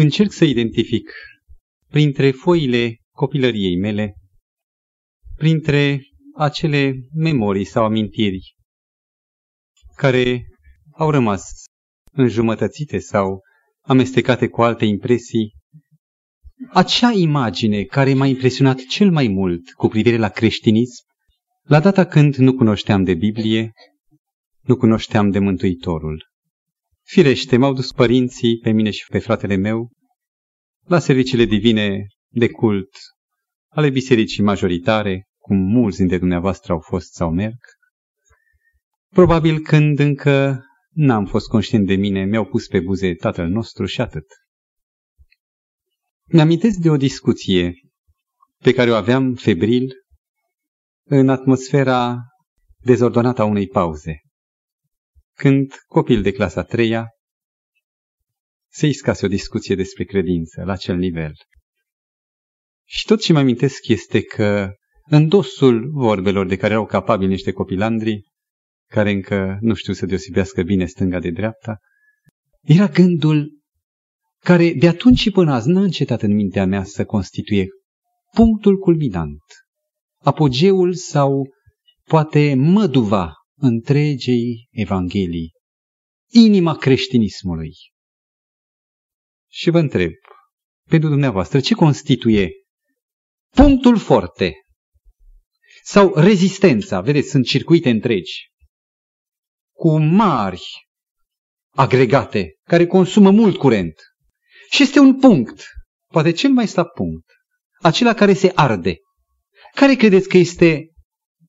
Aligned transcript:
încerc 0.00 0.32
să 0.32 0.44
identific 0.44 1.10
printre 1.88 2.30
foile 2.30 2.96
copilăriei 3.10 3.76
mele, 3.76 4.14
printre 5.36 6.00
acele 6.34 6.94
memorii 7.12 7.64
sau 7.64 7.84
amintiri 7.84 8.54
care 9.96 10.46
au 10.92 11.10
rămas 11.10 11.50
înjumătățite 12.12 12.98
sau 12.98 13.40
amestecate 13.80 14.48
cu 14.48 14.62
alte 14.62 14.84
impresii, 14.84 15.52
acea 16.72 17.10
imagine 17.12 17.82
care 17.82 18.14
m-a 18.14 18.26
impresionat 18.26 18.78
cel 18.78 19.10
mai 19.10 19.28
mult 19.28 19.72
cu 19.72 19.88
privire 19.88 20.16
la 20.16 20.28
creștinism, 20.28 21.04
la 21.62 21.80
data 21.80 22.04
când 22.06 22.34
nu 22.34 22.54
cunoșteam 22.54 23.04
de 23.04 23.14
Biblie, 23.14 23.72
nu 24.60 24.76
cunoșteam 24.76 25.30
de 25.30 25.38
Mântuitorul. 25.38 26.34
Firește, 27.08 27.56
m-au 27.56 27.72
dus 27.72 27.92
părinții, 27.92 28.58
pe 28.58 28.70
mine 28.70 28.90
și 28.90 29.06
pe 29.10 29.18
fratele 29.18 29.56
meu, 29.56 29.90
la 30.86 30.98
serviciile 30.98 31.44
divine 31.44 32.06
de 32.28 32.50
cult 32.50 32.90
ale 33.68 33.90
bisericii 33.90 34.42
majoritare, 34.42 35.28
cum 35.38 35.56
mulți 35.56 35.98
dintre 35.98 36.18
dumneavoastră 36.18 36.72
au 36.72 36.80
fost 36.80 37.12
sau 37.12 37.30
merg. 37.30 37.58
Probabil 39.08 39.60
când 39.60 39.98
încă 39.98 40.64
n-am 40.90 41.26
fost 41.26 41.48
conștient 41.48 41.86
de 41.86 41.94
mine, 41.94 42.24
mi-au 42.24 42.44
pus 42.44 42.66
pe 42.66 42.80
buze 42.80 43.14
tatăl 43.14 43.48
nostru 43.48 43.84
și 43.84 44.00
atât. 44.00 44.26
Mi-amintesc 46.24 46.78
de 46.78 46.90
o 46.90 46.96
discuție 46.96 47.72
pe 48.58 48.72
care 48.72 48.90
o 48.90 48.94
aveam 48.94 49.34
febril 49.34 49.92
în 51.04 51.28
atmosfera 51.28 52.18
dezordonată 52.78 53.42
a 53.42 53.44
unei 53.44 53.66
pauze. 53.66 54.20
Când 55.36 55.72
copil 55.86 56.22
de 56.22 56.32
clasa 56.32 56.62
treia 56.62 57.06
se 58.72 58.86
iscase 58.86 59.26
o 59.26 59.28
discuție 59.28 59.74
despre 59.74 60.04
credință 60.04 60.62
la 60.62 60.72
acel 60.72 60.96
nivel. 60.96 61.32
Și 62.84 63.04
tot 63.04 63.20
ce 63.20 63.32
mă 63.32 63.38
amintesc 63.38 63.88
este 63.88 64.22
că 64.22 64.72
în 65.02 65.28
dosul 65.28 65.90
vorbelor 65.90 66.46
de 66.46 66.56
care 66.56 66.72
erau 66.72 66.86
capabili 66.86 67.30
niște 67.30 67.52
copilandri, 67.52 68.22
care 68.90 69.10
încă 69.10 69.58
nu 69.60 69.74
știu 69.74 69.92
să 69.92 70.06
deosebească 70.06 70.62
bine 70.62 70.86
stânga 70.86 71.18
de 71.18 71.30
dreapta, 71.30 71.78
era 72.62 72.86
gândul 72.86 73.60
care 74.38 74.72
de 74.72 74.88
atunci 74.88 75.18
și 75.18 75.30
până 75.30 75.52
azi 75.52 75.68
n-a 75.68 75.82
încetat 75.82 76.22
în 76.22 76.34
mintea 76.34 76.66
mea 76.66 76.84
să 76.84 77.04
constituie 77.04 77.66
punctul 78.34 78.78
culminant, 78.78 79.42
apogeul 80.22 80.94
sau 80.94 81.48
poate 82.04 82.54
măduva 82.54 83.32
întregei 83.58 84.68
Evangheliei, 84.70 85.52
inima 86.32 86.76
creștinismului. 86.76 87.72
Și 89.50 89.70
vă 89.70 89.78
întreb, 89.78 90.12
pentru 90.88 91.08
dumneavoastră, 91.08 91.60
ce 91.60 91.74
constituie 91.74 92.50
punctul 93.54 93.98
forte 93.98 94.54
sau 95.82 96.14
rezistența? 96.14 97.00
Vedeți, 97.00 97.30
sunt 97.30 97.46
circuite 97.46 97.90
întregi 97.90 98.50
cu 99.72 99.98
mari 99.98 100.62
agregate 101.70 102.58
care 102.62 102.86
consumă 102.86 103.30
mult 103.30 103.56
curent. 103.56 103.94
Și 104.70 104.82
este 104.82 104.98
un 104.98 105.18
punct, 105.18 105.64
poate 106.12 106.30
cel 106.30 106.50
mai 106.50 106.68
slab 106.68 106.86
punct, 106.86 107.24
acela 107.80 108.14
care 108.14 108.34
se 108.34 108.52
arde. 108.54 108.96
Care 109.74 109.94
credeți 109.94 110.28
că 110.28 110.36
este 110.36 110.90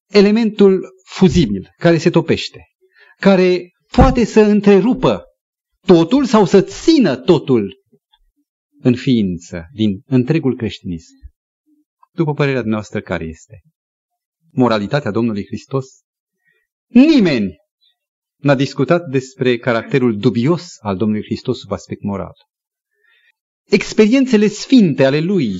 elementul 0.07 0.87
fuzibil, 1.05 1.73
care 1.77 1.97
se 1.97 2.09
topește, 2.09 2.59
care 3.19 3.71
poate 3.91 4.23
să 4.23 4.41
întrerupă 4.41 5.23
totul 5.85 6.25
sau 6.25 6.45
să 6.45 6.61
țină 6.61 7.15
totul 7.15 7.75
în 8.79 8.95
ființă 8.95 9.65
din 9.73 10.01
întregul 10.05 10.55
creștinism. 10.55 11.13
După 12.13 12.33
părerea 12.33 12.61
noastră, 12.61 13.01
care 13.01 13.23
este? 13.23 13.61
Moralitatea 14.51 15.11
Domnului 15.11 15.45
Hristos? 15.45 15.85
Nimeni 16.87 17.55
n-a 18.37 18.55
discutat 18.55 19.05
despre 19.05 19.57
caracterul 19.57 20.17
dubios 20.17 20.75
al 20.79 20.97
Domnului 20.97 21.23
Hristos 21.23 21.59
sub 21.59 21.71
aspect 21.71 22.01
moral. 22.01 22.33
Experiențele 23.69 24.47
sfinte 24.47 25.05
ale 25.05 25.19
lui, 25.19 25.53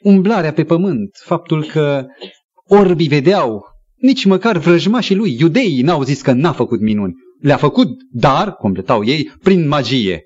umblarea 0.00 0.52
pe 0.52 0.64
pământ, 0.64 1.10
faptul 1.24 1.64
că 1.64 2.06
orbii 2.64 3.08
vedeau, 3.08 3.73
nici 4.04 4.24
măcar 4.24 4.58
vrăjmașii 4.58 5.14
lui, 5.14 5.36
iudeii, 5.38 5.82
n-au 5.82 6.02
zis 6.02 6.22
că 6.22 6.32
n-a 6.32 6.52
făcut 6.52 6.80
minuni. 6.80 7.14
Le-a 7.40 7.56
făcut, 7.56 7.88
dar, 8.10 8.52
completau 8.52 9.04
ei, 9.04 9.32
prin 9.42 9.68
magie. 9.68 10.22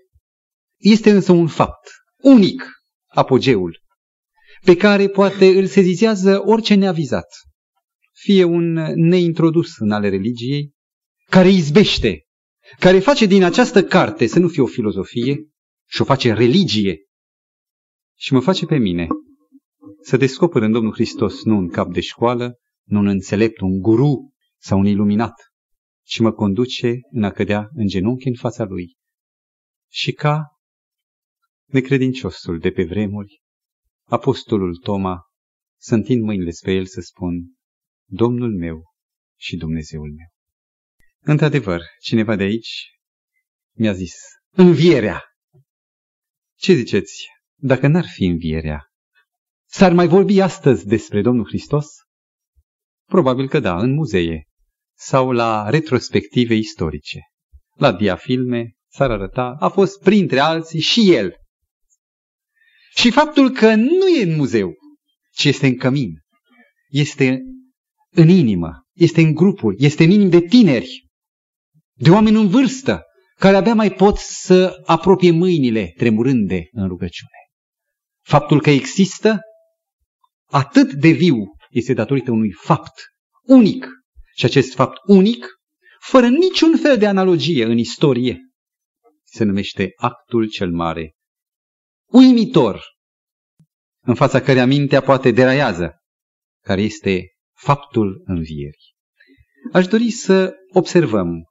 Este 0.76 1.10
însă 1.10 1.32
un 1.32 1.46
fapt, 1.46 1.90
unic, 2.22 2.70
apogeul, 3.06 3.80
pe 4.64 4.76
care 4.76 5.08
poate 5.08 5.46
îl 5.46 5.66
sezizează 5.66 6.42
orice 6.44 6.74
neavizat. 6.74 7.26
Fie 8.12 8.44
un 8.44 8.72
neintrodus 8.94 9.78
în 9.78 9.90
ale 9.90 10.08
religiei, 10.08 10.72
care 11.30 11.48
izbește, 11.48 12.26
care 12.78 12.98
face 12.98 13.26
din 13.26 13.42
această 13.42 13.84
carte 13.84 14.26
să 14.26 14.38
nu 14.38 14.48
fie 14.48 14.62
o 14.62 14.66
filozofie 14.66 15.48
și 15.88 16.00
o 16.00 16.04
face 16.04 16.32
religie. 16.32 16.98
Și 18.16 18.32
mă 18.32 18.40
face 18.40 18.66
pe 18.66 18.76
mine 18.76 19.06
să 20.02 20.16
descoper 20.16 20.62
în 20.62 20.72
Domnul 20.72 20.92
Hristos 20.92 21.44
nu 21.44 21.56
un 21.56 21.68
cap 21.68 21.92
de 21.92 22.00
școală, 22.00 22.58
nu 22.88 22.98
un 22.98 23.06
înțelept, 23.06 23.60
un 23.60 23.80
guru 23.80 24.34
sau 24.56 24.78
un 24.78 24.86
iluminat, 24.86 25.34
ci 26.02 26.18
mă 26.18 26.32
conduce 26.32 26.94
în 27.10 27.24
a 27.24 27.30
cădea 27.30 27.68
în 27.72 27.86
genunchi 27.86 28.28
în 28.28 28.34
fața 28.34 28.64
Lui. 28.64 28.96
Și 29.90 30.12
ca 30.12 30.44
necredinciosul 31.64 32.58
de 32.58 32.70
pe 32.70 32.84
vremuri, 32.84 33.42
apostolul 34.04 34.76
Toma, 34.76 35.22
să 35.80 35.94
întind 35.94 36.22
mâinile 36.22 36.50
spre 36.50 36.72
el 36.72 36.86
să 36.86 37.00
spun, 37.00 37.54
Domnul 38.10 38.56
meu 38.56 38.82
și 39.36 39.56
Dumnezeul 39.56 40.12
meu. 40.12 40.26
Într-adevăr, 41.20 41.82
cineva 42.00 42.36
de 42.36 42.42
aici 42.42 42.90
mi-a 43.72 43.92
zis, 43.92 44.14
învierea. 44.50 45.22
Ce 46.54 46.74
ziceți, 46.74 47.26
dacă 47.54 47.86
n-ar 47.86 48.06
fi 48.06 48.24
învierea? 48.24 48.86
S-ar 49.64 49.92
mai 49.92 50.06
vorbi 50.06 50.40
astăzi 50.40 50.86
despre 50.86 51.22
Domnul 51.22 51.46
Hristos? 51.46 51.86
Probabil 53.08 53.48
că 53.48 53.60
da, 53.60 53.76
în 53.78 53.94
muzee 53.94 54.44
sau 54.96 55.30
la 55.30 55.70
retrospective 55.70 56.54
istorice. 56.54 57.20
La 57.74 57.92
diafilme 57.92 58.72
s-ar 58.90 59.10
arăta, 59.10 59.56
a 59.58 59.68
fost 59.68 60.00
printre 60.00 60.38
alții 60.38 60.80
și 60.80 61.12
el. 61.12 61.34
Și 62.96 63.10
faptul 63.10 63.50
că 63.50 63.74
nu 63.74 64.08
e 64.18 64.22
în 64.22 64.36
muzeu, 64.36 64.74
ci 65.32 65.44
este 65.44 65.66
în 65.66 65.76
cămin, 65.76 66.10
este 66.88 67.42
în 68.10 68.28
inimă, 68.28 68.86
este 68.92 69.20
în 69.20 69.34
grupuri, 69.34 69.84
este 69.84 70.04
în 70.04 70.10
inimi 70.10 70.30
de 70.30 70.40
tineri, 70.40 71.06
de 71.92 72.10
oameni 72.10 72.36
în 72.36 72.48
vârstă, 72.48 73.02
care 73.38 73.56
abia 73.56 73.74
mai 73.74 73.90
pot 73.90 74.16
să 74.16 74.82
apropie 74.84 75.30
mâinile 75.30 75.92
tremurânde 75.96 76.68
în 76.70 76.88
rugăciune. 76.88 77.38
Faptul 78.24 78.60
că 78.60 78.70
există 78.70 79.40
atât 80.50 80.92
de 80.92 81.10
viu 81.10 81.36
este 81.70 81.92
datorită 81.92 82.30
unui 82.30 82.52
fapt 82.52 83.00
unic. 83.42 83.88
Și 84.34 84.44
acest 84.44 84.74
fapt 84.74 84.98
unic, 85.06 85.46
fără 86.00 86.28
niciun 86.28 86.76
fel 86.76 86.98
de 86.98 87.06
analogie 87.06 87.64
în 87.64 87.78
istorie, 87.78 88.38
se 89.24 89.44
numește 89.44 89.92
actul 89.96 90.48
cel 90.48 90.70
mare. 90.70 91.14
Uimitor, 92.06 92.82
în 94.00 94.14
fața 94.14 94.40
căreia 94.40 94.66
mintea 94.66 95.00
poate 95.00 95.30
deraiază, 95.30 95.94
care 96.64 96.82
este 96.82 97.26
faptul 97.56 98.22
învierii. 98.24 98.94
Aș 99.72 99.86
dori 99.86 100.10
să 100.10 100.54
observăm 100.72 101.44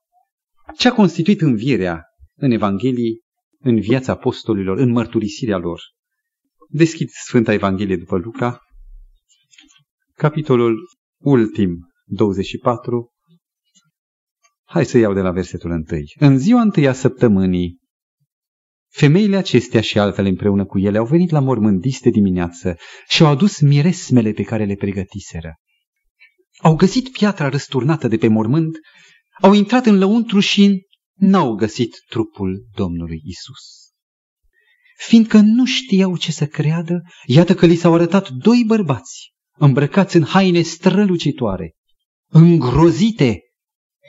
ce 0.77 0.87
a 0.87 0.93
constituit 0.93 1.41
învierea 1.41 2.03
în 2.35 2.51
Evanghelie, 2.51 3.19
în 3.59 3.79
viața 3.79 4.11
apostolilor, 4.11 4.77
în 4.77 4.89
mărturisirea 4.89 5.57
lor. 5.57 5.81
Deschid 6.69 7.09
Sfânta 7.09 7.53
Evanghelie 7.53 7.95
după 7.95 8.17
Luca, 8.17 8.61
capitolul 10.17 10.77
ultim, 11.21 11.77
24. 12.05 13.11
Hai 14.63 14.85
să 14.85 14.97
iau 14.97 15.13
de 15.13 15.19
la 15.19 15.31
versetul 15.31 15.71
1. 15.71 15.83
În 16.19 16.37
ziua 16.37 16.61
întâia 16.61 16.93
săptămânii, 16.93 17.79
femeile 18.91 19.37
acestea 19.37 19.81
și 19.81 19.99
altele 19.99 20.29
împreună 20.29 20.65
cu 20.65 20.79
ele 20.79 20.97
au 20.97 21.05
venit 21.05 21.29
la 21.29 21.39
mormânt 21.39 22.01
de 22.01 22.09
dimineață 22.09 22.75
și 23.07 23.23
au 23.23 23.29
adus 23.29 23.59
miresmele 23.59 24.31
pe 24.31 24.43
care 24.43 24.65
le 24.65 24.75
pregătiseră. 24.75 25.55
Au 26.57 26.75
găsit 26.75 27.11
piatra 27.11 27.49
răsturnată 27.49 28.07
de 28.07 28.17
pe 28.17 28.27
mormânt 28.27 28.77
au 29.41 29.53
intrat 29.53 29.85
în 29.85 29.97
lăuntru 29.97 30.39
și 30.39 30.85
n-au 31.13 31.55
găsit 31.55 31.95
trupul 32.09 32.67
Domnului 32.75 33.21
Isus. 33.23 33.91
Fiindcă 34.97 35.39
nu 35.39 35.65
știau 35.65 36.17
ce 36.17 36.31
să 36.31 36.45
creadă, 36.45 37.01
iată 37.25 37.53
că 37.55 37.65
li 37.65 37.75
s-au 37.75 37.93
arătat 37.93 38.29
doi 38.29 38.63
bărbați, 38.67 39.35
îmbrăcați 39.57 40.15
în 40.15 40.23
haine 40.23 40.61
strălucitoare. 40.61 41.75
Îngrozite, 42.29 43.41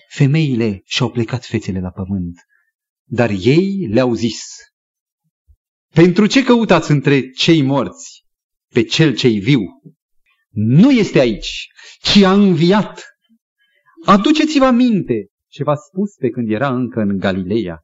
femeile 0.09 0.83
și-au 0.85 1.11
plecat 1.11 1.45
fețele 1.45 1.81
la 1.81 1.91
pământ, 1.91 2.37
dar 3.05 3.31
ei 3.31 3.87
le-au 3.91 4.15
zis, 4.15 4.45
Pentru 5.95 6.27
ce 6.27 6.45
căutați 6.45 6.91
între 6.91 7.31
cei 7.31 7.63
morți 7.63 8.25
pe 8.73 8.83
cel 8.83 9.15
cei 9.15 9.39
viu? 9.39 9.61
Nu 10.51 10.91
este 10.91 11.19
aici, 11.19 11.67
ci 12.01 12.17
a 12.17 12.33
înviat. 12.33 13.07
Aduceți-vă 14.05 14.65
aminte 14.65 15.29
ce 15.49 15.63
v-a 15.63 15.75
spus 15.75 16.15
pe 16.15 16.29
când 16.31 16.51
era 16.51 16.75
încă 16.75 17.01
în 17.01 17.19
Galileea, 17.19 17.81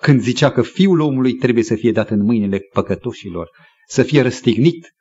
când 0.00 0.20
zicea 0.20 0.50
că 0.50 0.62
fiul 0.62 1.00
omului 1.00 1.34
trebuie 1.34 1.64
să 1.64 1.74
fie 1.74 1.92
dat 1.92 2.10
în 2.10 2.22
mâinile 2.22 2.58
păcătoșilor, 2.72 3.50
să 3.86 4.02
fie 4.02 4.22
răstignit 4.22 4.94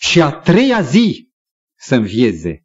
și 0.00 0.20
a 0.20 0.30
treia 0.30 0.82
zi 0.82 1.30
să 1.78 1.94
învieze. 1.94 2.64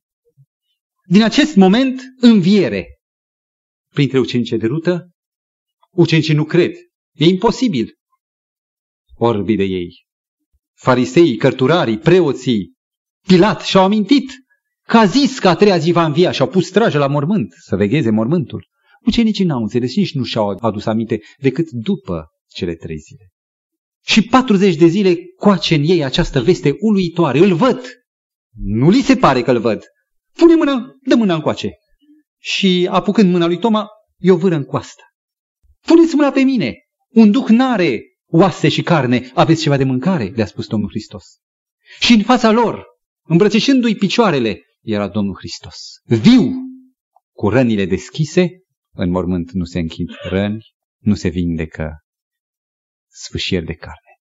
Din 1.05 1.23
acest 1.23 1.55
moment, 1.55 2.01
înviere. 2.19 2.99
Printre 3.93 4.19
ucenicii 4.19 4.57
de 4.57 4.67
rută, 4.67 5.09
ucenicii 5.91 6.33
nu 6.33 6.45
cred. 6.45 6.71
E 7.13 7.25
imposibil. 7.25 7.93
Orbi 9.15 9.55
de 9.55 9.63
ei. 9.63 10.05
Fariseii, 10.73 11.37
cărturarii, 11.37 11.97
preoții, 11.97 12.73
Pilat 13.27 13.61
și-au 13.61 13.83
amintit 13.83 14.31
că 14.87 14.97
a 14.97 15.05
zis 15.05 15.39
că 15.39 15.47
a 15.47 15.55
treia 15.55 15.77
zi 15.77 15.91
va 15.91 16.05
învia 16.05 16.31
și 16.31 16.41
au 16.41 16.47
pus 16.47 16.67
strajă 16.67 16.97
la 16.97 17.07
mormânt, 17.07 17.53
să 17.53 17.75
vegheze 17.75 18.09
mormântul. 18.09 18.67
Ucenicii 19.05 19.45
n-au 19.45 19.61
înțeles, 19.61 19.95
nici 19.95 20.13
nu 20.13 20.23
și-au 20.23 20.57
adus 20.59 20.85
aminte 20.85 21.19
decât 21.37 21.69
după 21.69 22.27
cele 22.47 22.75
trei 22.75 22.97
zile. 22.97 23.30
Și 24.05 24.21
40 24.21 24.75
de 24.75 24.87
zile 24.87 25.15
coace 25.35 25.75
în 25.75 25.83
ei 25.83 26.03
această 26.03 26.41
veste 26.41 26.75
uluitoare. 26.79 27.39
Îl 27.39 27.53
văd. 27.53 27.81
Nu 28.55 28.89
li 28.89 29.01
se 29.01 29.15
pare 29.15 29.41
că 29.41 29.51
îl 29.51 29.59
văd. 29.59 29.83
Pune 30.33 30.55
mâna, 30.55 30.95
dă 31.01 31.15
mâna 31.15 31.35
încoace. 31.35 31.71
Și 32.39 32.87
apucând 32.91 33.31
mâna 33.31 33.45
lui 33.45 33.59
Toma, 33.59 33.87
i-o 34.17 34.37
vâră 34.37 34.55
în 34.55 34.63
coastă. 34.63 35.01
Puneți 35.85 36.15
mâna 36.15 36.31
pe 36.31 36.41
mine. 36.41 36.75
Un 37.09 37.31
duh 37.31 37.47
n-are 37.47 38.01
oase 38.25 38.69
și 38.69 38.81
carne. 38.81 39.31
Aveți 39.33 39.61
ceva 39.61 39.77
de 39.77 39.83
mâncare? 39.83 40.31
Le-a 40.35 40.45
spus 40.45 40.67
Domnul 40.67 40.89
Hristos. 40.89 41.25
Și 41.99 42.13
în 42.13 42.21
fața 42.21 42.51
lor, 42.51 42.85
îmbrățișându-i 43.23 43.95
picioarele, 43.95 44.61
era 44.81 45.07
Domnul 45.07 45.35
Hristos. 45.37 45.77
Viu, 46.03 46.53
cu 47.31 47.49
rănile 47.49 47.85
deschise, 47.85 48.49
în 48.93 49.09
mormânt 49.09 49.51
nu 49.51 49.63
se 49.63 49.79
închid 49.79 50.09
răni, 50.29 50.65
nu 50.97 51.15
se 51.15 51.29
vindecă 51.29 52.00
sfâșieri 53.11 53.65
de 53.65 53.73
carne. 53.73 54.19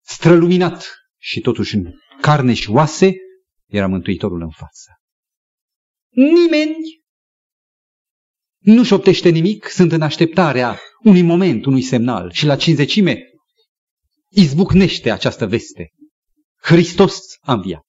Străluminat 0.00 0.94
și 1.18 1.40
totuși 1.40 1.74
în 1.74 1.92
carne 2.20 2.54
și 2.54 2.70
oase, 2.70 3.14
era 3.66 3.86
Mântuitorul 3.86 4.40
în 4.40 4.50
față. 4.50 4.90
Nimeni 6.08 7.02
nu 8.58 8.84
șoptește 8.84 9.28
nimic, 9.28 9.68
sunt 9.68 9.92
în 9.92 10.02
așteptarea 10.02 10.80
unui 11.02 11.22
moment, 11.22 11.64
unui 11.64 11.82
semnal. 11.82 12.30
Și 12.32 12.46
la 12.46 12.56
cinzecime 12.56 13.18
izbucnește 14.28 15.10
această 15.10 15.46
veste. 15.46 15.90
Hristos 16.60 17.18
a 17.40 17.52
înviat. 17.52 17.86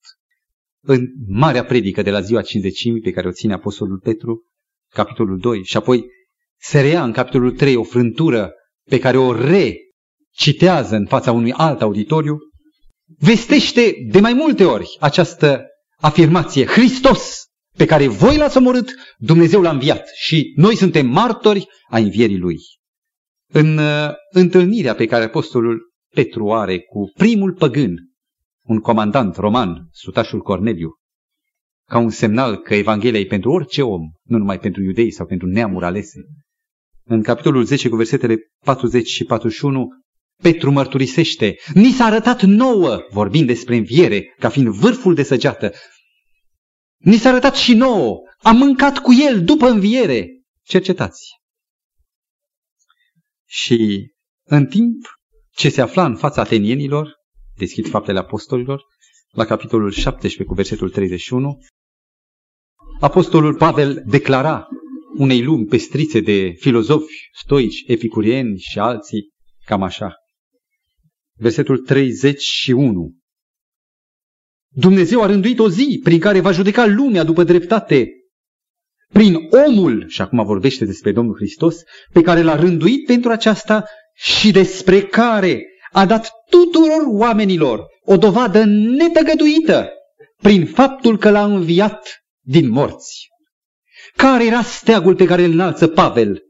În 0.81 1.07
marea 1.27 1.65
predică 1.65 2.01
de 2.01 2.09
la 2.09 2.21
ziua 2.21 2.41
cinzecimii 2.41 3.01
pe 3.01 3.11
care 3.11 3.27
o 3.27 3.31
ține 3.31 3.53
Apostolul 3.53 3.99
Petru, 3.99 4.43
capitolul 4.89 5.39
2, 5.39 5.63
și 5.63 5.77
apoi 5.77 6.05
se 6.59 6.81
rea 6.81 7.03
în 7.03 7.11
capitolul 7.11 7.51
3 7.51 7.75
o 7.75 7.83
frântură 7.83 8.53
pe 8.89 8.99
care 8.99 9.17
o 9.17 9.35
recitează 9.35 10.95
în 10.95 11.05
fața 11.05 11.31
unui 11.31 11.51
alt 11.51 11.81
auditoriu, 11.81 12.37
vestește 13.17 13.95
de 14.11 14.19
mai 14.19 14.33
multe 14.33 14.65
ori 14.65 14.97
această 14.99 15.65
afirmație. 15.97 16.65
Hristos, 16.65 17.45
pe 17.77 17.85
care 17.85 18.07
voi 18.07 18.37
l-ați 18.37 18.57
omorât, 18.57 18.93
Dumnezeu 19.17 19.61
l-a 19.61 19.71
înviat 19.71 20.07
și 20.15 20.53
noi 20.55 20.75
suntem 20.75 21.07
martori 21.07 21.67
a 21.89 21.97
învierii 21.97 22.37
Lui. 22.37 22.57
În 23.53 23.77
uh, 23.77 24.09
întâlnirea 24.31 24.95
pe 24.95 25.05
care 25.05 25.23
apostolul 25.23 25.91
Petru 26.13 26.51
are 26.51 26.79
cu 26.79 27.11
primul 27.13 27.53
păgân, 27.53 27.95
un 28.63 28.79
comandant 28.79 29.35
roman, 29.35 29.87
sutașul 29.91 30.39
Corneliu, 30.39 30.89
ca 31.89 31.97
un 31.97 32.09
semnal 32.09 32.57
că 32.57 32.75
Evanghelia 32.75 33.19
e 33.19 33.25
pentru 33.25 33.51
orice 33.51 33.81
om, 33.81 34.01
nu 34.23 34.37
numai 34.37 34.59
pentru 34.59 34.83
iudei 34.83 35.11
sau 35.11 35.25
pentru 35.25 35.47
neamuri 35.47 35.85
alese. 35.85 36.19
În 37.05 37.23
capitolul 37.23 37.63
10 37.63 37.89
cu 37.89 37.95
versetele 37.95 38.37
40 38.65 39.07
și 39.07 39.23
41, 39.23 39.87
Petru 40.41 40.71
mărturisește, 40.71 41.55
ni 41.73 41.91
s-a 41.91 42.05
arătat 42.05 42.41
nouă, 42.41 42.99
vorbind 43.11 43.47
despre 43.47 43.75
înviere, 43.75 44.35
ca 44.39 44.49
fiind 44.49 44.67
vârful 44.67 45.13
de 45.13 45.23
săgeată, 45.23 45.73
ni 46.97 47.17
s-a 47.17 47.29
arătat 47.29 47.55
și 47.55 47.73
nouă, 47.73 48.21
am 48.37 48.57
mâncat 48.57 48.97
cu 48.97 49.13
el 49.13 49.43
după 49.43 49.67
înviere. 49.67 50.27
Cercetați. 50.61 51.31
Și 53.45 54.07
în 54.43 54.65
timp 54.65 55.05
ce 55.51 55.69
se 55.69 55.81
afla 55.81 56.05
în 56.05 56.15
fața 56.15 56.41
atenienilor, 56.41 57.15
deschid 57.55 57.89
faptele 57.89 58.19
apostolilor, 58.19 58.83
la 59.29 59.45
capitolul 59.45 59.91
17 59.91 60.43
cu 60.43 60.53
versetul 60.53 60.89
31, 60.89 61.57
apostolul 62.99 63.55
Pavel 63.55 64.03
declara 64.05 64.67
unei 65.17 65.43
lumi 65.43 65.65
pestrițe 65.65 66.19
de 66.19 66.53
filozofi 66.59 67.29
stoici, 67.33 67.83
epicurieni 67.87 68.57
și 68.57 68.79
alții, 68.79 69.29
cam 69.65 69.83
așa. 69.83 70.13
Versetul 71.37 71.77
31. 71.77 73.15
Dumnezeu 74.75 75.21
a 75.21 75.25
rânduit 75.25 75.59
o 75.59 75.69
zi 75.69 75.99
prin 76.03 76.19
care 76.19 76.39
va 76.39 76.51
judeca 76.51 76.85
lumea 76.85 77.23
după 77.23 77.43
dreptate, 77.43 78.07
prin 79.13 79.37
omul, 79.67 80.07
și 80.07 80.21
acum 80.21 80.45
vorbește 80.45 80.85
despre 80.85 81.11
Domnul 81.11 81.35
Hristos, 81.35 81.75
pe 82.11 82.21
care 82.21 82.41
l-a 82.41 82.55
rânduit 82.55 83.05
pentru 83.05 83.31
aceasta 83.31 83.85
și 84.13 84.51
despre 84.51 85.01
care 85.01 85.65
a 85.91 86.05
dat 86.05 86.31
tuturor 86.49 87.03
oamenilor 87.07 87.85
o 88.01 88.17
dovadă 88.17 88.63
netăgăduită 88.65 89.89
prin 90.41 90.65
faptul 90.65 91.17
că 91.17 91.29
l-a 91.29 91.45
înviat 91.45 92.23
din 92.45 92.69
morți. 92.69 93.27
Care 94.15 94.45
era 94.45 94.61
steagul 94.61 95.15
pe 95.15 95.25
care 95.25 95.43
îl 95.43 95.51
înalță 95.51 95.87
Pavel? 95.87 96.41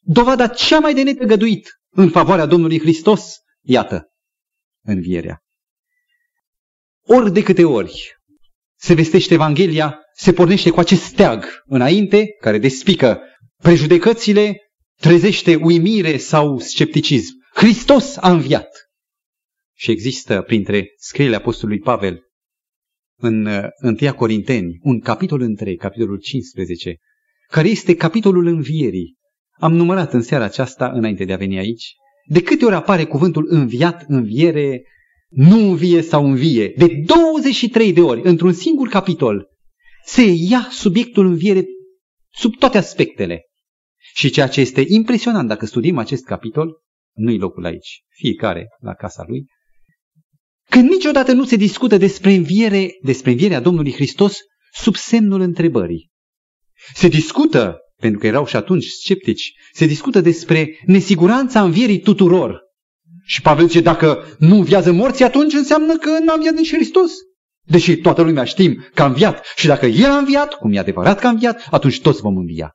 Dovada 0.00 0.46
cea 0.46 0.78
mai 0.78 0.94
de 0.94 1.02
netăgăduit 1.02 1.68
în 1.90 2.10
favoarea 2.10 2.46
Domnului 2.46 2.80
Hristos? 2.80 3.34
Iată, 3.62 4.12
învierea. 4.82 5.42
Ori 7.06 7.32
de 7.32 7.42
câte 7.42 7.64
ori 7.64 8.16
se 8.78 8.94
vestește 8.94 9.34
Evanghelia, 9.34 10.00
se 10.14 10.32
pornește 10.32 10.70
cu 10.70 10.80
acest 10.80 11.02
steag 11.02 11.44
înainte, 11.64 12.26
care 12.40 12.58
despică 12.58 13.20
prejudecățile, 13.56 14.60
trezește 15.00 15.54
uimire 15.54 16.16
sau 16.16 16.58
scepticism. 16.58 17.32
Hristos 17.54 18.16
a 18.16 18.30
înviat. 18.30 18.68
Și 19.74 19.90
există 19.90 20.42
printre 20.42 20.86
scrierile 20.96 21.36
Apostolului 21.36 21.80
Pavel 21.80 22.25
în 23.16 23.46
1 23.82 23.96
uh, 24.02 24.10
Corinteni 24.10 24.78
un 24.82 25.00
capitol 25.00 25.40
întreg, 25.40 25.78
capitolul 25.78 26.18
15, 26.18 26.96
care 27.48 27.68
este 27.68 27.94
capitolul 27.94 28.46
învierii. 28.46 29.16
Am 29.58 29.74
numărat 29.74 30.12
în 30.12 30.22
seara 30.22 30.44
aceasta, 30.44 30.90
înainte 30.90 31.24
de 31.24 31.32
a 31.32 31.36
veni 31.36 31.58
aici, 31.58 31.94
de 32.28 32.42
câte 32.42 32.64
ori 32.64 32.74
apare 32.74 33.04
cuvântul 33.04 33.46
înviat, 33.48 34.04
înviere, 34.08 34.82
nu 35.28 35.68
învie 35.68 36.02
sau 36.02 36.26
învie, 36.26 36.72
de 36.76 36.86
23 37.04 37.92
de 37.92 38.00
ori, 38.00 38.20
într-un 38.24 38.52
singur 38.52 38.88
capitol, 38.88 39.48
se 40.04 40.22
ia 40.48 40.68
subiectul 40.70 41.26
înviere 41.26 41.64
sub 42.32 42.56
toate 42.56 42.78
aspectele. 42.78 43.42
Și 44.14 44.30
ceea 44.30 44.48
ce 44.48 44.60
este 44.60 44.84
impresionant 44.88 45.48
dacă 45.48 45.66
studiem 45.66 45.98
acest 45.98 46.24
capitol, 46.24 46.82
nu-i 47.14 47.38
locul 47.38 47.64
aici, 47.64 48.02
fiecare 48.08 48.66
la 48.80 48.94
casa 48.94 49.24
lui, 49.26 49.46
că 50.76 50.82
niciodată 50.82 51.32
nu 51.32 51.44
se 51.44 51.56
discută 51.56 51.96
despre 51.96 52.32
înviere, 52.32 52.90
despre 53.02 53.30
învierea 53.30 53.60
Domnului 53.60 53.92
Hristos 53.92 54.38
sub 54.72 54.94
semnul 54.94 55.40
întrebării. 55.40 56.10
Se 56.94 57.08
discută, 57.08 57.76
pentru 58.00 58.20
că 58.20 58.26
erau 58.26 58.46
și 58.46 58.56
atunci 58.56 58.84
sceptici, 58.84 59.52
se 59.72 59.86
discută 59.86 60.20
despre 60.20 60.78
nesiguranța 60.86 61.62
învierii 61.62 62.00
tuturor. 62.00 62.60
Și 63.24 63.40
Pavel 63.40 63.66
zice, 63.66 63.80
dacă 63.80 64.36
nu 64.38 64.56
înviază 64.56 64.92
morții, 64.92 65.24
atunci 65.24 65.52
înseamnă 65.52 65.96
că 65.96 66.18
n-a 66.24 66.32
înviat 66.32 66.54
nici 66.54 66.74
Hristos. 66.74 67.12
Deși 67.62 67.96
toată 67.96 68.22
lumea 68.22 68.44
știm 68.44 68.86
că 68.94 69.02
a 69.02 69.06
înviat 69.06 69.44
și 69.56 69.66
dacă 69.66 69.86
El 69.86 70.10
a 70.10 70.18
înviat, 70.18 70.54
cum 70.54 70.72
e 70.72 70.78
adevărat 70.78 71.18
că 71.18 71.26
a 71.26 71.30
înviat, 71.30 71.66
atunci 71.70 72.00
toți 72.00 72.20
vom 72.20 72.36
învia. 72.36 72.72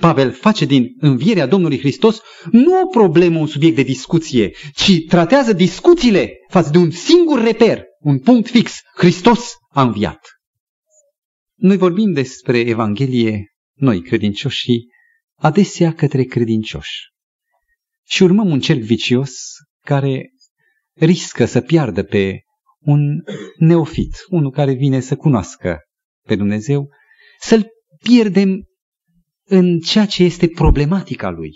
Pavel 0.00 0.32
face 0.32 0.64
din 0.64 0.96
învierea 1.00 1.46
Domnului 1.46 1.78
Hristos 1.78 2.20
nu 2.50 2.80
o 2.80 2.86
problemă, 2.86 3.38
un 3.38 3.46
subiect 3.46 3.76
de 3.76 3.82
discuție, 3.82 4.50
ci 4.74 5.04
tratează 5.08 5.52
discuțiile 5.52 6.32
față 6.48 6.70
de 6.70 6.78
un 6.78 6.90
singur 6.90 7.42
reper, 7.42 7.84
un 8.00 8.18
punct 8.18 8.48
fix. 8.50 8.80
Hristos 8.96 9.52
a 9.70 9.82
înviat. 9.82 10.20
Noi 11.54 11.76
vorbim 11.76 12.12
despre 12.12 12.58
Evanghelie, 12.58 13.46
noi 13.74 14.02
credincioși, 14.02 14.72
adesea 15.34 15.92
către 15.92 16.22
credincioși. 16.22 17.00
Și 18.06 18.22
urmăm 18.22 18.50
un 18.50 18.60
cerc 18.60 18.80
vicios 18.80 19.32
care 19.84 20.30
riscă 20.94 21.44
să 21.44 21.60
piardă 21.60 22.02
pe 22.02 22.40
un 22.78 23.22
neofit, 23.56 24.16
unul 24.28 24.50
care 24.50 24.72
vine 24.72 25.00
să 25.00 25.16
cunoască 25.16 25.78
pe 26.26 26.36
Dumnezeu, 26.36 26.88
să-l 27.40 27.66
pierdem 28.02 28.67
în 29.48 29.78
ceea 29.78 30.06
ce 30.06 30.24
este 30.24 30.48
problematica 30.48 31.30
lui. 31.30 31.52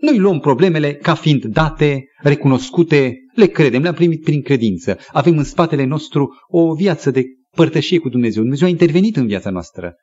Noi 0.00 0.18
luăm 0.18 0.40
problemele 0.40 0.94
ca 0.94 1.14
fiind 1.14 1.44
date, 1.44 2.04
recunoscute, 2.18 3.16
le 3.34 3.46
credem, 3.46 3.82
le-am 3.82 3.94
primit 3.94 4.22
prin 4.22 4.42
credință. 4.42 4.98
Avem 5.12 5.38
în 5.38 5.44
spatele 5.44 5.84
nostru 5.84 6.34
o 6.46 6.74
viață 6.74 7.10
de 7.10 7.24
părtășie 7.50 7.98
cu 7.98 8.08
Dumnezeu. 8.08 8.42
Dumnezeu 8.42 8.66
a 8.66 8.70
intervenit 8.70 9.16
în 9.16 9.26
viața 9.26 9.50
noastră. 9.50 9.94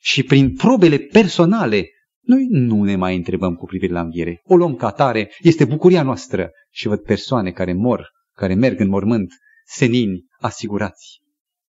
Și 0.00 0.22
prin 0.22 0.54
probele 0.54 0.98
personale, 0.98 1.88
noi 2.20 2.46
nu 2.50 2.82
ne 2.82 2.96
mai 2.96 3.16
întrebăm 3.16 3.54
cu 3.54 3.64
privire 3.64 3.92
la 3.92 4.00
înviere. 4.00 4.40
O 4.44 4.56
luăm 4.56 4.74
ca 4.74 4.90
tare, 4.90 5.30
este 5.38 5.64
bucuria 5.64 6.02
noastră. 6.02 6.50
Și 6.70 6.88
văd 6.88 7.00
persoane 7.00 7.50
care 7.50 7.72
mor, 7.72 8.10
care 8.34 8.54
merg 8.54 8.80
în 8.80 8.88
mormânt, 8.88 9.32
senini, 9.66 10.24
asigurați 10.38 11.20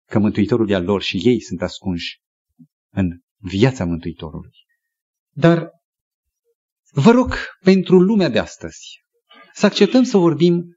că 0.09 0.19
Mântuitorul 0.19 0.71
e 0.71 0.75
al 0.75 0.85
lor 0.85 1.03
și 1.03 1.21
ei 1.25 1.41
sunt 1.41 1.63
ascunși 1.63 2.21
în 2.93 3.09
viața 3.39 3.85
Mântuitorului. 3.85 4.66
Dar 5.39 5.71
vă 6.93 7.11
rog 7.11 7.35
pentru 7.65 7.99
lumea 7.99 8.29
de 8.29 8.39
astăzi 8.39 9.05
să 9.55 9.67
acceptăm 9.67 10.03
să 10.03 10.17
vorbim 10.17 10.77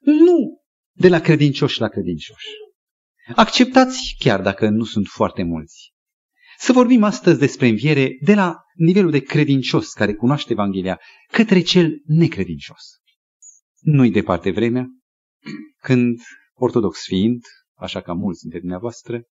nu 0.00 0.62
de 0.92 1.08
la 1.08 1.20
credincioși 1.20 1.80
la 1.80 1.88
credincioși. 1.88 2.46
Acceptați, 3.34 4.14
chiar 4.18 4.42
dacă 4.42 4.68
nu 4.68 4.84
sunt 4.84 5.06
foarte 5.06 5.42
mulți, 5.42 5.92
să 6.58 6.72
vorbim 6.72 7.02
astăzi 7.02 7.38
despre 7.38 7.68
înviere 7.68 8.16
de 8.20 8.34
la 8.34 8.56
nivelul 8.74 9.10
de 9.10 9.20
credincios 9.20 9.92
care 9.92 10.14
cunoaște 10.14 10.52
Evanghelia 10.52 11.00
către 11.32 11.60
cel 11.62 12.02
necredincios. 12.04 12.82
Nu-i 13.80 14.10
departe 14.10 14.50
vremea 14.50 14.86
când, 15.80 16.20
ortodox 16.54 17.04
fiind, 17.04 17.42
așa 17.74 18.00
ca 18.02 18.12
mulți 18.12 18.40
dintre 18.40 18.58
dumneavoastră, 18.58 19.22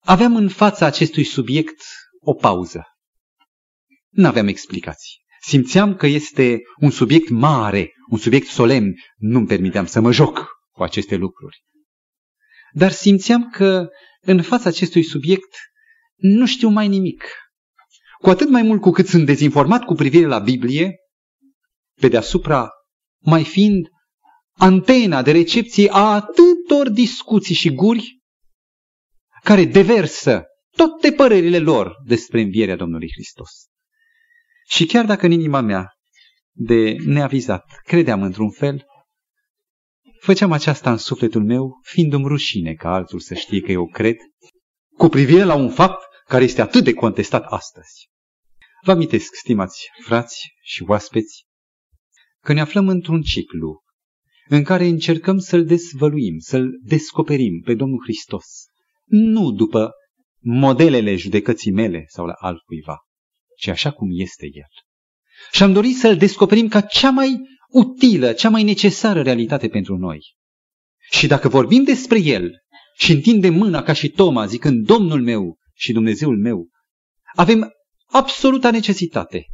aveam 0.00 0.36
în 0.36 0.48
fața 0.48 0.86
acestui 0.86 1.24
subiect 1.24 1.82
o 2.20 2.34
pauză. 2.34 2.84
Nu 4.10 4.26
aveam 4.26 4.46
explicații. 4.46 5.18
Simțeam 5.40 5.94
că 5.94 6.06
este 6.06 6.60
un 6.80 6.90
subiect 6.90 7.28
mare, 7.28 7.92
un 8.10 8.18
subiect 8.18 8.46
solemn. 8.46 8.94
Nu-mi 9.16 9.46
permiteam 9.46 9.86
să 9.86 10.00
mă 10.00 10.12
joc 10.12 10.48
cu 10.70 10.82
aceste 10.82 11.16
lucruri. 11.16 11.64
Dar 12.72 12.90
simțeam 12.90 13.50
că 13.50 13.88
în 14.20 14.42
fața 14.42 14.68
acestui 14.68 15.02
subiect 15.02 15.56
nu 16.16 16.46
știu 16.46 16.68
mai 16.68 16.88
nimic. 16.88 17.24
Cu 18.18 18.30
atât 18.30 18.48
mai 18.48 18.62
mult 18.62 18.80
cu 18.80 18.90
cât 18.90 19.06
sunt 19.06 19.26
dezinformat 19.26 19.84
cu 19.84 19.94
privire 19.94 20.26
la 20.26 20.38
Biblie, 20.38 20.96
pe 22.00 22.08
deasupra 22.08 22.68
mai 23.18 23.44
fiind 23.44 23.88
antena 24.52 25.22
de 25.22 25.30
recepție 25.30 25.88
a 25.90 26.14
atâtor 26.14 26.88
discuții 26.92 27.54
și 27.54 27.74
guri 27.74 28.20
care 29.42 29.64
deversă 29.64 30.44
toate 30.70 31.12
părerile 31.12 31.58
lor 31.58 31.94
despre 32.06 32.40
învierea 32.40 32.76
Domnului 32.76 33.08
Hristos. 33.12 33.69
Și 34.70 34.86
chiar 34.86 35.06
dacă 35.06 35.26
în 35.26 35.32
inima 35.32 35.60
mea 35.60 35.92
de 36.52 36.96
neavizat 37.04 37.80
credeam 37.84 38.22
într-un 38.22 38.50
fel, 38.50 38.86
făceam 40.20 40.52
aceasta 40.52 40.90
în 40.90 40.96
sufletul 40.96 41.44
meu, 41.44 41.80
fiindu-mi 41.82 42.26
rușine 42.26 42.74
ca 42.74 42.92
altul 42.92 43.20
să 43.20 43.34
știe 43.34 43.60
că 43.60 43.72
eu 43.72 43.86
cred, 43.86 44.16
cu 44.96 45.08
privire 45.08 45.44
la 45.44 45.54
un 45.54 45.70
fapt 45.70 46.04
care 46.24 46.44
este 46.44 46.60
atât 46.60 46.84
de 46.84 46.92
contestat 46.92 47.44
astăzi. 47.44 48.08
Vă 48.84 48.90
amintesc, 48.90 49.34
stimați 49.34 49.88
frați 50.04 50.52
și 50.62 50.82
oaspeți, 50.86 51.44
că 52.42 52.52
ne 52.52 52.60
aflăm 52.60 52.88
într-un 52.88 53.22
ciclu 53.22 53.82
în 54.48 54.62
care 54.62 54.86
încercăm 54.86 55.38
să-L 55.38 55.64
dezvăluim, 55.64 56.38
să-L 56.38 56.70
descoperim 56.82 57.60
pe 57.64 57.74
Domnul 57.74 58.02
Hristos, 58.02 58.46
nu 59.04 59.50
după 59.50 59.90
modelele 60.38 61.16
judecății 61.16 61.72
mele 61.72 62.04
sau 62.06 62.26
la 62.26 62.32
altcuiva, 62.32 62.98
ci 63.60 63.66
așa 63.66 63.90
cum 63.90 64.08
este 64.12 64.46
El. 64.52 64.68
Și 65.52 65.62
am 65.62 65.72
dorit 65.72 65.96
să-L 65.96 66.16
descoperim 66.16 66.68
ca 66.68 66.80
cea 66.80 67.10
mai 67.10 67.40
utilă, 67.68 68.32
cea 68.32 68.48
mai 68.48 68.62
necesară 68.62 69.22
realitate 69.22 69.68
pentru 69.68 69.96
noi. 69.96 70.34
Și 71.10 71.26
dacă 71.26 71.48
vorbim 71.48 71.84
despre 71.84 72.18
El 72.18 72.50
și 72.96 73.12
întindem 73.12 73.54
mâna 73.54 73.82
ca 73.82 73.92
și 73.92 74.08
Toma 74.08 74.46
zicând 74.46 74.86
Domnul 74.86 75.22
meu 75.22 75.58
și 75.74 75.92
Dumnezeul 75.92 76.38
meu, 76.38 76.68
avem 77.34 77.70
absoluta 78.06 78.70
necesitate, 78.70 79.46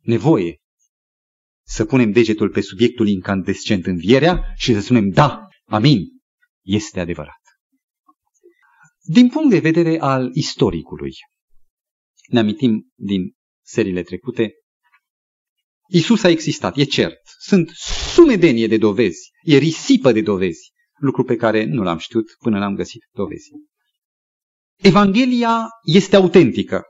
nevoie 0.00 0.56
să 1.66 1.84
punem 1.84 2.10
degetul 2.10 2.50
pe 2.50 2.60
subiectul 2.60 3.08
incandescent 3.08 3.86
învierea 3.86 4.52
și 4.56 4.74
să 4.74 4.80
spunem 4.80 5.08
da, 5.08 5.48
amin, 5.64 6.00
este 6.62 7.00
adevărat. 7.00 7.40
Din 9.00 9.28
punct 9.28 9.50
de 9.50 9.58
vedere 9.58 10.00
al 10.00 10.30
istoricului, 10.34 11.12
ne 12.26 12.38
amintim 12.38 12.92
din 12.94 13.34
seriile 13.62 14.02
trecute, 14.02 14.52
Isus 15.88 16.22
a 16.22 16.28
existat, 16.28 16.76
e 16.76 16.84
cert. 16.84 17.20
Sunt 17.38 17.70
sumedenie 18.14 18.66
de 18.66 18.76
dovezi, 18.76 19.30
e 19.42 19.56
risipă 19.56 20.12
de 20.12 20.20
dovezi, 20.20 20.72
lucru 20.98 21.24
pe 21.24 21.36
care 21.36 21.64
nu 21.64 21.82
l-am 21.82 21.98
știut 21.98 22.36
până 22.38 22.58
n-am 22.58 22.74
găsit 22.74 23.02
dovezi. 23.12 23.48
Evanghelia 24.76 25.68
este 25.82 26.16
autentică. 26.16 26.82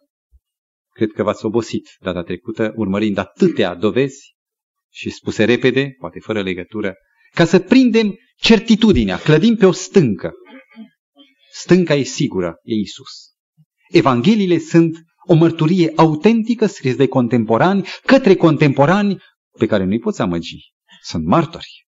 Cred 0.95 1.13
că 1.13 1.23
v-ați 1.23 1.45
obosit 1.45 1.89
data 2.01 2.23
trecută 2.23 2.73
urmărind 2.77 3.19
atâtea 3.19 3.75
dovezi 3.75 4.35
și 4.91 5.11
spuse 5.11 5.45
repede, 5.45 5.95
poate 5.99 6.19
fără 6.19 6.43
legătură, 6.43 6.95
ca 7.35 7.45
să 7.45 7.59
prindem 7.59 8.15
certitudinea, 8.37 9.19
clădim 9.19 9.57
pe 9.57 9.67
o 9.67 9.73
stâncă. 9.73 10.33
Stânca 11.53 11.95
e 11.95 12.03
sigură, 12.03 12.55
e 12.63 12.75
Isus. 12.75 13.33
Evangheliile 13.91 14.59
sunt 14.59 14.97
o 15.27 15.35
mărturie 15.35 15.93
autentică 15.97 16.67
scris 16.67 16.97
de 16.97 17.07
contemporani 17.07 17.89
către 18.05 18.35
contemporani 18.35 19.23
pe 19.59 19.67
care 19.67 19.85
nu-i 19.85 19.99
poți 19.99 20.21
amăgi. 20.21 20.73
Sunt 21.03 21.25
martori. 21.25 21.87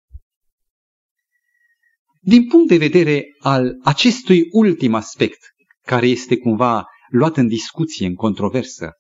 Din 2.20 2.48
punct 2.48 2.68
de 2.68 2.78
vedere 2.78 3.26
al 3.40 3.80
acestui 3.84 4.48
ultim 4.52 4.94
aspect, 4.94 5.40
care 5.82 6.08
este 6.08 6.38
cumva 6.38 6.86
luat 7.10 7.38
în 7.38 7.48
discuție, 7.48 8.08
în 8.08 8.16
controversă, 8.16 8.92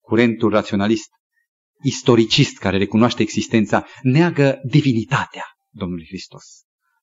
curentul 0.00 0.50
raționalist 0.50 1.08
istoricist 1.82 2.58
care 2.58 2.78
recunoaște 2.78 3.22
existența, 3.22 3.86
neagă 4.02 4.60
divinitatea 4.64 5.44
Domnului 5.70 6.06
Hristos. 6.06 6.44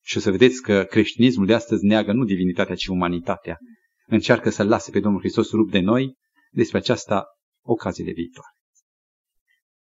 Și 0.03 0.17
o 0.17 0.19
să 0.19 0.31
vedeți 0.31 0.61
că 0.61 0.83
creștinismul 0.83 1.45
de 1.45 1.53
astăzi 1.53 1.85
neagă 1.85 2.11
nu 2.11 2.23
divinitatea, 2.23 2.75
ci 2.75 2.87
umanitatea. 2.87 3.57
Încearcă 4.05 4.49
să-L 4.49 4.67
lase 4.67 4.91
pe 4.91 4.99
Domnul 4.99 5.19
Hristos 5.19 5.51
rup 5.51 5.71
de 5.71 5.79
noi 5.79 6.15
despre 6.57 6.77
aceasta 6.77 7.25
ocazie 7.65 8.03
de 8.03 8.11
viitor. 8.11 8.45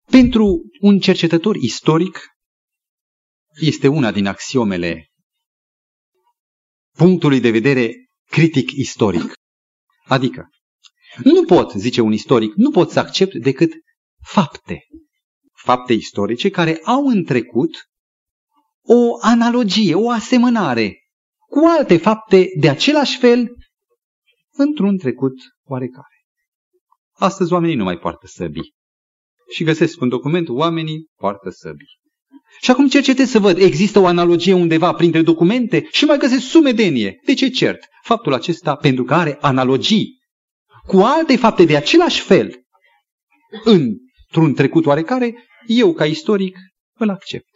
Pentru 0.05 0.61
un 0.79 0.99
cercetător 0.99 1.55
istoric, 1.55 2.19
este 3.61 3.87
una 3.87 4.11
din 4.11 4.25
axiomele 4.25 5.07
punctului 6.97 7.39
de 7.39 7.51
vedere 7.51 7.93
critic 8.29 8.71
istoric. 8.71 9.33
Adică, 10.05 10.49
nu 11.23 11.45
pot, 11.45 11.71
zice 11.71 12.01
un 12.01 12.11
istoric, 12.11 12.53
nu 12.55 12.71
pot 12.71 12.91
să 12.91 12.99
accept 12.99 13.33
decât 13.35 13.71
fapte. 14.23 14.85
Fapte 15.53 15.93
istorice 15.93 16.49
care 16.49 16.79
au 16.83 17.05
în 17.05 17.23
trecut 17.23 17.89
o 18.81 19.17
analogie, 19.21 19.95
o 19.95 20.09
asemănare 20.09 20.95
cu 21.47 21.65
alte 21.65 21.97
fapte 21.97 22.47
de 22.59 22.69
același 22.69 23.17
fel 23.17 23.47
într-un 24.51 24.97
trecut 24.97 25.33
oarecare. 25.63 26.14
Astăzi 27.17 27.53
oamenii 27.53 27.75
nu 27.75 27.83
mai 27.83 27.97
poartă 27.97 28.27
săbii. 28.27 28.73
Și 29.53 29.63
găsesc 29.63 30.01
un 30.01 30.09
document, 30.09 30.49
oamenii 30.49 31.09
poartă 31.15 31.49
săbii. 31.49 31.99
Și 32.61 32.71
acum 32.71 32.87
cercetez 32.87 33.29
să 33.29 33.39
văd, 33.39 33.57
există 33.57 33.99
o 33.99 34.05
analogie 34.05 34.53
undeva 34.53 34.93
printre 34.93 35.21
documente 35.21 35.87
și 35.91 36.05
mai 36.05 36.17
găsesc 36.17 36.45
sumedenie. 36.45 37.19
De 37.25 37.33
ce 37.33 37.49
cert? 37.49 37.79
Faptul 38.03 38.33
acesta 38.33 38.75
pentru 38.75 39.03
că 39.03 39.13
are 39.13 39.37
analogii 39.41 40.17
cu 40.87 40.97
alte 40.97 41.35
fapte 41.35 41.65
de 41.65 41.75
același 41.75 42.21
fel 42.21 42.65
în 43.63 43.95
într-un 44.35 44.53
trecut 44.53 44.85
oarecare, 44.85 45.35
eu 45.67 45.93
ca 45.93 46.05
istoric 46.05 46.57
îl 46.97 47.09
accept. 47.09 47.49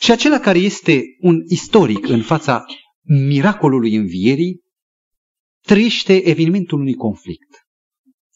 Și 0.00 0.10
acela 0.10 0.38
care 0.38 0.58
este 0.58 1.04
un 1.20 1.42
istoric 1.48 2.08
în 2.08 2.22
fața 2.22 2.64
miracolului 3.02 3.94
învierii, 3.94 4.60
trăiește 5.60 6.28
evenimentul 6.28 6.80
unui 6.80 6.94
conflict. 6.94 7.61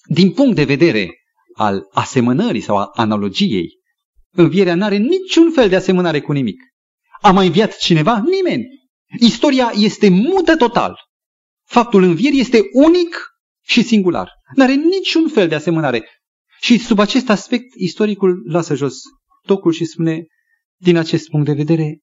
Din 0.07 0.33
punct 0.33 0.55
de 0.55 0.65
vedere 0.65 1.11
al 1.55 1.89
asemănării 1.93 2.61
sau 2.61 2.77
a 2.77 2.91
analogiei, 2.93 3.69
învierea 4.31 4.75
nu 4.75 4.85
are 4.85 4.97
niciun 4.97 5.53
fel 5.53 5.69
de 5.69 5.77
asemănare 5.77 6.21
cu 6.21 6.33
nimic. 6.33 6.61
A 7.21 7.31
mai 7.31 7.47
înviat 7.47 7.77
cineva? 7.77 8.23
Nimeni. 8.25 8.65
Istoria 9.21 9.73
este 9.75 10.09
mută 10.09 10.57
total. 10.57 10.97
Faptul 11.69 12.03
învierii 12.03 12.41
este 12.41 12.61
unic 12.73 13.17
și 13.65 13.83
singular. 13.83 14.31
Nu 14.55 14.63
are 14.63 14.75
niciun 14.75 15.29
fel 15.29 15.49
de 15.49 15.55
asemănare. 15.55 16.05
Și 16.61 16.79
sub 16.79 16.99
acest 16.99 17.31
aspect, 17.31 17.75
istoricul 17.75 18.43
lasă 18.51 18.75
jos 18.75 18.99
tocul 19.47 19.73
și 19.73 19.85
spune, 19.85 20.27
din 20.77 20.97
acest 20.97 21.29
punct 21.29 21.47
de 21.47 21.53
vedere, 21.53 21.99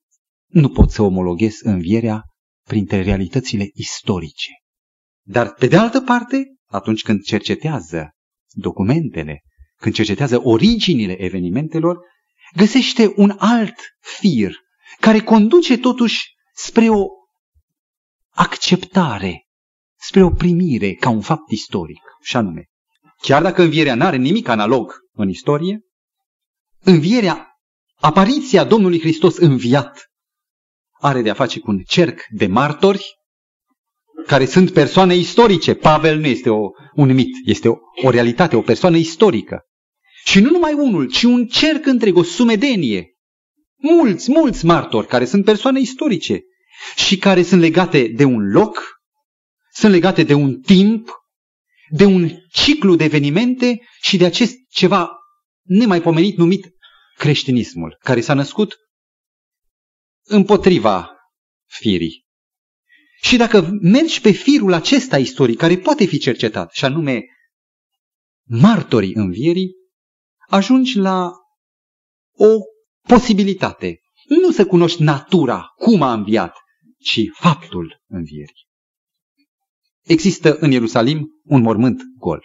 nu 0.47 0.69
pot 0.69 0.91
să 0.91 1.01
omologhez 1.01 1.59
învierea 1.61 2.21
printre 2.67 3.01
realitățile 3.01 3.69
istorice. 3.73 4.51
Dar, 5.25 5.53
pe 5.53 5.67
de 5.67 5.77
altă 5.77 6.01
parte, 6.01 6.52
atunci 6.73 7.01
când 7.01 7.21
cercetează 7.21 8.15
documentele 8.49 9.43
când 9.83 9.95
cercetează 9.95 10.41
originile 10.43 11.21
evenimentelor, 11.21 11.97
găsește 12.55 13.13
un 13.15 13.35
alt 13.37 13.75
fir 13.99 14.55
care 14.99 15.19
conduce 15.19 15.77
totuși 15.77 16.35
spre 16.53 16.89
o 16.89 17.05
acceptare, 18.29 19.47
spre 19.99 20.23
o 20.23 20.29
primire 20.29 20.93
ca 20.93 21.09
un 21.09 21.21
fapt 21.21 21.51
istoric, 21.51 22.01
și 22.21 22.37
anume, 22.37 22.65
chiar 23.21 23.41
dacă 23.41 23.61
învierea 23.61 23.95
nu 23.95 24.05
are 24.05 24.17
nimic 24.17 24.47
analog 24.47 24.93
în 25.11 25.29
istorie, 25.29 25.81
învierea, 26.79 27.47
apariția 27.95 28.63
Domnului 28.63 28.99
Hristos 28.99 29.37
înviat 29.37 30.11
are 30.91 31.21
de 31.21 31.29
a 31.29 31.33
face 31.33 31.59
cu 31.59 31.71
un 31.71 31.79
cerc 31.79 32.19
de 32.29 32.47
martori 32.47 33.05
care 34.27 34.45
sunt 34.45 34.71
persoane 34.71 35.15
istorice. 35.15 35.73
Pavel 35.73 36.19
nu 36.19 36.27
este 36.27 36.49
o, 36.49 36.69
un 36.95 37.13
mit, 37.13 37.35
este 37.45 37.67
o, 37.67 37.75
o 38.03 38.09
realitate, 38.09 38.55
o 38.55 38.61
persoană 38.61 38.97
istorică. 38.97 39.61
Și 40.25 40.39
nu 40.39 40.49
numai 40.49 40.73
unul, 40.73 41.07
ci 41.11 41.23
un 41.23 41.47
cerc 41.47 41.85
întreg, 41.85 42.15
o 42.15 42.23
sumedenie. 42.23 43.07
Mulți, 43.75 44.31
mulți 44.31 44.65
martori 44.65 45.07
care 45.07 45.25
sunt 45.25 45.45
persoane 45.45 45.79
istorice 45.79 46.41
și 46.95 47.17
care 47.17 47.43
sunt 47.43 47.61
legate 47.61 48.07
de 48.07 48.23
un 48.23 48.51
loc, 48.51 49.01
sunt 49.71 49.91
legate 49.91 50.23
de 50.23 50.33
un 50.33 50.61
timp, 50.61 51.09
de 51.89 52.05
un 52.05 52.29
ciclu 52.51 52.95
de 52.95 53.03
evenimente 53.03 53.81
și 54.01 54.17
de 54.17 54.25
acest 54.25 54.55
ceva 54.69 55.09
nemaipomenit 55.61 56.37
numit 56.37 56.67
creștinismul, 57.17 57.97
care 57.99 58.21
s-a 58.21 58.33
născut 58.33 58.75
împotriva 60.23 61.11
firii. 61.65 62.22
Și 63.23 63.37
dacă 63.37 63.77
mergi 63.81 64.21
pe 64.21 64.31
firul 64.31 64.73
acesta 64.73 65.17
istoric, 65.17 65.57
care 65.57 65.77
poate 65.77 66.05
fi 66.05 66.17
cercetat, 66.17 66.71
și 66.73 66.85
anume 66.85 67.23
martorii 68.43 69.13
învierii, 69.13 69.71
ajungi 70.47 70.97
la 70.97 71.31
o 72.31 72.47
posibilitate. 73.07 73.99
Nu 74.27 74.51
să 74.51 74.65
cunoști 74.65 75.03
natura, 75.03 75.65
cum 75.75 76.01
a 76.01 76.13
înviat, 76.13 76.55
ci 76.99 77.19
faptul 77.33 78.01
învierii. 78.07 78.67
Există 80.01 80.57
în 80.59 80.71
Ierusalim 80.71 81.27
un 81.43 81.61
mormânt 81.61 82.01
gol. 82.17 82.41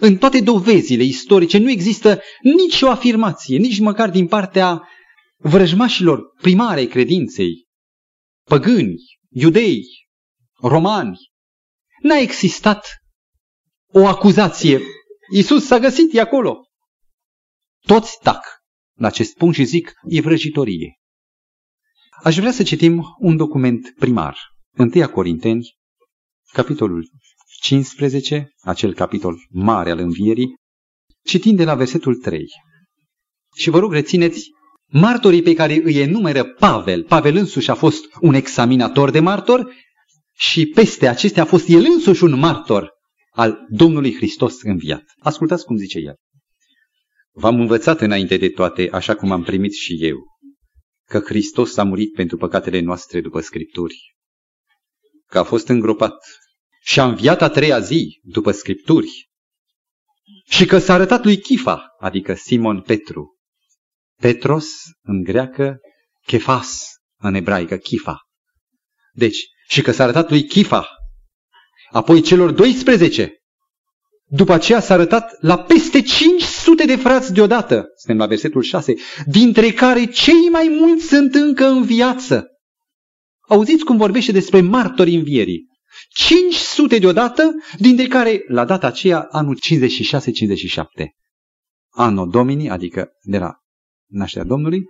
În 0.00 0.16
toate 0.16 0.40
dovezile 0.40 1.02
istorice 1.02 1.58
nu 1.58 1.70
există 1.70 2.20
nicio 2.42 2.88
afirmație, 2.88 3.58
nici 3.58 3.78
măcar 3.78 4.10
din 4.10 4.26
partea 4.26 4.88
vrăjmașilor 5.36 6.22
primare 6.40 6.84
credinței, 6.84 7.66
păgâni, 8.44 8.96
iudei, 9.38 9.82
romani. 10.60 11.18
N-a 12.02 12.16
existat 12.16 12.86
o 13.92 14.06
acuzație. 14.06 14.80
Iisus 15.32 15.66
s-a 15.66 15.78
găsit 15.78 16.14
e 16.14 16.20
acolo. 16.20 16.60
Toți 17.86 18.18
tac 18.22 18.44
la 18.98 19.06
acest 19.06 19.36
punct 19.36 19.54
și 19.54 19.64
zic, 19.64 19.92
e 20.08 20.20
vrăjitorie. 20.20 20.98
Aș 22.22 22.36
vrea 22.36 22.52
să 22.52 22.62
citim 22.62 23.04
un 23.18 23.36
document 23.36 23.94
primar. 23.98 24.38
1 24.78 25.08
Corinteni, 25.08 25.76
capitolul 26.52 27.10
15, 27.60 28.54
acel 28.60 28.94
capitol 28.94 29.36
mare 29.50 29.90
al 29.90 29.98
învierii, 29.98 30.54
citind 31.24 31.56
de 31.56 31.64
la 31.64 31.74
versetul 31.74 32.14
3. 32.16 32.44
Și 33.56 33.70
vă 33.70 33.78
rog, 33.78 33.92
rețineți 33.92 34.50
martorii 34.86 35.42
pe 35.42 35.54
care 35.54 35.80
îi 35.84 35.98
enumeră 36.00 36.44
Pavel. 36.44 37.04
Pavel 37.04 37.36
însuși 37.36 37.70
a 37.70 37.74
fost 37.74 38.04
un 38.20 38.34
examinator 38.34 39.10
de 39.10 39.20
martor 39.20 39.74
și 40.34 40.66
peste 40.66 41.08
acestea 41.08 41.42
a 41.42 41.46
fost 41.46 41.68
el 41.68 41.84
însuși 41.84 42.24
un 42.24 42.38
martor 42.38 42.90
al 43.30 43.58
Domnului 43.68 44.14
Hristos 44.14 44.62
înviat. 44.62 45.04
Ascultați 45.18 45.64
cum 45.64 45.76
zice 45.76 45.98
el. 45.98 46.14
V-am 47.32 47.60
învățat 47.60 48.00
înainte 48.00 48.36
de 48.36 48.48
toate, 48.48 48.88
așa 48.92 49.14
cum 49.14 49.30
am 49.30 49.42
primit 49.42 49.74
și 49.74 49.96
eu, 50.00 50.16
că 51.08 51.18
Hristos 51.18 51.76
a 51.76 51.82
murit 51.82 52.12
pentru 52.12 52.36
păcatele 52.36 52.80
noastre 52.80 53.20
după 53.20 53.40
Scripturi, 53.40 54.16
că 55.26 55.38
a 55.38 55.42
fost 55.42 55.68
îngropat 55.68 56.16
și 56.80 57.00
a 57.00 57.04
înviat 57.04 57.42
a 57.42 57.48
treia 57.48 57.80
zi 57.80 58.20
după 58.22 58.50
Scripturi 58.50 59.30
și 60.44 60.66
că 60.66 60.78
s-a 60.78 60.94
arătat 60.94 61.24
lui 61.24 61.36
Chifa, 61.36 61.86
adică 61.98 62.34
Simon 62.34 62.80
Petru. 62.80 63.35
Petros 64.20 64.68
în 65.02 65.22
greacă, 65.22 65.76
Kefas 66.26 66.82
în 67.18 67.34
ebraică, 67.34 67.76
Chifa. 67.76 68.18
Deci, 69.12 69.38
și 69.68 69.82
că 69.82 69.92
s-a 69.92 70.02
arătat 70.02 70.30
lui 70.30 70.44
Chifa, 70.44 70.88
apoi 71.90 72.20
celor 72.20 72.50
12 72.50 73.36
după 74.28 74.52
aceea 74.52 74.80
s-a 74.80 74.94
arătat 74.94 75.36
la 75.40 75.58
peste 75.58 76.02
500 76.02 76.84
de 76.84 76.96
frați 76.96 77.32
deodată, 77.32 77.84
suntem 77.96 78.16
la 78.16 78.26
versetul 78.26 78.62
6, 78.62 78.94
dintre 79.26 79.70
care 79.70 80.04
cei 80.04 80.48
mai 80.50 80.68
mulți 80.80 81.06
sunt 81.06 81.34
încă 81.34 81.66
în 81.66 81.82
viață. 81.82 82.46
Auziți 83.48 83.84
cum 83.84 83.96
vorbește 83.96 84.32
despre 84.32 84.60
martori 84.60 85.14
învierii. 85.14 85.64
500 86.08 86.98
deodată, 86.98 87.54
dintre 87.78 88.06
care 88.06 88.44
la 88.48 88.64
data 88.64 88.86
aceea 88.86 89.20
anul 89.30 89.58
56-57. 89.58 91.04
Anul 91.90 92.30
Domini, 92.30 92.70
adică 92.70 93.08
de 93.22 93.38
la 93.38 93.54
nașterea 94.06 94.46
Domnului, 94.46 94.82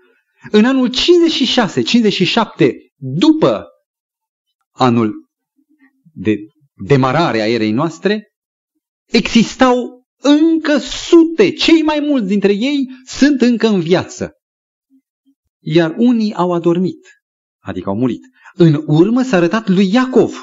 în 0.50 0.64
anul 0.64 0.90
56-57, 0.90 0.94
după 2.96 3.66
anul 4.70 5.14
de 6.12 6.37
demarare 6.87 7.40
a 7.40 7.48
erei 7.48 7.70
noastre, 7.70 8.33
existau 9.07 10.05
încă 10.22 10.79
sute, 10.79 11.52
cei 11.52 11.83
mai 11.83 12.00
mulți 12.00 12.26
dintre 12.26 12.52
ei 12.52 12.87
sunt 13.05 13.40
încă 13.40 13.68
în 13.68 13.81
viață. 13.81 14.33
Iar 15.61 15.94
unii 15.98 16.35
au 16.35 16.52
adormit, 16.52 17.07
adică 17.59 17.88
au 17.88 17.96
murit. 17.96 18.20
În 18.55 18.85
urmă 18.87 19.22
s-a 19.22 19.37
arătat 19.37 19.68
lui 19.68 19.92
Iacov. 19.92 20.35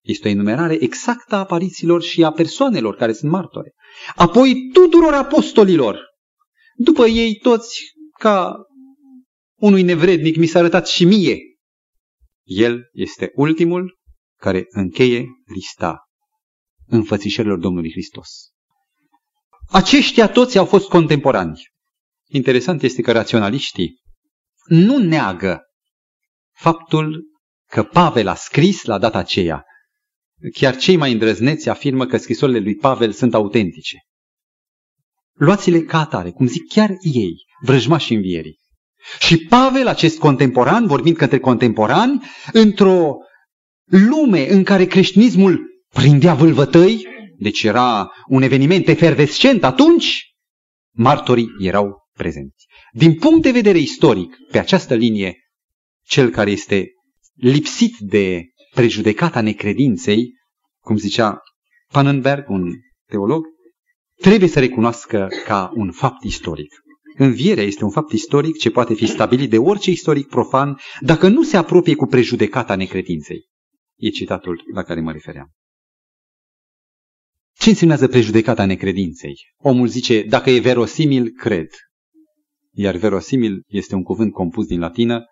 Este 0.00 0.28
o 0.28 0.30
enumerare 0.30 0.74
exactă 0.80 1.34
a 1.34 1.38
aparițiilor 1.38 2.02
și 2.02 2.24
a 2.24 2.30
persoanelor 2.30 2.96
care 2.96 3.12
sunt 3.12 3.30
martori. 3.30 3.70
Apoi 4.14 4.68
tuturor 4.72 5.12
apostolilor. 5.12 6.00
După 6.76 7.06
ei 7.06 7.34
toți, 7.34 7.80
ca 8.18 8.56
unui 9.54 9.82
nevrednic, 9.82 10.36
mi 10.36 10.46
s-a 10.46 10.58
arătat 10.58 10.88
și 10.88 11.04
mie. 11.04 11.38
El 12.44 12.88
este 12.92 13.30
ultimul 13.34 13.98
care 14.36 14.64
încheie 14.68 15.26
lista 15.44 15.98
înfățișărilor 16.86 17.58
Domnului 17.58 17.90
Hristos. 17.90 18.28
Aceștia 19.70 20.28
toți 20.28 20.58
au 20.58 20.64
fost 20.64 20.88
contemporani. 20.88 21.60
Interesant 22.26 22.82
este 22.82 23.02
că 23.02 23.12
raționaliștii 23.12 24.00
nu 24.66 24.98
neagă 24.98 25.60
faptul 26.54 27.24
că 27.68 27.82
Pavel 27.82 28.28
a 28.28 28.34
scris 28.34 28.84
la 28.84 28.98
data 28.98 29.18
aceea. 29.18 29.64
Chiar 30.52 30.76
cei 30.76 30.96
mai 30.96 31.12
îndrăzneți 31.12 31.68
afirmă 31.68 32.06
că 32.06 32.16
scrisorile 32.16 32.58
lui 32.58 32.74
Pavel 32.74 33.12
sunt 33.12 33.34
autentice. 33.34 33.96
Luați-le 35.32 35.80
ca 35.80 35.98
atare, 35.98 36.30
cum 36.30 36.46
zic 36.46 36.68
chiar 36.68 36.90
ei, 37.00 37.47
vrăjmași 37.60 38.14
învierii. 38.14 38.58
Și 39.20 39.46
Pavel, 39.46 39.86
acest 39.86 40.18
contemporan, 40.18 40.86
vorbind 40.86 41.16
către 41.16 41.38
contemporani, 41.38 42.22
într-o 42.52 43.16
lume 43.84 44.50
în 44.50 44.64
care 44.64 44.84
creștinismul 44.84 45.60
prindea 45.94 46.34
vâlvătăi, 46.34 47.06
deci 47.38 47.62
era 47.62 48.10
un 48.28 48.42
eveniment 48.42 48.88
efervescent 48.88 49.64
atunci, 49.64 50.34
martorii 50.92 51.48
erau 51.58 52.08
prezenți. 52.12 52.66
Din 52.92 53.14
punct 53.14 53.42
de 53.42 53.50
vedere 53.50 53.78
istoric, 53.78 54.36
pe 54.50 54.58
această 54.58 54.94
linie, 54.94 55.36
cel 56.04 56.30
care 56.30 56.50
este 56.50 56.86
lipsit 57.34 57.96
de 57.98 58.44
prejudecata 58.74 59.40
necredinței, 59.40 60.32
cum 60.80 60.96
zicea 60.96 61.40
Pannenberg, 61.92 62.48
un 62.48 62.72
teolog, 63.06 63.44
trebuie 64.20 64.48
să 64.48 64.58
recunoască 64.58 65.28
ca 65.44 65.70
un 65.74 65.92
fapt 65.92 66.22
istoric. 66.22 66.74
Învierea 67.18 67.64
este 67.64 67.84
un 67.84 67.90
fapt 67.90 68.12
istoric 68.12 68.56
ce 68.56 68.70
poate 68.70 68.94
fi 68.94 69.06
stabilit 69.06 69.50
de 69.50 69.58
orice 69.58 69.90
istoric 69.90 70.28
profan 70.28 70.78
dacă 71.00 71.28
nu 71.28 71.42
se 71.42 71.56
apropie 71.56 71.94
cu 71.94 72.06
prejudecata 72.06 72.76
necredinței. 72.76 73.48
E 73.96 74.08
citatul 74.08 74.62
la 74.74 74.82
care 74.82 75.00
mă 75.00 75.12
refeream. 75.12 75.52
Ce 77.52 77.68
însemnează 77.68 78.08
prejudecata 78.08 78.64
necredinței? 78.64 79.34
Omul 79.56 79.86
zice, 79.86 80.22
dacă 80.22 80.50
e 80.50 80.60
verosimil, 80.60 81.30
cred. 81.30 81.68
Iar 82.72 82.96
verosimil 82.96 83.62
este 83.66 83.94
un 83.94 84.02
cuvânt 84.02 84.32
compus 84.32 84.66
din 84.66 84.80
latină 84.80 85.24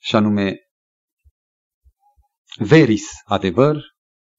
și 0.00 0.16
anume 0.16 0.56
veris, 2.58 3.06
adevăr 3.24 3.82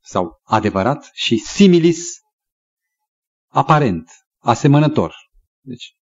sau 0.04 0.40
adevărat 0.44 1.10
și 1.14 1.38
similis, 1.38 2.20
aparent, 3.48 4.10
asemănător. 4.38 5.16
Deci, 5.62 5.95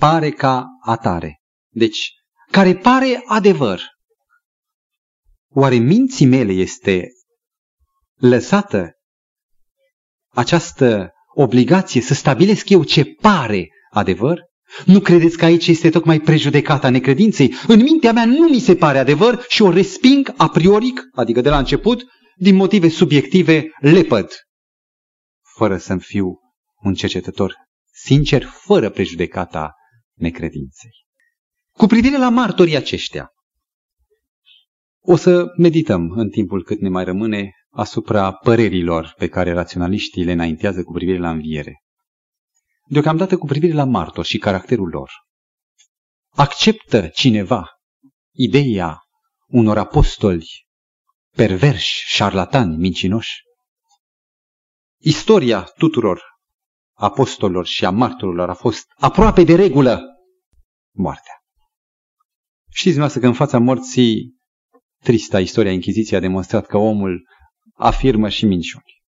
pare 0.00 0.30
ca 0.30 0.66
atare. 0.84 1.40
Deci, 1.72 2.12
care 2.50 2.76
pare 2.76 3.22
adevăr. 3.26 3.82
Oare 5.48 5.74
minții 5.74 6.26
mele 6.26 6.52
este 6.52 7.08
lăsată 8.14 8.90
această 10.28 11.12
obligație 11.34 12.00
să 12.00 12.14
stabilesc 12.14 12.68
eu 12.68 12.84
ce 12.84 13.04
pare 13.04 13.68
adevăr? 13.90 14.40
Nu 14.84 15.00
credeți 15.00 15.36
că 15.36 15.44
aici 15.44 15.66
este 15.66 15.90
tocmai 15.90 16.20
prejudecata 16.20 16.90
necredinței? 16.90 17.54
În 17.66 17.82
mintea 17.82 18.12
mea 18.12 18.24
nu 18.24 18.48
mi 18.48 18.58
se 18.58 18.76
pare 18.76 18.98
adevăr 18.98 19.44
și 19.48 19.62
o 19.62 19.70
resping 19.70 20.34
a 20.36 20.48
prioric, 20.48 21.02
adică 21.14 21.40
de 21.40 21.48
la 21.48 21.58
început, 21.58 22.04
din 22.36 22.56
motive 22.56 22.88
subiective 22.88 23.70
lepăd, 23.80 24.32
fără 25.56 25.76
să-mi 25.76 26.00
fiu 26.00 26.38
un 26.82 26.94
cercetător 26.94 27.54
sincer, 27.92 28.44
fără 28.44 28.90
prejudecata 28.90 29.74
necredinței. 30.20 30.90
Cu 31.70 31.86
privire 31.86 32.18
la 32.18 32.28
martorii 32.28 32.76
aceștia, 32.76 33.32
o 35.02 35.16
să 35.16 35.44
medităm 35.56 36.10
în 36.10 36.30
timpul 36.30 36.64
cât 36.64 36.80
ne 36.80 36.88
mai 36.88 37.04
rămâne 37.04 37.52
asupra 37.70 38.32
părerilor 38.32 39.14
pe 39.16 39.28
care 39.28 39.52
raționaliștii 39.52 40.24
le 40.24 40.32
înaintează 40.32 40.82
cu 40.82 40.92
privire 40.92 41.18
la 41.18 41.30
înviere. 41.30 41.82
Deocamdată 42.86 43.36
cu 43.36 43.46
privire 43.46 43.72
la 43.72 43.84
martori 43.84 44.28
și 44.28 44.38
caracterul 44.38 44.88
lor. 44.88 45.10
Acceptă 46.28 47.08
cineva 47.08 47.68
ideea 48.32 48.98
unor 49.46 49.78
apostoli 49.78 50.66
perverși, 51.36 52.04
șarlatani, 52.06 52.76
mincinoși? 52.76 53.42
Istoria 55.02 55.62
tuturor 55.62 56.22
apostolilor 57.00 57.66
și 57.66 57.84
a 57.84 57.90
martorilor 57.90 58.50
a 58.50 58.54
fost 58.54 58.86
aproape 58.96 59.44
de 59.44 59.54
regulă 59.54 60.00
moartea. 60.94 61.34
Știți 62.68 62.96
dumneavoastră 62.96 63.20
că 63.20 63.26
în 63.26 63.32
fața 63.32 63.58
morții, 63.58 64.36
trista 65.02 65.40
istoria 65.40 65.72
Inchiziției 65.72 66.18
a 66.18 66.22
demonstrat 66.22 66.66
că 66.66 66.76
omul 66.76 67.28
afirmă 67.74 68.28
și 68.28 68.46
minciuni. 68.46 69.02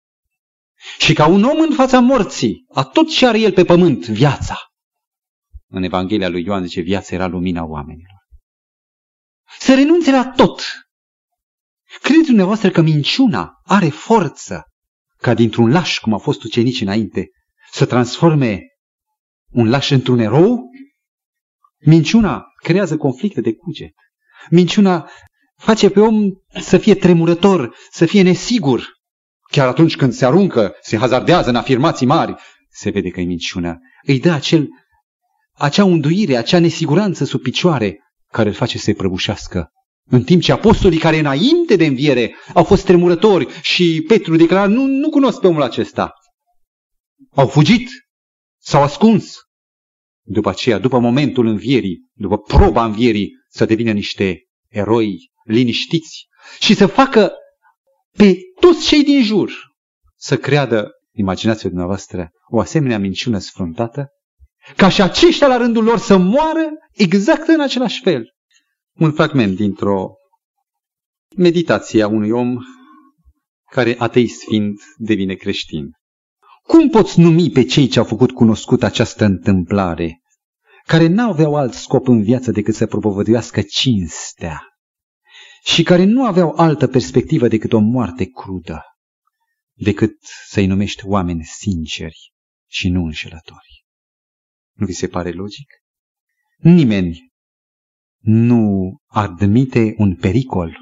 Și 0.97 1.13
ca 1.13 1.27
un 1.27 1.43
om 1.43 1.59
în 1.59 1.73
fața 1.73 1.99
morții, 1.99 2.65
a 2.73 2.83
tot 2.83 3.09
ce 3.09 3.27
are 3.27 3.39
el 3.39 3.53
pe 3.53 3.63
pământ, 3.63 4.07
viața. 4.07 4.57
În 5.67 5.83
Evanghelia 5.83 6.29
lui 6.29 6.43
Ioan 6.43 6.63
zice, 6.63 6.81
viața 6.81 7.15
era 7.15 7.27
lumina 7.27 7.63
oamenilor. 7.63 8.19
Să 9.59 9.75
renunțe 9.75 10.11
la 10.11 10.31
tot. 10.35 10.61
Credeți 12.01 12.25
dumneavoastră 12.25 12.69
că 12.69 12.81
minciuna 12.81 13.51
are 13.63 13.89
forță 13.89 14.63
ca 15.17 15.33
dintr-un 15.33 15.71
laș, 15.71 15.99
cum 15.99 16.13
a 16.13 16.17
fost 16.17 16.43
ucenici 16.43 16.81
înainte, 16.81 17.29
să 17.71 17.85
transforme 17.85 18.61
un 19.51 19.69
laș 19.69 19.89
într-un 19.89 20.19
erou? 20.19 20.69
Minciuna 21.85 22.45
creează 22.63 22.97
conflicte 22.97 23.41
de 23.41 23.53
cuget. 23.53 23.93
Minciuna 24.49 25.09
face 25.57 25.89
pe 25.89 25.99
om 25.99 26.31
să 26.61 26.77
fie 26.77 26.95
tremurător, 26.95 27.75
să 27.91 28.05
fie 28.05 28.21
nesigur. 28.21 28.87
Chiar 29.51 29.67
atunci 29.67 29.95
când 29.95 30.13
se 30.13 30.25
aruncă, 30.25 30.75
se 30.81 30.97
hazardează 30.97 31.49
în 31.49 31.55
afirmații 31.55 32.05
mari, 32.05 32.35
se 32.69 32.89
vede 32.89 33.09
că 33.09 33.19
e 33.19 33.23
minciună. 33.23 33.79
Îi 34.03 34.19
dă 34.19 34.31
acel, 34.31 34.67
acea 35.53 35.83
unduire, 35.83 36.35
acea 36.35 36.59
nesiguranță 36.59 37.25
sub 37.25 37.41
picioare 37.41 37.99
care 38.31 38.49
îl 38.49 38.55
face 38.55 38.77
să 38.77 38.83
se 38.83 38.93
prăbușească. 38.93 39.71
În 40.09 40.23
timp 40.23 40.41
ce 40.41 40.51
apostolii 40.51 40.99
care 40.99 41.19
înainte 41.19 41.75
de 41.75 41.85
înviere 41.85 42.35
au 42.53 42.63
fost 42.63 42.85
tremurători 42.85 43.47
și 43.61 44.03
Petru 44.07 44.35
declara, 44.35 44.67
nu, 44.67 44.85
nu 44.85 45.09
cunosc 45.09 45.39
pe 45.39 45.47
omul 45.47 45.61
acesta. 45.61 46.13
Au 47.35 47.47
fugit, 47.47 47.89
s-au 48.57 48.81
ascuns. 48.83 49.35
După 50.25 50.49
aceea, 50.49 50.79
după 50.79 50.99
momentul 50.99 51.45
învierii, 51.45 52.09
după 52.13 52.37
proba 52.37 52.85
învierii, 52.85 53.31
să 53.49 53.65
devină 53.65 53.91
niște 53.91 54.41
eroi 54.67 55.31
liniștiți 55.43 56.27
și 56.59 56.73
să 56.75 56.85
facă 56.87 57.31
pe 58.17 58.37
toți 58.59 58.87
cei 58.87 59.03
din 59.03 59.23
jur 59.23 59.51
să 60.17 60.37
creadă, 60.37 60.91
imaginați-vă 61.11 61.67
dumneavoastră, 61.67 62.29
o 62.49 62.59
asemenea 62.59 62.99
minciună 62.99 63.37
sfruntată, 63.37 64.07
ca 64.75 64.89
și 64.89 65.01
aceștia 65.01 65.47
la 65.47 65.57
rândul 65.57 65.83
lor 65.83 65.97
să 65.97 66.17
moară 66.17 66.69
exact 66.91 67.47
în 67.47 67.61
același 67.61 68.01
fel. 68.01 68.25
Un 68.93 69.11
fragment 69.11 69.55
dintr-o 69.55 70.13
meditație 71.37 72.03
a 72.03 72.07
unui 72.07 72.29
om 72.29 72.57
care, 73.71 73.95
ateist 73.97 74.43
fiind, 74.43 74.79
devine 74.97 75.33
creștin. 75.33 75.89
Cum 76.61 76.89
poți 76.89 77.19
numi 77.19 77.49
pe 77.49 77.63
cei 77.63 77.87
ce 77.87 77.99
au 77.99 78.05
făcut 78.05 78.31
cunoscut 78.31 78.83
această 78.83 79.25
întâmplare, 79.25 80.21
care 80.85 81.07
n-aveau 81.07 81.55
alt 81.55 81.73
scop 81.73 82.07
în 82.07 82.23
viață 82.23 82.51
decât 82.51 82.75
să 82.75 82.85
propovăduiască 82.85 83.61
cinstea 83.61 84.61
și 85.63 85.83
care 85.83 86.03
nu 86.03 86.25
aveau 86.25 86.53
altă 86.55 86.87
perspectivă 86.87 87.47
decât 87.47 87.73
o 87.73 87.79
moarte 87.79 88.25
crudă, 88.25 88.81
decât 89.73 90.17
să-i 90.47 90.65
numești 90.65 91.07
oameni 91.07 91.43
sinceri 91.43 92.33
și 92.69 92.89
nu 92.89 93.03
înșelători? 93.03 93.85
Nu 94.71 94.85
vi 94.85 94.93
se 94.93 95.07
pare 95.07 95.31
logic? 95.31 95.67
Nimeni 96.57 97.31
nu 98.19 98.95
admite 99.05 99.93
un 99.97 100.15
pericol. 100.15 100.77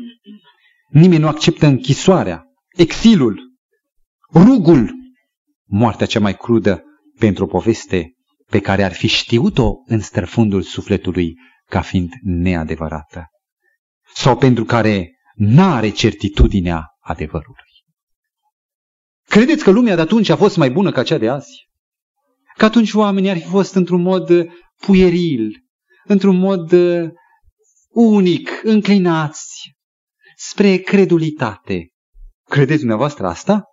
Nimeni 0.89 1.21
nu 1.21 1.27
acceptă 1.27 1.65
închisoarea, 1.65 2.43
exilul, 2.75 3.39
rugul 4.33 4.98
moartea 5.69 6.05
cea 6.05 6.19
mai 6.19 6.38
crudă 6.38 6.84
pentru 7.19 7.43
o 7.43 7.47
poveste 7.47 8.13
pe 8.49 8.60
care 8.60 8.84
ar 8.84 8.93
fi 8.93 9.08
știut-o 9.08 9.73
în 9.86 9.99
străfundul 9.99 10.62
sufletului 10.62 11.36
ca 11.65 11.82
fiind 11.82 12.12
neadevărată 12.21 13.27
sau 14.13 14.38
pentru 14.38 14.63
care 14.65 15.12
n-are 15.36 15.89
certitudinea 15.89 16.86
adevărului. 16.99 17.63
Credeți 19.27 19.63
că 19.63 19.71
lumea 19.71 19.95
de 19.95 20.01
atunci 20.01 20.29
a 20.29 20.36
fost 20.36 20.58
mai 20.58 20.71
bună 20.71 20.91
ca 20.91 21.03
cea 21.03 21.17
de 21.17 21.29
azi? 21.29 21.69
Că 22.58 22.65
atunci 22.65 22.93
oamenii 22.93 23.29
ar 23.29 23.38
fi 23.38 23.47
fost 23.47 23.75
într-un 23.75 24.01
mod 24.01 24.29
pueril, 24.86 25.63
într-un 26.03 26.38
mod 26.38 26.71
uh, 26.71 27.10
unic, 27.89 28.62
înclinați 28.63 29.75
spre 30.36 30.77
credulitate. 30.77 31.88
Credeți 32.43 32.79
dumneavoastră 32.79 33.27
asta? 33.27 33.63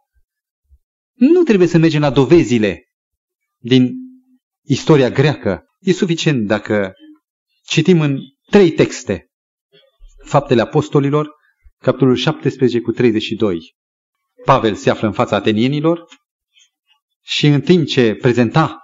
Nu 1.16 1.42
trebuie 1.42 1.68
să 1.68 1.78
mergem 1.78 2.00
la 2.00 2.10
dovezile 2.10 2.88
din 3.58 3.92
istoria 4.62 5.10
greacă. 5.10 5.64
E 5.80 5.92
suficient 5.92 6.46
dacă 6.46 6.92
citim 7.66 8.00
în 8.00 8.18
trei 8.50 8.70
texte. 8.70 9.30
Faptele 10.24 10.60
Apostolilor, 10.60 11.30
capitolul 11.78 12.16
17 12.16 12.80
cu 12.80 12.92
32. 12.92 13.74
Pavel 14.44 14.74
se 14.74 14.90
află 14.90 15.06
în 15.06 15.12
fața 15.12 15.36
atenienilor 15.36 16.04
și 17.22 17.46
în 17.46 17.60
timp 17.60 17.86
ce 17.86 18.14
prezenta 18.14 18.78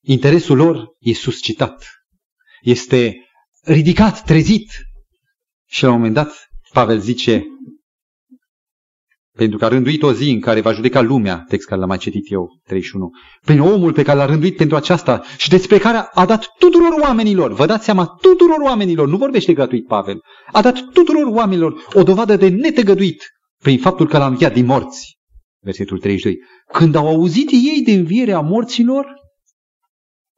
interesul 0.00 0.56
lor, 0.56 0.88
e 0.98 1.12
suscitat. 1.12 1.90
Este 2.60 3.16
ridicat, 3.62 4.24
trezit. 4.24 4.70
Și 5.66 5.82
la 5.82 5.88
un 5.88 5.96
moment 5.96 6.14
dat, 6.14 6.48
Pavel 6.72 7.00
zice, 7.00 7.44
pentru 9.40 9.58
că 9.58 9.64
a 9.64 9.68
rânduit 9.68 10.02
o 10.02 10.12
zi 10.12 10.30
în 10.30 10.40
care 10.40 10.60
va 10.60 10.72
judeca 10.72 11.00
lumea, 11.00 11.44
text 11.48 11.66
care 11.66 11.80
l-am 11.80 11.88
mai 11.88 11.98
citit 11.98 12.32
eu, 12.32 12.60
31, 12.64 13.10
prin 13.44 13.60
omul 13.60 13.92
pe 13.92 14.02
care 14.02 14.18
l-a 14.18 14.24
rânduit 14.24 14.56
pentru 14.56 14.76
aceasta 14.76 15.22
și 15.36 15.48
despre 15.48 15.78
care 15.78 16.08
a 16.12 16.26
dat 16.26 16.46
tuturor 16.58 17.00
oamenilor, 17.00 17.52
vă 17.52 17.66
dați 17.66 17.84
seama, 17.84 18.06
tuturor 18.06 18.60
oamenilor, 18.60 19.08
nu 19.08 19.16
vorbește 19.16 19.52
gratuit 19.52 19.86
Pavel, 19.86 20.20
a 20.52 20.62
dat 20.62 20.80
tuturor 20.92 21.26
oamenilor 21.26 21.86
o 21.92 22.02
dovadă 22.02 22.36
de 22.36 22.48
netăgăduit 22.48 23.22
prin 23.62 23.78
faptul 23.78 24.08
că 24.08 24.18
l-a 24.18 24.26
înviat 24.26 24.52
din 24.52 24.66
morți. 24.66 25.18
Versetul 25.62 25.98
32. 25.98 26.38
Când 26.72 26.94
au 26.94 27.06
auzit 27.06 27.50
ei 27.50 27.82
de 27.84 27.92
învierea 27.92 28.40
morților, 28.40 29.06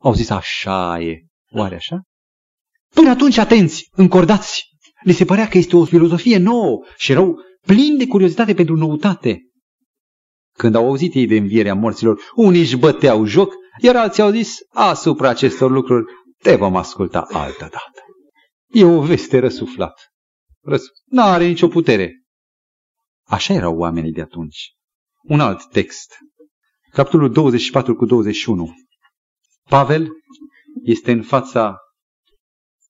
au 0.03 0.15
zis, 0.15 0.31
așa 0.31 1.01
e. 1.01 1.27
Oare 1.51 1.75
așa? 1.75 2.01
Până 2.95 3.11
atunci, 3.11 3.39
atenți, 3.39 3.89
încordați. 3.91 4.65
Le 5.05 5.13
se 5.13 5.25
părea 5.25 5.49
că 5.49 5.59
este 5.59 5.77
o 5.77 5.85
filozofie 5.85 6.39
nouă 6.39 6.85
și 6.97 7.13
erau 7.13 7.37
plini 7.67 7.99
de 7.99 8.07
curiozitate 8.07 8.55
pentru 8.55 8.77
noutate. 8.77 9.41
Când 10.53 10.75
au 10.75 10.87
auzit 10.87 11.15
ei 11.15 11.27
de 11.27 11.37
învierea 11.37 11.75
morților, 11.75 12.21
unii 12.35 12.61
își 12.61 12.77
băteau 12.77 13.25
joc, 13.25 13.53
iar 13.81 13.97
alții 13.97 14.23
au 14.23 14.31
zis, 14.31 14.57
asupra 14.69 15.29
acestor 15.29 15.71
lucruri 15.71 16.05
te 16.43 16.57
vom 16.57 16.77
asculta 16.77 17.21
altă 17.21 17.61
dată. 17.61 18.03
E 18.67 18.85
o 18.85 19.01
veste 19.01 19.39
răsuflat. 19.39 20.13
Răs... 20.61 20.83
N-are 21.05 21.47
nicio 21.47 21.69
putere. 21.69 22.23
Așa 23.27 23.55
erau 23.55 23.77
oamenii 23.79 24.13
de 24.13 24.21
atunci. 24.21 24.73
Un 25.23 25.41
alt 25.41 25.69
text. 25.71 26.15
Capitolul 26.91 27.33
24 27.33 27.95
cu 27.95 28.05
21. 28.05 28.75
Pavel 29.69 30.09
este 30.83 31.13
în 31.13 31.23
fața 31.23 31.77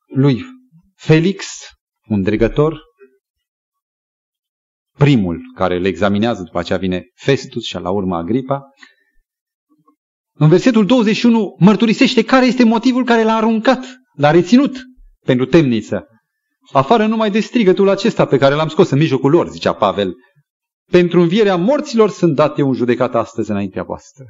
lui 0.07 0.45
Felix, 0.95 1.47
un 2.09 2.23
dregător, 2.23 2.81
primul 5.03 5.41
care 5.55 5.79
le 5.79 5.89
examinează, 5.89 6.43
după 6.43 6.59
aceea 6.59 6.79
vine 6.79 7.11
Festus 7.15 7.65
și 7.65 7.79
la 7.79 7.91
urmă 7.91 8.17
Agripa. 8.17 8.61
În 10.35 10.49
versetul 10.49 10.87
21 10.87 11.57
mărturisește 11.59 12.25
care 12.25 12.47
este 12.47 12.65
motivul 12.65 13.05
care 13.05 13.23
l-a 13.23 13.37
aruncat, 13.37 13.85
l-a 14.17 14.31
reținut 14.31 14.77
pentru 15.25 15.47
temniță. 15.47 16.07
Afară 16.73 17.07
numai 17.07 17.31
de 17.31 17.41
strigătul 17.41 17.89
acesta 17.89 18.25
pe 18.25 18.39
care 18.39 18.55
l-am 18.55 18.69
scos 18.69 18.91
în 18.91 18.99
mijlocul 18.99 19.31
lor, 19.31 19.49
zicea 19.49 19.73
Pavel. 19.73 20.15
Pentru 20.91 21.21
învierea 21.21 21.57
morților 21.57 22.11
sunt 22.11 22.35
date 22.35 22.63
un 22.63 22.75
judecat 22.75 23.15
astăzi 23.15 23.51
înaintea 23.51 23.83
voastră. 23.83 24.25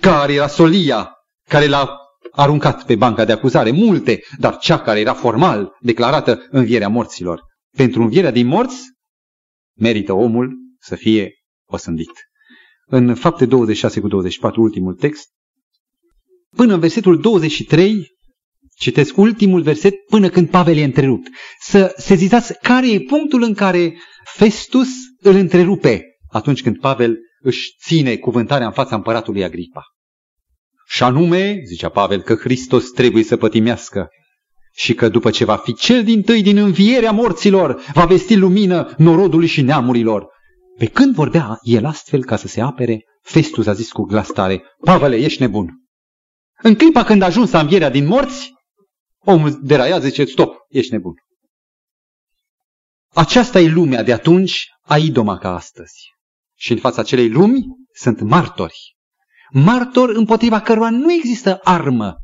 care 0.00 0.32
era 0.32 0.46
solia 0.46 1.10
care 1.48 1.66
l-a 1.66 1.96
aruncat 2.30 2.84
pe 2.84 2.96
banca 2.96 3.24
de 3.24 3.32
acuzare, 3.32 3.70
multe, 3.70 4.20
dar 4.38 4.56
cea 4.56 4.80
care 4.80 5.00
era 5.00 5.14
formal 5.14 5.76
declarată 5.80 6.46
învierea 6.50 6.88
morților. 6.88 7.40
Pentru 7.76 8.02
învierea 8.02 8.30
din 8.30 8.46
morți, 8.46 8.93
merită 9.74 10.12
omul 10.12 10.52
să 10.80 10.96
fie 10.96 11.32
osândit. 11.64 12.10
În 12.86 13.14
fapte 13.14 13.46
26 13.46 14.00
cu 14.00 14.08
24, 14.08 14.62
ultimul 14.62 14.94
text, 14.94 15.28
până 16.56 16.74
în 16.74 16.80
versetul 16.80 17.20
23, 17.20 18.06
citesc 18.76 19.16
ultimul 19.16 19.62
verset 19.62 19.94
până 20.06 20.28
când 20.28 20.50
Pavel 20.50 20.76
e 20.76 20.84
întrerupt. 20.84 21.28
Să 21.60 21.94
sezizați 21.96 22.58
care 22.58 22.90
e 22.90 23.00
punctul 23.00 23.42
în 23.42 23.54
care 23.54 23.96
Festus 24.24 24.88
îl 25.20 25.34
întrerupe 25.34 26.04
atunci 26.28 26.62
când 26.62 26.78
Pavel 26.78 27.18
își 27.40 27.74
ține 27.84 28.16
cuvântarea 28.16 28.66
în 28.66 28.72
fața 28.72 28.94
împăratului 28.96 29.44
Agripa. 29.44 29.82
Și 30.86 31.02
anume, 31.02 31.60
zicea 31.66 31.88
Pavel, 31.88 32.22
că 32.22 32.34
Hristos 32.34 32.90
trebuie 32.90 33.22
să 33.22 33.36
pătimească 33.36 34.08
și 34.76 34.94
că 34.94 35.08
după 35.08 35.30
ce 35.30 35.44
va 35.44 35.56
fi 35.56 35.74
cel 35.74 36.04
din 36.04 36.22
tâi 36.22 36.42
din 36.42 36.56
învierea 36.56 37.12
morților, 37.12 37.84
va 37.92 38.04
vesti 38.04 38.34
lumină 38.34 38.94
norodului 38.98 39.46
și 39.46 39.62
neamurilor. 39.62 40.26
Pe 40.78 40.86
când 40.86 41.14
vorbea 41.14 41.58
el 41.62 41.84
astfel 41.84 42.24
ca 42.24 42.36
să 42.36 42.48
se 42.48 42.60
apere, 42.60 43.04
Festus 43.22 43.66
a 43.66 43.72
zis 43.72 43.92
cu 43.92 44.02
glas 44.02 44.28
tare, 44.28 44.62
Pavele, 44.80 45.16
ești 45.16 45.40
nebun. 45.40 45.70
În 46.62 46.74
clipa 46.74 47.04
când 47.04 47.22
a 47.22 47.26
ajuns 47.26 47.50
la 47.50 47.60
învierea 47.60 47.90
din 47.90 48.06
morți, 48.06 48.52
omul 49.18 49.58
deraia 49.62 49.98
zice, 49.98 50.24
stop, 50.24 50.54
ești 50.68 50.92
nebun. 50.92 51.14
Aceasta 53.12 53.60
e 53.60 53.68
lumea 53.68 54.02
de 54.02 54.12
atunci, 54.12 54.68
a 54.82 54.98
idoma 54.98 55.38
ca 55.38 55.54
astăzi. 55.54 56.12
Și 56.54 56.72
în 56.72 56.78
fața 56.78 57.00
acelei 57.00 57.28
lumi 57.28 57.64
sunt 57.92 58.20
martori 58.20 58.94
martor 59.54 60.08
împotriva 60.08 60.60
căruia 60.60 60.90
nu 60.90 61.12
există 61.12 61.60
armă, 61.62 62.16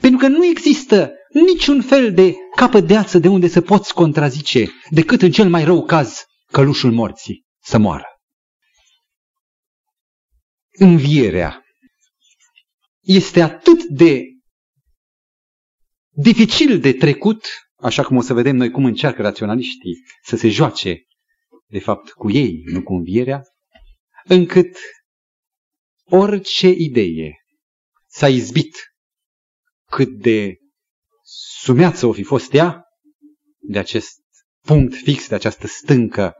pentru 0.00 0.18
că 0.18 0.28
nu 0.28 0.44
există 0.44 1.12
niciun 1.28 1.82
fel 1.82 2.14
de 2.14 2.34
capăt 2.56 2.86
de 2.86 2.96
ață 2.96 3.18
de 3.18 3.28
unde 3.28 3.48
să 3.48 3.60
poți 3.60 3.94
contrazice, 3.94 4.70
decât 4.90 5.22
în 5.22 5.30
cel 5.30 5.48
mai 5.48 5.64
rău 5.64 5.84
caz 5.84 6.24
călușul 6.52 6.92
morții 6.92 7.44
să 7.62 7.78
moară. 7.78 8.06
Învierea 10.70 11.64
este 13.00 13.40
atât 13.40 13.82
de 13.84 14.22
dificil 16.10 16.80
de 16.80 16.92
trecut, 16.92 17.46
așa 17.76 18.04
cum 18.04 18.16
o 18.16 18.20
să 18.20 18.34
vedem 18.34 18.56
noi 18.56 18.70
cum 18.70 18.84
încearcă 18.84 19.22
raționaliștii 19.22 19.94
să 20.22 20.36
se 20.36 20.48
joace, 20.48 21.02
de 21.66 21.78
fapt, 21.78 22.10
cu 22.10 22.30
ei, 22.30 22.62
nu 22.64 22.82
cu 22.82 22.94
învierea, 22.94 23.42
încât 24.24 24.78
orice 26.04 26.68
idee 26.68 27.32
s-a 28.06 28.28
izbit 28.28 28.93
cât 29.94 30.18
de 30.18 30.56
sumeață 31.60 32.06
o 32.06 32.12
fi 32.12 32.22
fost 32.22 32.52
ea, 32.52 32.84
de 33.60 33.78
acest 33.78 34.10
punct 34.60 34.94
fix, 34.94 35.28
de 35.28 35.34
această 35.34 35.66
stâncă, 35.66 36.34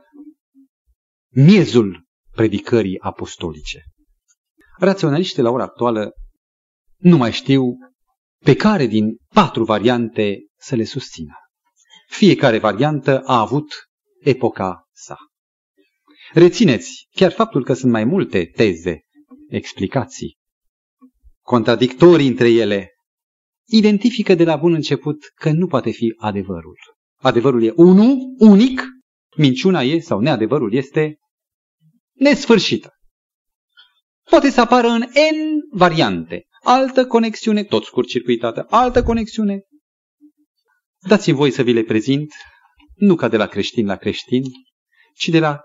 miezul 1.29 2.05
predicării 2.31 2.99
apostolice. 2.99 3.83
Raționaliștii 4.77 5.41
la 5.41 5.49
ora 5.49 5.63
actuală 5.63 6.11
nu 6.97 7.17
mai 7.17 7.31
știu 7.31 7.63
pe 8.43 8.55
care 8.55 8.85
din 8.85 9.17
patru 9.33 9.63
variante 9.63 10.37
să 10.57 10.75
le 10.75 10.83
susțină. 10.83 11.33
Fiecare 12.07 12.59
variantă 12.59 13.21
a 13.25 13.39
avut 13.39 13.73
epoca 14.19 14.87
sa. 14.93 15.17
Rețineți, 16.33 17.07
chiar 17.11 17.31
faptul 17.31 17.63
că 17.63 17.73
sunt 17.73 17.91
mai 17.91 18.03
multe 18.03 18.45
teze 18.45 19.01
explicații, 19.49 20.37
contradictorii 21.41 22.27
între 22.27 22.49
ele, 22.49 22.89
identifică 23.65 24.35
de 24.35 24.43
la 24.43 24.55
bun 24.55 24.73
început 24.73 25.31
că 25.35 25.51
nu 25.51 25.67
poate 25.67 25.91
fi 25.91 26.13
adevărul. 26.17 26.77
Adevărul 27.15 27.63
e 27.63 27.73
unul, 27.75 28.17
unic, 28.37 28.83
minciuna 29.37 29.81
e, 29.81 29.99
sau 29.99 30.19
neadevărul 30.19 30.73
este 30.73 31.17
nesfârșită. 32.13 32.89
Poate 34.29 34.49
să 34.49 34.61
apară 34.61 34.87
în 34.87 35.01
N 35.01 35.77
variante. 35.77 36.43
Altă 36.63 37.07
conexiune, 37.07 37.63
tot 37.63 37.83
scurt-circuitată, 37.83 38.65
altă 38.69 39.03
conexiune. 39.03 39.61
Dați-mi 41.07 41.37
voi 41.37 41.51
să 41.51 41.61
vi 41.61 41.73
le 41.73 41.83
prezint, 41.83 42.33
nu 42.95 43.15
ca 43.15 43.27
de 43.27 43.37
la 43.37 43.47
creștin 43.47 43.85
la 43.85 43.95
creștin, 43.95 44.43
ci 45.15 45.27
de 45.29 45.39
la 45.39 45.59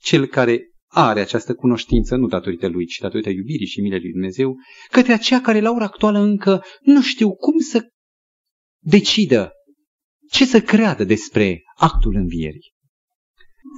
cel 0.00 0.26
care 0.26 0.69
are 0.92 1.20
această 1.20 1.54
cunoștință, 1.54 2.16
nu 2.16 2.26
datorită 2.26 2.68
lui, 2.68 2.86
ci 2.86 2.98
datorită 2.98 3.28
iubirii 3.28 3.66
și 3.66 3.80
milei 3.80 4.00
lui 4.00 4.10
Dumnezeu, 4.10 4.56
către 4.90 5.12
aceia 5.12 5.40
care 5.40 5.60
la 5.60 5.70
ora 5.70 5.84
actuală 5.84 6.18
încă 6.18 6.62
nu 6.80 7.02
știu 7.02 7.34
cum 7.34 7.58
să 7.58 7.88
decidă 8.82 9.52
ce 10.30 10.44
să 10.44 10.60
creadă 10.60 11.04
despre 11.04 11.62
actul 11.76 12.14
învierii. 12.14 12.72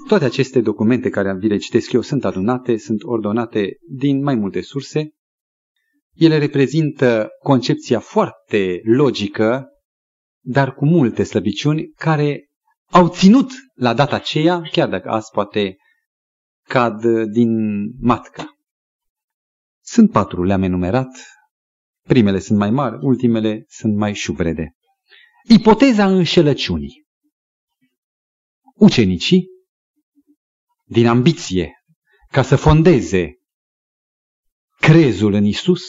Toate 0.08 0.24
aceste 0.24 0.60
documente 0.60 1.10
care 1.10 1.36
vi 1.38 1.48
le 1.48 1.56
citesc 1.56 1.92
eu 1.92 2.00
sunt 2.00 2.24
adunate, 2.24 2.76
sunt 2.76 3.02
ordonate 3.02 3.76
din 3.88 4.22
mai 4.22 4.34
multe 4.34 4.60
surse. 4.60 5.10
Ele 6.12 6.38
reprezintă 6.38 7.28
concepția 7.42 7.98
foarte 8.00 8.80
logică, 8.84 9.66
dar 10.44 10.74
cu 10.74 10.86
multe 10.86 11.22
slăbiciuni, 11.22 11.86
care 11.86 12.48
au 12.90 13.08
ținut 13.08 13.50
la 13.74 13.94
data 13.94 14.16
aceea, 14.16 14.60
chiar 14.60 14.88
dacă 14.88 15.08
azi 15.08 15.30
poate 15.30 15.76
cad 16.72 17.04
din 17.30 17.50
matca. 18.00 18.56
Sunt 19.84 20.10
patru, 20.10 20.42
le-am 20.44 20.62
enumerat. 20.62 21.08
Primele 22.02 22.38
sunt 22.38 22.58
mai 22.58 22.70
mari, 22.70 22.98
ultimele 23.00 23.64
sunt 23.68 23.96
mai 23.96 24.14
șubrede. 24.14 24.76
Ipoteza 25.48 26.06
înșelăciunii. 26.06 27.06
Ucenicii, 28.74 29.46
din 30.84 31.06
ambiție, 31.06 31.72
ca 32.30 32.42
să 32.42 32.56
fondeze 32.56 33.38
crezul 34.78 35.32
în 35.32 35.44
Isus, 35.44 35.82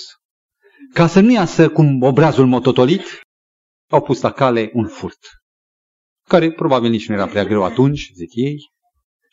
ca 0.93 1.07
să 1.07 1.19
nu 1.19 1.31
iasă 1.31 1.69
cum 1.69 2.01
obrazul 2.01 2.47
mototolit, 2.47 3.03
au 3.89 4.01
pus 4.01 4.21
la 4.21 4.31
cale 4.31 4.69
un 4.73 4.87
furt, 4.87 5.19
care 6.27 6.51
probabil 6.51 6.89
nici 6.89 7.07
nu 7.07 7.13
era 7.13 7.27
prea 7.27 7.45
greu 7.45 7.63
atunci, 7.63 8.11
zic 8.13 8.29
ei, 8.33 8.71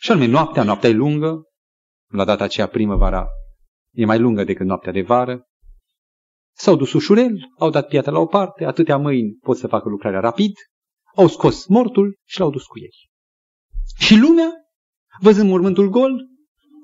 și 0.01 0.11
anume 0.11 0.27
noaptea, 0.27 0.63
noaptea 0.63 0.89
e 0.89 0.93
lungă, 0.93 1.43
la 2.13 2.25
data 2.25 2.45
aceea 2.45 2.67
primăvara 2.67 3.27
e 3.91 4.05
mai 4.05 4.19
lungă 4.19 4.45
decât 4.45 4.67
noaptea 4.67 4.93
de 4.93 5.03
vară. 5.03 5.45
S-au 6.57 6.77
dus 6.77 6.93
ușurel, 6.93 7.39
au 7.59 7.71
dat 7.71 7.89
piatra 7.89 8.13
la 8.13 8.19
o 8.19 8.27
parte, 8.27 8.65
atâtea 8.65 8.97
mâini 8.97 9.39
pot 9.43 9.57
să 9.57 9.67
facă 9.67 9.89
lucrarea 9.89 10.21
rapid, 10.21 10.53
au 11.17 11.29
scos 11.29 11.67
mortul 11.67 12.19
și 12.25 12.39
l-au 12.39 12.51
dus 12.51 12.65
cu 12.65 12.79
ei. 12.79 13.09
Și 13.99 14.17
lumea, 14.17 14.51
văzând 15.21 15.49
mormântul 15.49 15.89
gol, 15.89 16.13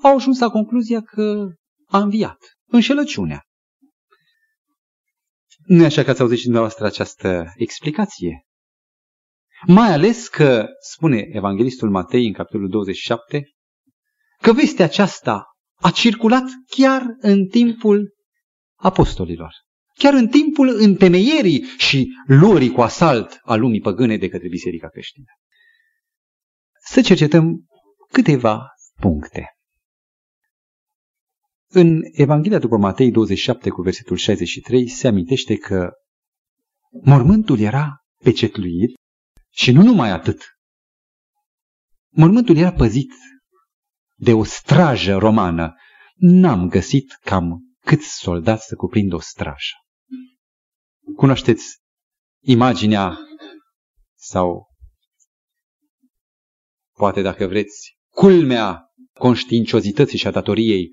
au 0.03 0.15
ajuns 0.15 0.39
la 0.39 0.49
concluzia 0.49 1.03
că 1.03 1.49
a 1.87 1.99
înviat. 1.99 2.39
Înșelăciunea. 2.67 3.43
Nu 5.65 5.83
e 5.83 5.87
așa 5.87 6.03
că 6.03 6.11
ați 6.11 6.21
auzit 6.21 6.39
și 6.39 6.45
dumneavoastră 6.45 6.87
această 6.87 7.53
explicație? 7.55 8.46
Mai 9.67 9.93
ales 9.93 10.29
că, 10.29 10.67
spune 10.81 11.29
Evanghelistul 11.33 11.91
Matei 11.91 12.27
în 12.27 12.33
capitolul 12.33 12.69
27, 12.69 13.43
că 14.43 14.53
vestea 14.53 14.85
aceasta 14.85 15.45
a 15.75 15.91
circulat 15.91 16.45
chiar 16.67 17.03
în 17.19 17.47
timpul 17.47 18.15
apostolilor. 18.75 19.53
Chiar 19.95 20.15
în 20.15 20.29
timpul 20.29 20.69
întemeierii 20.69 21.63
și 21.79 22.09
luării 22.27 22.73
cu 22.73 22.81
asalt 22.81 23.39
a 23.43 23.55
lumii 23.55 23.81
păgâne 23.81 24.17
de 24.17 24.29
către 24.29 24.49
Biserica 24.49 24.89
creștină. 24.89 25.25
Să 26.85 27.01
cercetăm 27.01 27.67
câteva 28.13 28.67
puncte. 29.01 29.51
În 31.69 32.01
Evanghelia 32.13 32.59
după 32.59 32.77
Matei 32.77 33.11
27 33.11 33.69
cu 33.71 33.83
versetul 33.83 34.17
63 34.17 34.89
se 34.89 35.09
amintește 35.09 35.57
că 35.57 35.91
mormântul 37.03 37.59
era 37.59 37.97
pecetluit 38.23 38.96
și 39.57 39.73
nu 39.73 39.83
numai 39.83 40.11
atât. 40.11 40.43
Mormântul 42.09 42.57
era 42.57 42.73
păzit 42.73 43.13
de 44.15 44.33
o 44.33 44.45
strajă 44.45 45.17
romană. 45.17 45.75
N-am 46.15 46.69
găsit 46.69 47.13
cam 47.13 47.77
câți 47.81 48.19
soldați 48.19 48.67
să 48.67 48.75
cuprindă 48.75 49.15
o 49.15 49.21
strajă. 49.21 49.75
Cunoașteți 51.17 51.79
imaginea 52.43 53.19
sau 54.15 54.67
poate 56.93 57.23
dacă 57.23 57.47
vreți 57.47 57.99
culmea 58.09 58.81
conștiinciozității 59.13 60.19
și 60.19 60.27
a 60.27 60.31
datoriei 60.31 60.89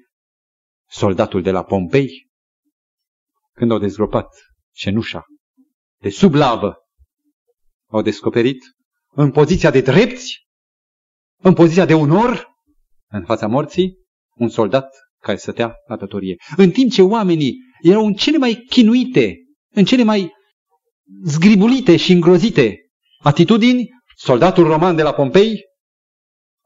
soldatul 0.89 1.41
de 1.41 1.51
la 1.51 1.63
Pompei 1.63 2.31
când 3.51 3.71
au 3.71 3.79
dezgropat 3.79 4.27
cenușa 4.71 5.25
de 5.97 6.09
sub 6.09 6.33
lavă 6.33 6.82
au 7.93 8.01
descoperit 8.01 8.63
în 9.15 9.31
poziția 9.31 9.71
de 9.71 9.81
drepți, 9.81 10.37
în 11.41 11.53
poziția 11.53 11.85
de 11.85 11.93
onor, 11.93 12.47
în 13.09 13.25
fața 13.25 13.47
morții, 13.47 13.97
un 14.35 14.49
soldat 14.49 14.95
care 15.19 15.37
stătea 15.37 15.75
la 15.87 15.97
datorie. 15.97 16.35
În 16.57 16.71
timp 16.71 16.91
ce 16.91 17.01
oamenii 17.01 17.57
erau 17.81 18.05
în 18.05 18.13
cele 18.13 18.37
mai 18.37 18.65
chinuite, 18.69 19.35
în 19.69 19.85
cele 19.85 20.03
mai 20.03 20.31
zgribulite 21.25 21.97
și 21.97 22.11
îngrozite 22.11 22.77
atitudini, 23.19 23.89
soldatul 24.15 24.67
roman 24.67 24.95
de 24.95 25.03
la 25.03 25.13
Pompei 25.13 25.61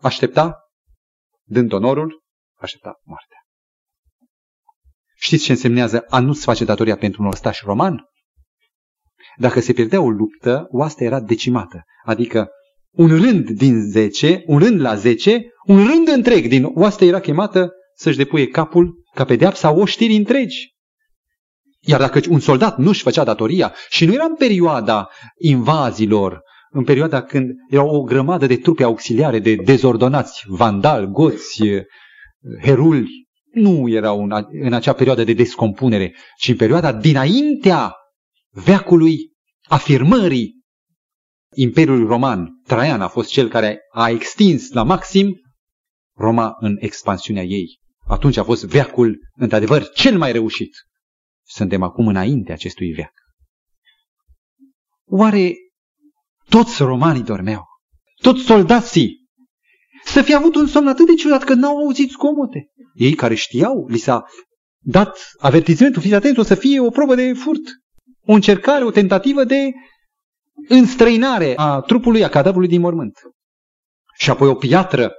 aștepta, 0.02 0.56
dând 1.44 1.72
onorul, 1.72 2.24
aștepta 2.60 3.00
moartea. 3.04 3.38
Știți 5.16 5.44
ce 5.44 5.52
însemnează 5.52 6.00
a 6.10 6.20
nu-ți 6.20 6.44
face 6.44 6.66
datoria 6.66 6.98
pentru 6.98 7.22
un 7.22 7.28
ostaș 7.28 7.62
roman? 7.62 8.06
Dacă 9.38 9.60
se 9.60 9.74
pierdea 9.74 10.02
o 10.02 10.10
luptă, 10.10 10.68
oastea 10.70 11.06
era 11.06 11.20
decimată. 11.20 11.84
Adică 12.04 12.48
un 12.92 13.08
rând 13.08 13.50
din 13.50 13.82
zece, 13.90 14.44
un 14.46 14.60
rând 14.60 14.82
la 14.82 14.96
zece, 14.96 15.42
un 15.66 15.86
rând 15.86 16.08
întreg 16.08 16.48
din 16.48 16.64
oastea 16.74 17.08
era 17.08 17.20
chemată 17.20 17.72
să-și 17.96 18.18
depuie 18.18 18.48
capul 18.48 19.04
ca 19.14 19.26
pedeapsa 19.26 19.72
oștiri 19.72 20.16
întregi. 20.16 20.76
Iar 21.80 22.00
dacă 22.00 22.20
un 22.30 22.40
soldat 22.40 22.78
nu-și 22.78 23.02
făcea 23.02 23.24
datoria 23.24 23.74
și 23.90 24.06
nu 24.06 24.14
era 24.14 24.24
în 24.24 24.36
perioada 24.36 25.10
invazilor, 25.38 26.42
în 26.70 26.84
perioada 26.84 27.22
când 27.22 27.50
erau 27.70 27.88
o 27.88 28.02
grămadă 28.02 28.46
de 28.46 28.58
trupe 28.58 28.84
auxiliare, 28.84 29.40
de 29.40 29.56
dezordonați, 29.56 30.44
vandal, 30.48 31.06
goți, 31.06 31.64
heruli, 32.64 33.28
nu 33.52 33.90
erau 33.90 34.24
în, 34.24 34.46
în 34.62 34.74
acea 34.74 34.94
perioadă 34.94 35.24
de 35.24 35.34
descompunere, 35.34 36.16
ci 36.38 36.50
în 36.50 36.56
perioada 36.56 36.94
dinaintea 36.94 37.94
veacului 38.50 39.34
afirmării 39.68 40.56
Imperiului 41.56 42.08
Roman. 42.08 42.62
Traian 42.64 43.02
a 43.02 43.08
fost 43.08 43.30
cel 43.30 43.50
care 43.50 43.80
a 43.92 44.10
extins 44.10 44.72
la 44.72 44.84
maxim 44.84 45.42
Roma 46.16 46.56
în 46.60 46.76
expansiunea 46.80 47.44
ei. 47.44 47.80
Atunci 48.08 48.38
a 48.38 48.44
fost 48.44 48.66
veacul, 48.66 49.20
într-adevăr, 49.34 49.90
cel 49.90 50.18
mai 50.18 50.32
reușit. 50.32 50.76
Suntem 51.44 51.84
acum 51.84 52.08
înainte 52.08 52.52
acestui 52.52 52.92
veac. 52.92 53.14
Oare 55.06 55.54
toți 56.50 56.84
romanii 56.84 57.24
dormeau? 57.24 57.66
Toți 58.22 58.42
soldații? 58.42 59.26
Să 60.04 60.22
fi 60.22 60.34
avut 60.34 60.56
un 60.56 60.68
somn 60.68 60.88
atât 60.88 61.06
de 61.06 61.14
ciudat 61.14 61.44
că 61.44 61.54
n-au 61.54 61.78
auzit 61.78 62.10
scomote. 62.10 62.72
Ei 62.94 63.14
care 63.14 63.36
știau, 63.36 63.88
li 63.88 63.98
s-a 63.98 64.26
dat 64.80 65.32
avertizmentul, 65.38 66.02
fiți 66.02 66.14
atenți, 66.14 66.40
o 66.40 66.44
să 66.44 66.56
fie 66.56 66.80
o 66.80 66.90
probă 66.90 67.16
de 67.16 67.34
furt. 67.34 67.62
O 68.28 68.34
încercare, 68.34 68.84
o 68.84 68.92
tentativă 68.92 69.44
de 69.44 69.72
înstrăinare 70.68 71.54
a 71.56 71.82
trupului, 71.82 72.24
a 72.24 72.30
cadavrului 72.30 72.68
din 72.68 72.82
mormânt. 72.82 73.20
Și 74.18 74.30
apoi 74.30 74.48
o 74.48 74.56
piatră 74.56 75.12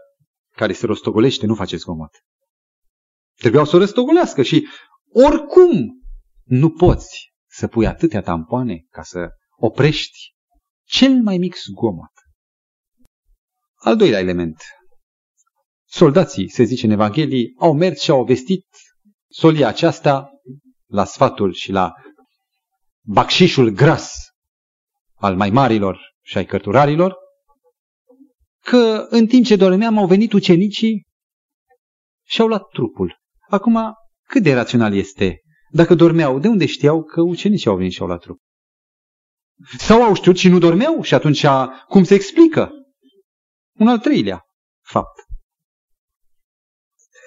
care 0.56 0.72
se 0.72 0.86
rostogolește, 0.86 1.46
nu 1.46 1.54
face 1.54 1.76
zgomot. 1.76 2.10
Trebuiau 3.36 3.64
să 3.64 3.76
o 3.76 3.78
răstogolească 3.78 4.42
și 4.42 4.68
oricum 5.12 6.02
nu 6.44 6.70
poți 6.70 7.32
să 7.46 7.66
pui 7.66 7.86
atâtea 7.86 8.22
tampoane 8.22 8.84
ca 8.90 9.02
să 9.02 9.28
oprești 9.56 10.34
cel 10.84 11.22
mai 11.22 11.38
mic 11.38 11.56
zgomot. 11.56 12.12
Al 13.74 13.96
doilea 13.96 14.18
element. 14.18 14.62
Soldații, 15.84 16.50
se 16.50 16.62
zice 16.62 16.86
în 16.86 16.92
Evanghelie, 16.92 17.52
au 17.58 17.72
mers 17.72 18.00
și 18.00 18.10
au 18.10 18.24
vestit 18.24 18.66
solia 19.28 19.68
aceasta 19.68 20.30
la 20.86 21.04
sfatul 21.04 21.52
și 21.52 21.72
la 21.72 21.92
bacșișul 23.10 23.68
gras 23.70 24.12
al 25.14 25.36
mai 25.36 25.50
marilor 25.50 26.00
și 26.22 26.36
ai 26.36 26.44
cărturarilor, 26.46 27.16
că 28.64 29.06
în 29.10 29.26
timp 29.26 29.44
ce 29.44 29.56
dormeam 29.56 29.98
au 29.98 30.06
venit 30.06 30.32
ucenicii 30.32 31.06
și 32.26 32.40
au 32.40 32.46
luat 32.46 32.68
trupul. 32.68 33.18
Acum, 33.48 33.78
cât 34.22 34.42
de 34.42 34.54
rațional 34.54 34.94
este? 34.94 35.40
Dacă 35.70 35.94
dormeau, 35.94 36.38
de 36.38 36.48
unde 36.48 36.66
știau 36.66 37.04
că 37.04 37.20
ucenicii 37.20 37.70
au 37.70 37.76
venit 37.76 37.92
și 37.92 38.00
au 38.00 38.06
luat 38.06 38.20
trupul? 38.20 38.42
Sau 39.78 40.02
au 40.02 40.14
știut 40.14 40.36
și 40.36 40.48
nu 40.48 40.58
dormeau 40.58 41.02
și 41.02 41.14
atunci 41.14 41.46
cum 41.88 42.04
se 42.04 42.14
explică? 42.14 42.70
Un 43.78 43.88
al 43.88 43.98
treilea 43.98 44.42
fapt. 44.84 45.20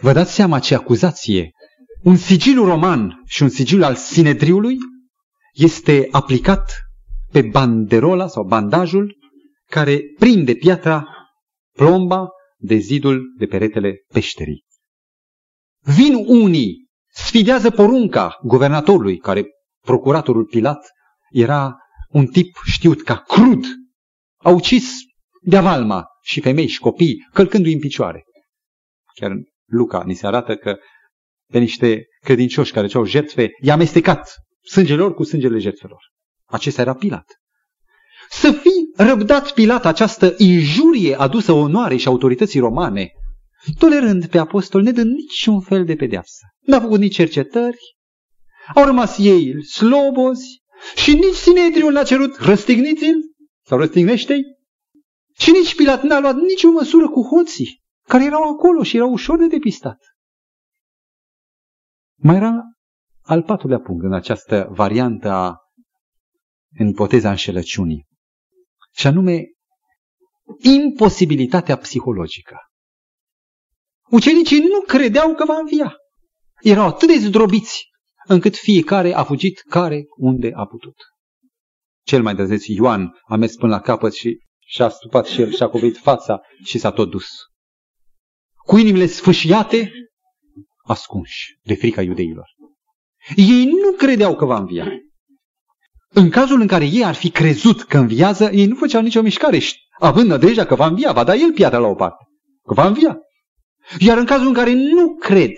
Vă 0.02 0.12
dați 0.12 0.34
seama 0.34 0.60
ce 0.60 0.76
acuzație? 0.76 1.52
Un 2.04 2.18
sigiliu 2.18 2.64
roman 2.66 3.22
și 3.26 3.44
un 3.44 3.50
sigiliu 3.50 3.86
al 3.86 3.96
Sinedriului 3.96 4.78
este 5.52 6.08
aplicat 6.12 6.72
pe 7.32 7.42
banderola 7.42 8.28
sau 8.28 8.44
bandajul 8.44 9.18
care 9.66 10.02
prinde 10.20 10.54
piatra, 10.54 11.08
plomba 11.72 12.28
de 12.58 12.76
zidul 12.76 13.22
de 13.38 13.46
peretele 13.46 13.96
peșterii. 14.14 14.64
Vin 15.96 16.16
unii, 16.28 16.88
sfidează 17.14 17.70
porunca 17.70 18.38
guvernatorului, 18.44 19.18
care 19.18 19.46
procuratorul 19.86 20.46
Pilat 20.46 20.88
era 21.30 21.76
un 22.10 22.26
tip 22.26 22.56
știut 22.66 23.04
ca 23.04 23.16
crud. 23.16 23.66
A 24.38 24.50
ucis 24.50 24.92
de 25.42 25.58
avalma 25.58 26.06
și 26.22 26.42
femei 26.42 26.68
și 26.68 26.80
copii, 26.80 27.28
călcându-i 27.34 27.74
în 27.74 27.80
picioare. 27.80 28.24
Chiar 29.16 29.32
în 29.32 29.44
Luca 29.66 30.04
ni 30.06 30.14
se 30.14 30.28
arată 30.28 30.56
că 30.56 30.78
pe 31.52 31.60
niște 31.60 32.06
credincioși 32.24 32.72
care 32.72 32.88
ceau 32.88 33.06
jertfe, 33.06 33.50
i-a 33.62 33.74
amestecat 33.74 34.36
sângele 34.62 35.02
lor 35.02 35.14
cu 35.14 35.24
sângele 35.24 35.60
jertfelor. 35.60 36.12
Acesta 36.46 36.82
era 36.82 36.94
Pilat. 36.94 37.42
Să 38.30 38.52
fi 38.52 38.70
răbdat 38.96 39.54
Pilat 39.54 39.86
această 39.86 40.34
injurie 40.38 41.16
adusă 41.16 41.52
onoare 41.52 41.96
și 41.96 42.08
autorității 42.08 42.60
romane, 42.60 43.12
tolerând 43.80 44.26
pe 44.26 44.38
apostol, 44.38 44.82
ne 44.82 44.92
dă 44.92 45.04
niciun 45.04 45.62
fel 45.62 45.86
de 45.86 45.96
pedeapsă. 45.96 46.46
N-a 46.60 46.80
făcut 46.80 47.00
nici 47.00 47.14
cercetări, 47.14 47.78
au 48.76 48.86
rămas 48.86 49.18
ei 49.18 49.66
slobozi 49.66 50.62
și 50.96 51.14
nici 51.14 51.36
Sinedriul 51.36 51.92
n-a 51.92 52.04
cerut 52.04 52.36
răstigniți-l 52.36 53.20
sau 53.66 53.78
răstignește-i 53.78 54.42
și 55.38 55.52
nici 55.52 55.76
Pilat 55.76 56.04
n-a 56.04 56.20
luat 56.20 56.36
nicio 56.36 56.70
măsură 56.70 57.10
cu 57.10 57.22
hoții 57.22 57.82
care 58.08 58.24
erau 58.24 58.44
acolo 58.44 58.84
și 58.84 58.96
erau 58.96 59.12
ușor 59.12 59.38
de 59.38 59.48
depistat. 59.48 60.00
Mai 62.16 62.36
era 62.36 62.71
al 63.22 63.44
patrulea 63.44 63.80
punct 63.80 64.04
în 64.04 64.14
această 64.14 64.68
variantă 64.72 65.30
a 65.30 65.56
în 66.78 66.88
ipoteza 66.88 67.30
înșelăciunii. 67.30 68.08
Și 68.92 69.08
anume, 69.08 69.44
imposibilitatea 70.62 71.78
psihologică. 71.78 72.56
Ucenicii 74.10 74.60
nu 74.60 74.82
credeau 74.82 75.36
că 75.36 75.46
va 75.46 75.58
învia. 75.58 75.96
Erau 76.62 76.88
atât 76.88 77.08
de 77.08 77.18
zdrobiți 77.18 77.90
încât 78.28 78.56
fiecare 78.56 79.14
a 79.14 79.24
fugit 79.24 79.60
care 79.60 80.04
unde 80.18 80.52
a 80.54 80.66
putut. 80.66 80.96
Cel 82.04 82.22
mai 82.22 82.36
dăzeț 82.36 82.66
Ioan 82.66 83.20
a 83.28 83.36
mers 83.36 83.56
până 83.56 83.72
la 83.72 83.82
capăt 83.82 84.14
și 84.14 84.38
și-a 84.60 84.90
stupat 84.90 85.26
și 85.26 85.42
el 85.42 85.52
și-a 85.52 85.68
coprit 85.68 85.98
fața 85.98 86.42
și 86.64 86.78
s-a 86.80 86.92
tot 86.92 87.10
dus. 87.10 87.28
Cu 88.56 88.78
inimile 88.78 89.06
sfâșiate, 89.06 89.92
ascunși 90.84 91.60
de 91.64 91.74
frica 91.74 92.02
iudeilor. 92.02 92.50
Ei 93.36 93.66
nu 93.66 93.92
credeau 93.98 94.36
că 94.36 94.46
va 94.46 94.58
învia. 94.58 94.88
În 96.14 96.30
cazul 96.30 96.62
în 96.62 96.68
care 96.68 96.86
ei 96.86 97.06
ar 97.06 97.16
fi 97.16 97.30
crezut 97.30 97.84
că 97.84 97.98
înviază, 97.98 98.50
ei 98.52 98.66
nu 98.66 98.76
făceau 98.76 99.02
nicio 99.02 99.22
mișcare, 99.22 99.60
având 100.00 100.28
nădejdea 100.28 100.66
că 100.66 100.76
va 100.76 100.86
învia, 100.86 101.12
va 101.12 101.24
da 101.24 101.36
el 101.36 101.54
piatra 101.54 101.78
la 101.78 101.88
o 101.88 101.96
parte, 101.96 102.24
că 102.68 102.74
va 102.74 102.88
învia. 102.88 103.18
Iar 104.00 104.18
în 104.18 104.26
cazul 104.26 104.48
în 104.48 104.54
care 104.54 104.74
nu 104.74 105.16
cred, 105.16 105.52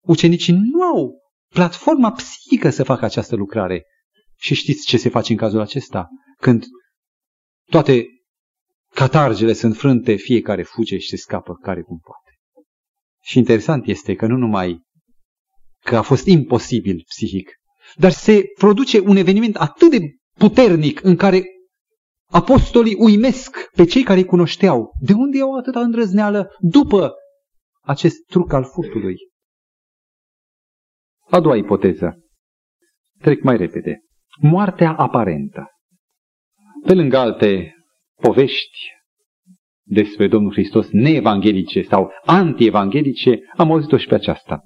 ucenicii 0.00 0.52
nu 0.52 0.82
au 0.82 1.20
platforma 1.48 2.12
psihică 2.12 2.70
să 2.70 2.84
facă 2.84 3.04
această 3.04 3.36
lucrare. 3.36 3.84
Și 4.36 4.54
știți 4.54 4.86
ce 4.86 4.96
se 4.96 5.08
face 5.08 5.32
în 5.32 5.38
cazul 5.38 5.60
acesta? 5.60 6.08
Când 6.36 6.64
toate 7.70 8.06
catargele 8.94 9.52
sunt 9.52 9.76
frânte, 9.76 10.14
fiecare 10.14 10.62
fuge 10.62 10.98
și 10.98 11.08
se 11.08 11.16
scapă 11.16 11.54
care 11.54 11.82
cum 11.82 11.98
poate. 11.98 12.30
Și 13.22 13.38
interesant 13.38 13.86
este 13.86 14.14
că 14.14 14.26
nu 14.26 14.36
numai 14.36 14.80
că 15.84 15.96
a 15.96 16.02
fost 16.02 16.26
imposibil 16.26 17.02
psihic, 17.08 17.50
dar 17.96 18.10
se 18.10 18.44
produce 18.58 19.00
un 19.00 19.16
eveniment 19.16 19.56
atât 19.56 19.90
de 19.90 19.98
puternic 20.38 21.04
în 21.04 21.16
care 21.16 21.44
apostolii 22.30 22.96
uimesc 22.98 23.70
pe 23.76 23.84
cei 23.84 24.02
care 24.02 24.18
îi 24.18 24.24
cunoșteau. 24.24 24.90
De 25.00 25.12
unde 25.12 25.36
iau 25.36 25.56
atâta 25.56 25.80
îndrăzneală 25.80 26.56
după 26.58 27.14
acest 27.80 28.24
truc 28.26 28.52
al 28.52 28.64
furtului? 28.64 29.16
A 31.30 31.40
doua 31.40 31.56
ipoteză. 31.56 32.18
Trec 33.18 33.42
mai 33.42 33.56
repede. 33.56 34.00
Moartea 34.40 34.94
aparentă. 34.96 35.66
Pe 36.86 36.94
lângă 36.94 37.16
alte 37.16 37.74
povești 38.22 38.78
despre 39.82 40.28
Domnul 40.28 40.52
Hristos 40.52 40.88
neevanghelice 40.90 41.82
sau 41.82 42.10
antievanghelice, 42.24 43.40
am 43.56 43.70
auzit-o 43.70 43.96
și 43.96 44.06
pe 44.06 44.14
aceasta. 44.14 44.62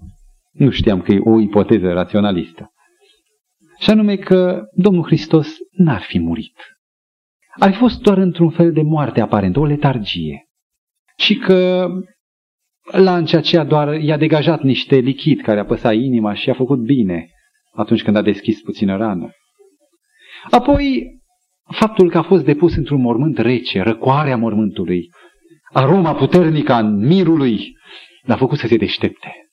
Nu 0.54 0.70
știam 0.70 1.00
că 1.00 1.12
e 1.12 1.20
o 1.24 1.40
ipoteză 1.40 1.92
raționalistă. 1.92 2.72
Și 3.78 3.90
anume 3.90 4.16
că 4.16 4.62
Domnul 4.72 5.04
Hristos 5.04 5.48
n-ar 5.70 6.02
fi 6.02 6.18
murit. 6.18 6.56
Ar 7.58 7.72
fi 7.72 7.78
fost 7.78 8.00
doar 8.00 8.18
într-un 8.18 8.50
fel 8.50 8.72
de 8.72 8.82
moarte 8.82 9.20
aparentă, 9.20 9.60
o 9.60 9.64
letargie. 9.64 10.44
Și 11.16 11.36
că 11.36 11.88
La 12.92 13.16
în 13.16 13.26
aceea 13.32 13.64
doar 13.64 13.94
i-a 13.94 14.16
degajat 14.16 14.62
niște 14.62 14.96
lichid 14.96 15.40
care 15.40 15.60
a 15.60 15.64
păsat 15.64 15.94
inima 15.94 16.34
și 16.34 16.50
a 16.50 16.54
făcut 16.54 16.78
bine 16.78 17.28
atunci 17.72 18.02
când 18.02 18.16
a 18.16 18.22
deschis 18.22 18.60
puțină 18.60 18.96
rană. 18.96 19.30
Apoi, 20.50 21.06
faptul 21.70 22.10
că 22.10 22.18
a 22.18 22.22
fost 22.22 22.44
depus 22.44 22.76
într-un 22.76 23.00
mormânt 23.00 23.38
rece, 23.38 23.82
răcoarea 23.82 24.36
mormântului, 24.36 25.08
aroma 25.72 26.14
puternică 26.14 26.72
a 26.72 26.80
mirului, 26.82 27.72
l-a 28.22 28.36
făcut 28.36 28.58
să 28.58 28.66
se 28.66 28.76
deștepte. 28.76 29.43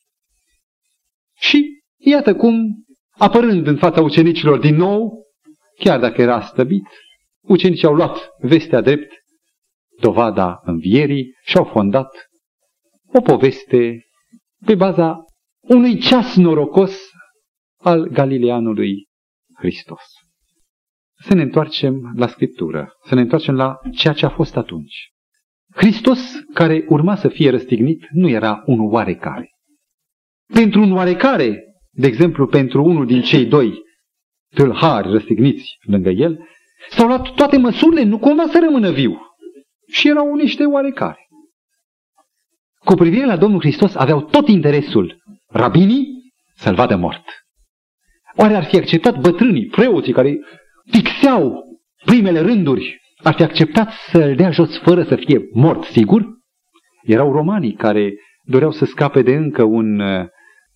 Și 1.42 1.82
iată 1.98 2.36
cum, 2.36 2.86
apărând 3.10 3.68
în 3.68 3.78
fața 3.78 4.02
ucenicilor 4.02 4.60
din 4.60 4.76
nou, 4.76 5.26
chiar 5.80 6.00
dacă 6.00 6.22
era 6.22 6.42
stăbit, 6.42 6.88
ucenicii 7.42 7.88
au 7.88 7.94
luat 7.94 8.30
vestea 8.40 8.82
drept, 8.82 9.12
dovada 10.00 10.62
învierii 10.64 11.34
și 11.44 11.58
au 11.58 11.64
fondat 11.64 12.10
o 13.14 13.22
poveste 13.22 14.06
pe 14.66 14.76
baza 14.76 15.26
unui 15.62 15.98
ceas 15.98 16.36
norocos 16.36 17.10
al 17.78 18.08
Galileanului 18.08 19.08
Hristos. 19.58 20.02
Să 21.24 21.34
ne 21.34 21.42
întoarcem 21.42 22.14
la 22.16 22.28
Scriptură, 22.28 22.94
să 23.08 23.16
ne 23.16 23.22
întoarcem 23.22 23.56
la 23.56 23.80
ceea 23.92 24.14
ce 24.14 24.26
a 24.26 24.30
fost 24.30 24.56
atunci. 24.56 25.10
Hristos, 25.76 26.20
care 26.54 26.86
urma 26.90 27.16
să 27.16 27.28
fie 27.28 27.50
răstignit, 27.50 28.08
nu 28.12 28.30
era 28.30 28.64
un 28.66 28.80
oarecare. 28.80 29.51
Pentru 30.62 30.82
un 30.82 30.92
oarecare, 30.92 31.64
de 31.92 32.08
exemplu 32.08 32.48
pentru 32.48 32.84
unul 32.84 33.06
din 33.06 33.22
cei 33.22 33.46
doi 33.46 33.82
tâlhari 34.56 35.12
răstigniți 35.12 35.78
lângă 35.82 36.10
el, 36.10 36.48
s-au 36.90 37.08
luat 37.08 37.34
toate 37.34 37.58
măsurile, 37.58 38.04
nu 38.04 38.20
cumva 38.20 38.48
să 38.48 38.60
rămână 38.64 38.92
viu. 38.92 39.18
Și 39.88 40.08
erau 40.08 40.36
niște 40.36 40.66
oarecare. 40.66 41.28
Cu 42.86 42.94
privire 42.94 43.26
la 43.26 43.38
Domnul 43.38 43.60
Hristos 43.60 43.96
aveau 43.96 44.22
tot 44.22 44.48
interesul 44.48 45.24
rabinii 45.48 46.08
să-l 46.56 46.76
vadă 46.76 46.96
mort. 46.96 47.24
Oare 48.36 48.56
ar 48.56 48.64
fi 48.64 48.78
acceptat 48.78 49.20
bătrânii, 49.20 49.66
preoții 49.66 50.14
care 50.14 50.40
fixeau 50.92 51.64
primele 52.06 52.40
rânduri, 52.40 53.02
ar 53.24 53.34
fi 53.34 53.44
acceptat 53.44 53.92
să-l 53.92 54.36
dea 54.36 54.52
jos 54.52 54.78
fără 54.78 55.04
să 55.04 55.16
fie 55.16 55.40
mort, 55.54 55.84
sigur? 55.84 56.26
Erau 57.04 57.32
romanii 57.32 57.74
care 57.74 58.14
doreau 58.44 58.72
să 58.72 58.86
scape 58.86 59.22
de 59.22 59.36
încă 59.36 59.64
un 59.64 60.00
uh, 60.00 60.28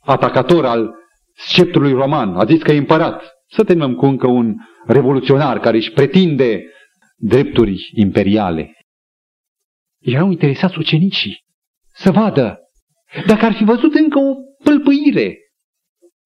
atacator 0.06 0.66
al 0.66 0.94
sceptrului 1.34 1.92
roman. 1.92 2.36
A 2.36 2.46
zis 2.46 2.62
că 2.62 2.72
e 2.72 2.78
împărat. 2.78 3.24
Să 3.48 3.64
terminăm 3.64 3.96
cu 3.96 4.06
încă 4.06 4.28
un 4.28 4.56
revoluționar 4.86 5.60
care 5.60 5.78
își 5.78 5.92
pretinde 5.92 6.64
drepturi 7.16 7.90
imperiale. 7.94 8.74
Erau 10.02 10.32
interesați 10.32 10.78
ucenicii 10.78 11.44
să 11.94 12.12
vadă 12.12 12.60
dacă 13.26 13.46
ar 13.46 13.54
fi 13.54 13.64
văzut 13.64 13.94
încă 13.94 14.20
o 14.20 14.34
pâlpâire 14.64 15.38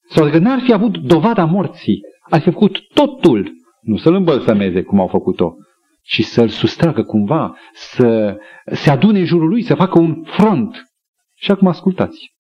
sau 0.10 0.26
dacă 0.26 0.38
n-ar 0.38 0.60
fi 0.60 0.74
avut 0.74 0.98
dovada 0.98 1.46
morții, 1.46 2.00
ar 2.22 2.42
fi 2.42 2.52
făcut 2.52 2.80
totul, 2.94 3.52
nu 3.82 3.98
să-l 3.98 4.14
îmbălsămeze 4.14 4.82
cum 4.84 5.00
au 5.00 5.08
făcut-o, 5.08 5.54
ci 6.02 6.24
să-l 6.24 6.50
sustragă 6.50 7.04
cumva, 7.04 7.58
să 7.74 8.38
se 8.66 8.90
adune 8.90 9.20
în 9.20 9.26
jurul 9.26 9.48
lui, 9.48 9.64
să 9.64 9.76
facă 9.76 10.00
un 10.00 10.24
front. 10.24 10.84
Și 11.36 11.52
acum 11.52 11.68
ascultați. 11.68 12.34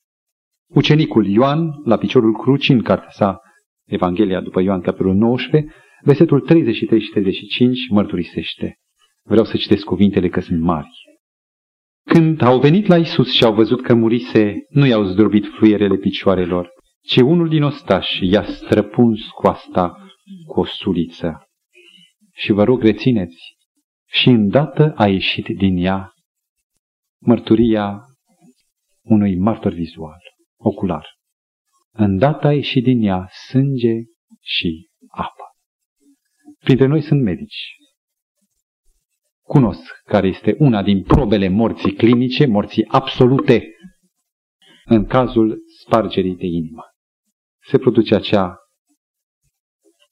Ucenicul 0.73 1.27
Ioan, 1.27 1.69
la 1.83 1.97
piciorul 1.97 2.33
crucii, 2.33 2.73
în 2.73 2.81
cartea 2.81 3.09
sa, 3.09 3.39
Evanghelia 3.85 4.41
după 4.41 4.61
Ioan, 4.61 4.81
capitolul 4.81 5.15
19, 5.15 5.73
versetul 6.01 6.39
33 6.39 7.01
și 7.01 7.09
35, 7.09 7.89
mărturisește. 7.89 8.75
Vreau 9.23 9.45
să 9.45 9.57
citesc 9.57 9.83
cuvintele 9.83 10.29
că 10.29 10.39
sunt 10.39 10.61
mari. 10.61 10.89
Când 12.05 12.41
au 12.41 12.59
venit 12.59 12.85
la 12.85 12.97
Isus 12.97 13.33
și 13.33 13.43
au 13.43 13.53
văzut 13.53 13.81
că 13.81 13.93
murise, 13.93 14.55
nu 14.69 14.85
i-au 14.85 15.03
zdrobit 15.03 15.45
fluierele 15.45 15.95
picioarelor, 15.95 16.69
ci 17.01 17.17
unul 17.17 17.49
din 17.49 17.63
ostași 17.63 18.29
i-a 18.31 18.43
străpuns 18.43 19.19
coasta 19.27 19.97
cu 20.45 20.59
o 20.59 20.65
suliță. 20.65 21.43
Și 22.33 22.51
vă 22.51 22.63
rog, 22.63 22.81
rețineți, 22.81 23.57
și 24.11 24.29
îndată 24.29 24.93
a 24.95 25.07
ieșit 25.07 25.45
din 25.45 25.77
ea 25.77 26.13
mărturia 27.21 27.99
unui 29.01 29.37
martor 29.37 29.73
vizual, 29.73 30.19
ocular. 30.59 31.07
Îndată 31.91 32.47
a 32.47 32.53
ieșit 32.53 32.83
din 32.83 33.01
ea 33.01 33.29
sânge 33.49 33.93
și 34.39 34.89
apă. 35.07 35.43
Printre 36.59 36.85
noi 36.85 37.01
sunt 37.01 37.21
medici. 37.21 37.75
Cunosc 39.41 40.01
care 40.05 40.27
este 40.27 40.55
una 40.59 40.83
din 40.83 41.03
probele 41.03 41.47
morții 41.47 41.93
clinice, 41.93 42.45
morții 42.45 42.87
absolute, 42.87 43.67
în 44.85 45.05
cazul 45.05 45.57
spargerii 45.79 46.35
de 46.35 46.45
inimă. 46.45 46.83
Se 47.69 47.77
produce 47.77 48.15
acea 48.15 48.57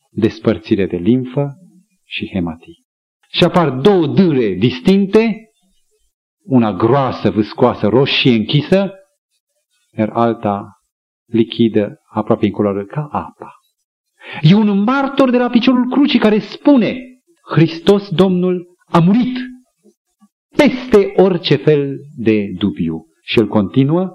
despărțire 0.10 0.88
de 0.88 0.98
limfă 0.98 1.56
și 2.04 2.30
hematii. 2.34 2.86
Și 3.30 3.44
apar 3.44 3.70
două 3.70 4.08
dâre 4.08 4.54
distincte, 4.54 5.52
una 6.44 6.72
groasă, 6.74 7.32
viscoasă, 7.32 7.88
roșie 7.88 8.32
închisă, 8.36 8.94
iar 9.98 10.10
alta 10.14 10.82
lichidă, 11.26 11.96
aproape 12.10 12.46
incoloră, 12.46 12.86
ca 12.86 13.08
apa. 13.12 13.52
E 14.42 14.54
un 14.54 14.84
martor 14.84 15.30
de 15.30 15.38
la 15.38 15.50
piciorul 15.50 15.90
crucii 15.90 16.20
care 16.20 16.40
spune, 16.40 16.98
Hristos 17.54 18.10
Domnul 18.10 18.66
a 18.92 19.00
murit 19.00 19.38
peste 20.56 21.14
orice 21.16 21.56
fel 21.56 21.96
de 22.16 22.52
dubiu. 22.58 23.06
Și 23.24 23.40
el 23.40 23.48
continuă, 23.48 24.10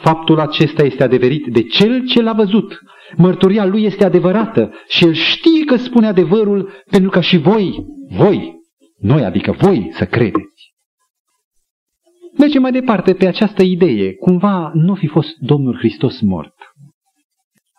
faptul 0.00 0.40
acesta 0.40 0.82
este 0.82 1.02
adeverit 1.02 1.46
de 1.46 1.62
cel 1.62 2.06
ce 2.06 2.22
l-a 2.22 2.32
văzut. 2.32 2.78
Mărturia 3.16 3.64
lui 3.64 3.84
este 3.84 4.04
adevărată 4.04 4.72
și 4.88 5.04
el 5.04 5.12
știe 5.12 5.64
că 5.64 5.76
spune 5.76 6.06
adevărul 6.06 6.70
pentru 6.90 7.10
ca 7.10 7.20
și 7.20 7.36
voi, 7.36 7.86
voi, 8.10 8.54
noi 8.98 9.24
adică 9.24 9.52
voi 9.52 9.90
să 9.92 10.04
credeți. 10.04 10.67
Mergem 12.38 12.62
mai 12.62 12.72
departe 12.72 13.14
pe 13.14 13.26
această 13.26 13.62
idee. 13.62 14.14
Cumva 14.14 14.70
nu 14.74 14.94
fi 14.94 15.06
fost 15.06 15.36
Domnul 15.38 15.76
Hristos 15.76 16.20
mort. 16.20 16.54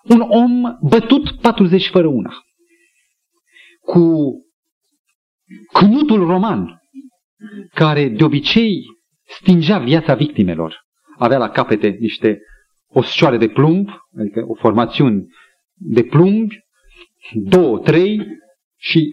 Un 0.03 0.19
om 0.19 0.77
bătut 0.81 1.31
40 1.31 1.89
fără 1.89 2.07
una. 2.07 2.33
Cu 3.81 4.31
cnutul 5.73 6.25
roman, 6.25 6.81
care 7.73 8.07
de 8.07 8.23
obicei 8.23 8.83
stingea 9.39 9.77
viața 9.77 10.15
victimelor. 10.15 10.85
Avea 11.17 11.37
la 11.37 11.49
capete 11.49 11.87
niște 11.99 12.39
oscioare 12.87 13.37
de 13.37 13.49
plumb, 13.49 13.89
adică 14.19 14.45
o 14.47 14.55
formațiune 14.55 15.25
de 15.73 16.03
plumb, 16.03 16.51
două, 17.33 17.79
trei, 17.79 18.27
și 18.77 19.09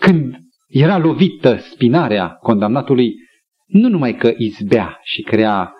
când 0.00 0.36
era 0.68 0.98
lovită 0.98 1.56
spinarea 1.56 2.28
condamnatului, 2.28 3.14
nu 3.68 3.88
numai 3.88 4.16
că 4.16 4.34
izbea 4.36 5.00
și 5.02 5.22
crea 5.22 5.72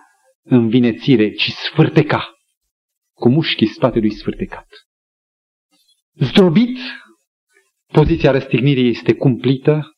învinețire, 0.43 1.31
ci 1.31 1.51
sfârteca, 1.51 2.33
cu 3.15 3.29
mușchii 3.29 3.67
spatelui 3.67 4.11
sfârtecat. 4.11 4.67
Zdrobit, 6.15 6.79
poziția 7.93 8.31
răstignirii 8.31 8.89
este 8.89 9.15
cumplită, 9.15 9.93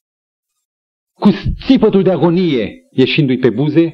cu 1.12 1.30
țipătul 1.66 2.02
de 2.02 2.10
agonie 2.10 2.74
ieșindu-i 2.90 3.38
pe 3.38 3.50
buze, 3.50 3.92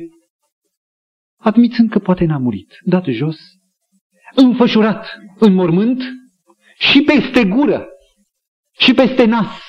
admițând 1.36 1.90
că 1.90 1.98
poate 1.98 2.24
n-a 2.24 2.38
murit, 2.38 2.78
dat 2.84 3.04
jos, 3.04 3.38
înfășurat 4.34 5.18
în 5.38 5.52
mormânt 5.52 6.02
și 6.78 7.02
peste 7.02 7.44
gură 7.44 7.86
și 8.78 8.94
peste 8.94 9.24
nas, 9.24 9.60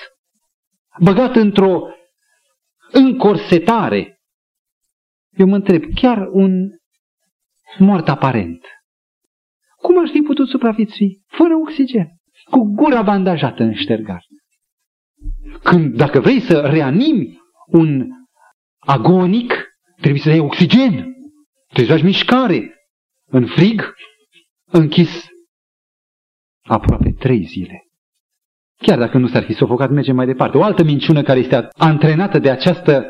băgat 1.01 1.35
într-o 1.35 1.81
încorsetare. 2.91 4.16
Eu 5.37 5.47
mă 5.47 5.55
întreb, 5.55 5.83
chiar 5.95 6.27
un 6.31 6.51
mort 7.77 8.07
aparent, 8.07 8.65
cum 9.77 9.99
ar 9.99 10.09
fi 10.11 10.19
putut 10.19 10.47
supraviețui 10.47 11.23
fără 11.27 11.55
oxigen, 11.55 12.07
cu 12.49 12.73
gura 12.73 13.01
bandajată 13.01 13.63
în 13.63 13.73
ștergar? 13.73 14.23
Când, 15.63 15.95
dacă 15.95 16.19
vrei 16.19 16.39
să 16.39 16.59
reanimi 16.59 17.39
un 17.67 18.07
agonic, 18.79 19.53
trebuie 20.01 20.21
să 20.21 20.29
iei 20.29 20.39
oxigen, 20.39 20.91
trebuie 21.67 21.85
să 21.85 21.91
faci 21.91 22.03
mișcare. 22.03 22.71
În 23.29 23.45
frig, 23.45 23.93
închis 24.65 25.25
aproape 26.61 27.11
trei 27.11 27.43
zile. 27.43 27.81
Chiar 28.77 28.97
dacă 28.97 29.17
nu 29.17 29.27
s-ar 29.27 29.43
fi 29.43 29.53
sofocat, 29.53 29.89
mergem 29.89 30.15
mai 30.15 30.25
departe. 30.25 30.57
O 30.57 30.63
altă 30.63 30.83
minciună 30.83 31.23
care 31.23 31.39
este 31.39 31.67
antrenată 31.77 32.39
de 32.39 32.49
această 32.49 33.05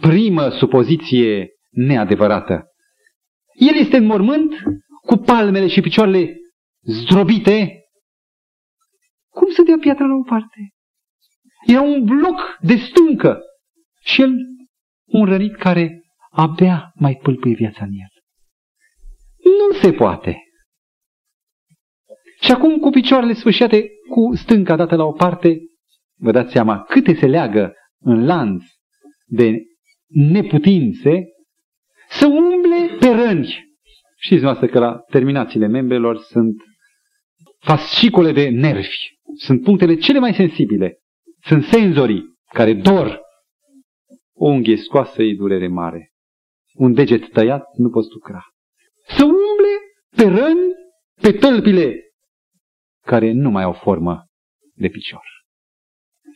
primă 0.00 0.48
supoziție 0.48 1.48
neadevărată. 1.70 2.64
El 3.52 3.74
este 3.74 3.96
în 3.96 4.04
mormânt 4.04 4.52
cu 5.00 5.16
palmele 5.16 5.68
și 5.68 5.80
picioarele 5.80 6.36
zdrobite. 6.82 7.80
Cum 9.28 9.50
să 9.50 9.62
dea 9.62 9.76
piatra 9.80 10.06
la 10.06 10.14
o 10.14 10.22
parte? 10.22 10.70
Era 11.66 11.80
un 11.80 12.04
bloc 12.04 12.58
de 12.60 12.76
stâncă. 12.76 13.40
Și 14.00 14.22
el, 14.22 14.34
un 15.04 15.24
rănit 15.24 15.56
care 15.56 16.00
abia 16.30 16.92
mai 16.94 17.18
pâlpâi 17.22 17.54
viața 17.54 17.84
în 17.84 17.90
el. 17.92 18.22
Nu 19.58 19.78
se 19.78 19.92
poate. 19.92 20.40
Și 22.40 22.52
acum 22.52 22.78
cu 22.78 22.90
picioarele 22.90 23.32
sfârșiate, 23.32 23.88
cu 24.08 24.34
stânca 24.34 24.76
dată 24.76 24.96
la 24.96 25.04
o 25.04 25.12
parte, 25.12 25.58
vă 26.18 26.30
dați 26.30 26.52
seama 26.52 26.82
câte 26.82 27.14
se 27.14 27.26
leagă 27.26 27.74
în 27.98 28.24
lanț 28.24 28.64
de 29.24 29.56
neputințe, 30.08 31.24
să 32.08 32.26
umble 32.26 32.96
pe 32.98 33.08
râni. 33.08 33.64
Știți 34.18 34.42
noastră 34.42 34.66
că 34.66 34.78
la 34.78 34.98
terminațiile 35.10 35.66
membrelor 35.66 36.18
sunt 36.18 36.54
fascicole 37.58 38.32
de 38.32 38.48
nervi. 38.48 38.96
Sunt 39.36 39.62
punctele 39.62 39.94
cele 39.94 40.18
mai 40.18 40.34
sensibile. 40.34 40.98
Sunt 41.42 41.64
senzorii 41.64 42.24
care 42.52 42.74
dor. 42.74 43.20
O 44.34 44.48
unghie 44.48 44.76
scoasă 44.76 45.22
e 45.22 45.34
durere 45.34 45.68
mare. 45.68 46.12
Un 46.74 46.92
deget 46.92 47.32
tăiat 47.32 47.64
nu 47.76 47.90
poți 47.90 48.08
lucra. 48.12 48.44
Să 49.08 49.24
umble 49.24 49.74
pe 50.16 50.22
răni, 50.22 50.72
pe 51.20 51.32
tălpile 51.32 52.00
care 53.04 53.32
nu 53.32 53.50
mai 53.50 53.62
au 53.62 53.72
formă 53.72 54.26
de 54.74 54.88
picior. 54.88 55.35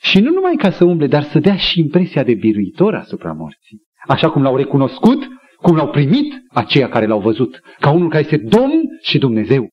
Și 0.02 0.20
nu 0.20 0.30
numai 0.30 0.54
ca 0.56 0.70
să 0.70 0.84
umble, 0.84 1.06
dar 1.06 1.22
să 1.22 1.38
dea 1.38 1.56
și 1.56 1.80
impresia 1.80 2.22
de 2.24 2.34
biruitor 2.34 2.94
asupra 2.94 3.32
morții. 3.32 3.82
Așa 4.06 4.30
cum 4.30 4.42
l-au 4.42 4.56
recunoscut, 4.56 5.28
cum 5.56 5.76
l-au 5.76 5.90
primit 5.90 6.34
aceia 6.48 6.88
care 6.88 7.06
l-au 7.06 7.20
văzut, 7.20 7.60
ca 7.78 7.90
unul 7.90 8.08
care 8.08 8.22
este 8.22 8.36
Domn 8.36 8.82
și 9.02 9.18
Dumnezeu. 9.18 9.68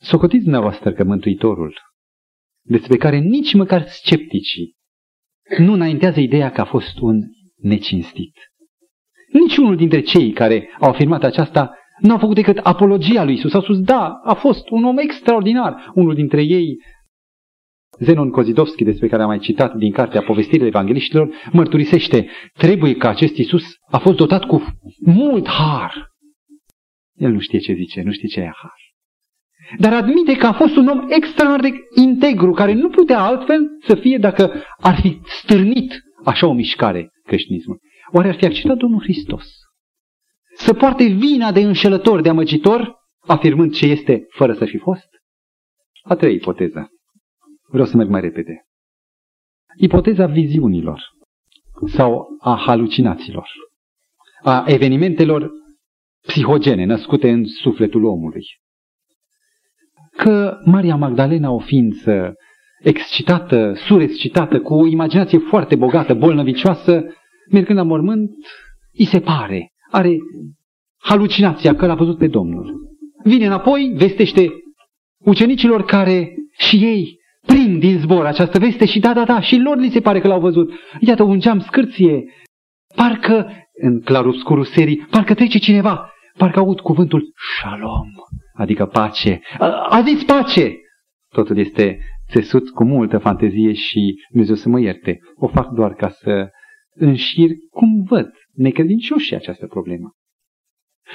Socotiți 0.00 0.42
dumneavoastră 0.42 0.92
că 0.92 1.04
Mântuitorul, 1.04 1.74
despre 2.62 2.96
care 2.96 3.18
nici 3.18 3.54
măcar 3.54 3.86
scepticii 3.86 4.74
nu 5.58 5.72
înaintează 5.72 6.20
ideea 6.20 6.50
că 6.50 6.60
a 6.60 6.64
fost 6.64 6.98
un 6.98 7.20
necinstit. 7.56 8.36
Niciunul 9.32 9.76
dintre 9.76 10.00
cei 10.00 10.32
care 10.32 10.68
au 10.80 10.90
afirmat 10.90 11.22
aceasta 11.22 11.74
nu 12.00 12.12
au 12.12 12.18
făcut 12.18 12.34
decât 12.34 12.56
apologia 12.56 13.24
lui 13.24 13.34
Isus. 13.34 13.54
Au 13.54 13.62
spus, 13.62 13.80
da, 13.80 14.20
a 14.24 14.34
fost 14.34 14.68
un 14.70 14.84
om 14.84 14.98
extraordinar. 14.98 15.90
Unul 15.94 16.14
dintre 16.14 16.42
ei, 16.42 16.76
Zenon 17.98 18.30
Kozidovski, 18.30 18.84
despre 18.84 19.08
care 19.08 19.22
am 19.22 19.28
mai 19.28 19.38
citat 19.38 19.74
din 19.74 19.92
cartea 19.92 20.22
Povestirile 20.22 20.66
Evangeliștilor, 20.66 21.34
mărturisește, 21.52 22.28
trebuie 22.52 22.94
că 22.94 23.06
acest 23.06 23.36
Isus 23.36 23.64
a 23.90 23.98
fost 23.98 24.16
dotat 24.16 24.44
cu 24.44 24.62
mult 25.04 25.48
har. 25.48 26.08
El 27.14 27.30
nu 27.30 27.40
știe 27.40 27.58
ce 27.58 27.72
zice, 27.72 28.02
nu 28.02 28.12
știe 28.12 28.28
ce 28.28 28.40
e 28.40 28.52
har. 28.62 28.74
Dar 29.78 29.92
admite 29.92 30.36
că 30.36 30.46
a 30.46 30.52
fost 30.52 30.76
un 30.76 30.86
om 30.86 31.06
extraordinar 31.08 31.60
de 31.60 32.00
integru, 32.00 32.52
care 32.52 32.72
nu 32.72 32.88
putea 32.88 33.20
altfel 33.20 33.60
să 33.86 33.94
fie 33.94 34.18
dacă 34.18 34.52
ar 34.80 35.00
fi 35.00 35.20
stârnit 35.24 36.00
așa 36.24 36.46
o 36.46 36.52
mișcare 36.52 37.10
creștinismul. 37.26 37.80
Oare 38.12 38.28
ar 38.28 38.34
fi 38.34 38.44
acceptat 38.44 38.76
Domnul 38.76 39.02
Hristos 39.02 39.44
să 40.60 40.74
poarte 40.74 41.04
vina 41.04 41.52
de 41.52 41.60
înșelător, 41.60 42.20
de 42.20 42.28
amăgitor, 42.28 42.94
afirmând 43.20 43.74
ce 43.74 43.86
este 43.86 44.26
fără 44.28 44.52
să 44.52 44.64
fi 44.64 44.78
fost? 44.78 45.08
A 46.02 46.16
treia 46.16 46.34
ipoteză. 46.34 46.88
Vreau 47.70 47.86
să 47.86 47.96
merg 47.96 48.08
mai 48.08 48.20
repede. 48.20 48.64
Ipoteza 49.76 50.26
viziunilor 50.26 51.02
sau 51.86 52.26
a 52.40 52.56
halucinațiilor, 52.66 53.48
a 54.42 54.64
evenimentelor 54.66 55.50
psihogene 56.26 56.84
născute 56.84 57.30
în 57.30 57.44
sufletul 57.44 58.04
omului. 58.04 58.44
Că 60.16 60.58
Maria 60.64 60.96
Magdalena, 60.96 61.50
o 61.50 61.58
ființă 61.58 62.34
excitată, 62.82 63.72
surescitată, 63.74 64.60
cu 64.60 64.74
o 64.74 64.86
imaginație 64.86 65.38
foarte 65.38 65.76
bogată, 65.76 66.14
bolnăvicioasă, 66.14 67.04
mergând 67.50 67.78
la 67.78 67.84
mormânt, 67.84 68.30
îi 68.98 69.04
se 69.04 69.20
pare, 69.20 69.72
are 69.90 70.16
halucinația 70.96 71.74
că 71.74 71.86
l-a 71.86 71.94
văzut 71.94 72.18
pe 72.18 72.26
Domnul. 72.26 72.74
Vine 73.24 73.46
înapoi, 73.46 73.92
vestește 73.96 74.48
ucenicilor 75.18 75.84
care 75.84 76.34
și 76.52 76.76
ei 76.76 77.19
prind 77.46 77.80
din 77.80 77.98
zbor 77.98 78.26
această 78.26 78.58
veste 78.58 78.86
și 78.86 78.98
da, 78.98 79.12
da, 79.12 79.24
da, 79.24 79.40
și 79.40 79.56
lor 79.56 79.76
li 79.76 79.90
se 79.90 80.00
pare 80.00 80.20
că 80.20 80.28
l-au 80.28 80.40
văzut. 80.40 80.72
Iată 81.00 81.22
un 81.22 81.40
geam 81.40 81.60
scârție, 81.60 82.24
parcă, 82.94 83.52
în 83.82 84.00
clarobscurul 84.00 84.64
serii, 84.64 85.06
parcă 85.10 85.34
trece 85.34 85.58
cineva, 85.58 86.12
parcă 86.36 86.58
aud 86.58 86.80
cuvântul 86.80 87.32
shalom, 87.58 88.08
adică 88.54 88.86
pace. 88.86 89.40
A, 89.58 89.86
a 89.90 90.02
zis 90.02 90.24
pace! 90.24 90.74
Totul 91.28 91.58
este 91.58 91.98
țesut 92.30 92.70
cu 92.70 92.84
multă 92.84 93.18
fantezie 93.18 93.72
și 93.72 94.14
Dumnezeu 94.30 94.54
să 94.54 94.68
mă 94.68 94.80
ierte. 94.80 95.18
O 95.34 95.48
fac 95.48 95.68
doar 95.68 95.94
ca 95.94 96.08
să 96.08 96.48
înșir 96.94 97.50
cum 97.70 98.02
văd 98.02 98.30
necredincioșii 98.52 99.36
această 99.36 99.66
problemă. 99.66 100.14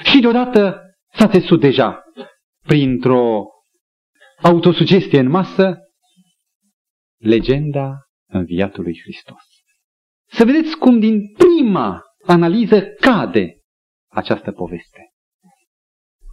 Și 0.02 0.20
deodată 0.20 0.80
s-a 1.12 1.28
țesut 1.28 1.60
deja 1.60 2.04
printr-o 2.66 3.44
autosugestie 4.42 5.18
în 5.18 5.28
masă 5.28 5.78
legenda 7.16 7.96
înviatului 8.28 8.98
Hristos. 9.02 9.42
Să 10.28 10.44
vedeți 10.44 10.78
cum 10.78 10.98
din 10.98 11.20
prima 11.32 12.02
analiză 12.26 12.82
cade 13.00 13.56
această 14.10 14.52
poveste. 14.52 15.10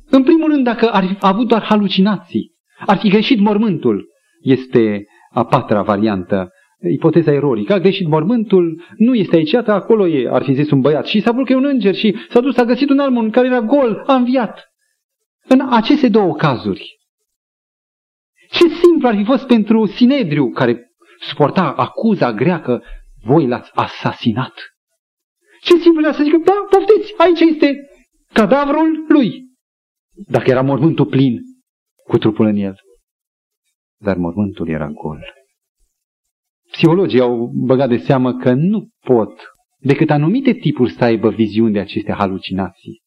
În 0.09 0.23
primul 0.23 0.49
rând, 0.49 0.63
dacă 0.63 0.89
ar 0.91 1.05
fi 1.05 1.15
avut 1.19 1.47
doar 1.47 1.63
halucinații, 1.63 2.51
ar 2.85 2.97
fi 2.97 3.09
greșit 3.09 3.39
mormântul, 3.39 4.07
este 4.41 5.05
a 5.29 5.45
patra 5.45 5.81
variantă, 5.81 6.49
ipoteza 6.91 7.31
erorică. 7.31 7.73
A 7.73 7.79
greșit 7.79 8.07
mormântul, 8.07 8.83
nu 8.97 9.15
este 9.15 9.35
aici, 9.35 9.51
iată, 9.51 9.71
acolo 9.71 10.07
e, 10.07 10.29
ar 10.29 10.43
fi 10.43 10.53
zis 10.53 10.71
un 10.71 10.81
băiat. 10.81 11.05
Și 11.05 11.21
s-a 11.21 11.31
vrut 11.31 11.45
că 11.45 11.51
e 11.51 11.55
un 11.55 11.65
înger 11.65 11.95
și 11.95 12.15
s-a 12.29 12.39
dus, 12.39 12.57
a 12.57 12.63
găsit 12.63 12.89
un 12.89 12.99
almon 12.99 13.29
care 13.29 13.47
era 13.47 13.61
gol, 13.61 14.03
a 14.07 14.15
înviat. 14.15 14.71
În 15.47 15.67
aceste 15.69 16.09
două 16.09 16.33
cazuri, 16.33 16.95
ce 18.53 18.67
simplu 18.83 19.07
ar 19.07 19.15
fi 19.15 19.23
fost 19.23 19.45
pentru 19.45 19.85
Sinedriu, 19.85 20.49
care 20.49 20.91
suporta 21.19 21.71
acuza 21.71 22.33
greacă, 22.33 22.83
voi 23.23 23.47
l-ați 23.47 23.71
asasinat. 23.73 24.53
Ce 25.61 25.77
simplu 25.77 26.01
era 26.01 26.13
să 26.13 26.23
zică, 26.23 26.37
da, 26.37 26.53
poftiți, 26.69 27.13
aici 27.17 27.39
este 27.39 27.75
cadavrul 28.33 29.05
lui. 29.07 29.43
Dacă 30.27 30.49
era 30.49 30.61
mormântul 30.61 31.05
plin 31.05 31.39
cu 32.03 32.17
trupul 32.17 32.45
în 32.45 32.55
el. 32.55 32.75
Dar 33.97 34.17
mormântul 34.17 34.69
era 34.69 34.87
gol. 34.87 35.19
Psihologii 36.71 37.19
au 37.19 37.51
băgat 37.53 37.89
de 37.89 37.97
seamă 37.97 38.33
că 38.33 38.53
nu 38.53 38.89
pot 38.99 39.33
decât 39.79 40.09
anumite 40.09 40.53
tipuri 40.53 40.91
să 40.91 41.03
aibă 41.03 41.29
viziuni 41.29 41.73
de 41.73 41.79
aceste 41.79 42.11
halucinații. 42.11 43.02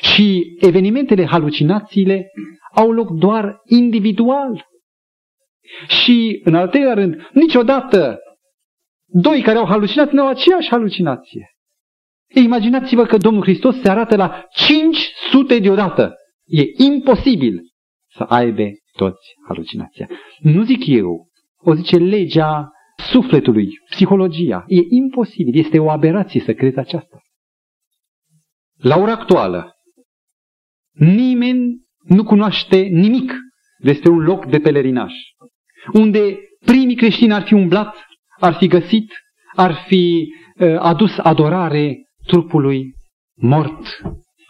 Și 0.00 0.56
evenimentele, 0.60 1.26
halucinațiile 1.26 2.30
au 2.74 2.92
loc 2.92 3.10
doar 3.10 3.60
individual. 3.66 4.66
Și, 5.86 6.40
în 6.44 6.54
al 6.54 6.68
treilea 6.68 6.94
rând, 6.94 7.28
niciodată 7.32 8.18
doi 9.06 9.42
care 9.42 9.58
au 9.58 9.66
halucinat 9.66 10.12
nu 10.12 10.22
au 10.22 10.28
aceeași 10.28 10.68
halucinație. 10.68 11.50
Imaginați-vă 12.34 13.06
că 13.06 13.16
Domnul 13.16 13.42
Hristos 13.42 13.80
se 13.80 13.90
arată 13.90 14.16
la 14.16 14.46
500 14.50 15.58
deodată. 15.58 16.14
E 16.44 16.84
imposibil 16.84 17.60
să 18.16 18.22
aibă 18.22 18.62
toți 18.92 19.34
halucinația. 19.46 20.08
Nu 20.38 20.62
zic 20.62 20.86
eu, 20.86 21.26
o 21.56 21.74
zice 21.74 21.96
legea 21.96 22.70
sufletului, 23.10 23.68
psihologia. 23.90 24.64
E 24.66 24.80
imposibil, 24.88 25.58
este 25.58 25.78
o 25.78 25.90
aberație 25.90 26.40
să 26.40 26.54
crezi 26.54 26.78
aceasta. 26.78 27.18
La 28.76 28.98
ora 28.98 29.12
actuală, 29.12 29.72
nimeni 30.92 31.80
nu 32.02 32.24
cunoaște 32.24 32.76
nimic 32.76 33.32
despre 33.78 34.10
un 34.10 34.18
loc 34.18 34.46
de 34.46 34.58
pelerinaj, 34.58 35.12
unde 35.92 36.38
primii 36.64 36.96
creștini 36.96 37.32
ar 37.32 37.42
fi 37.42 37.54
umblat, 37.54 37.96
ar 38.38 38.54
fi 38.54 38.66
găsit, 38.66 39.12
ar 39.54 39.74
fi 39.86 40.32
uh, 40.58 40.76
adus 40.78 41.18
adorare 41.18 41.96
trupului 42.26 42.92
mort 43.34 44.00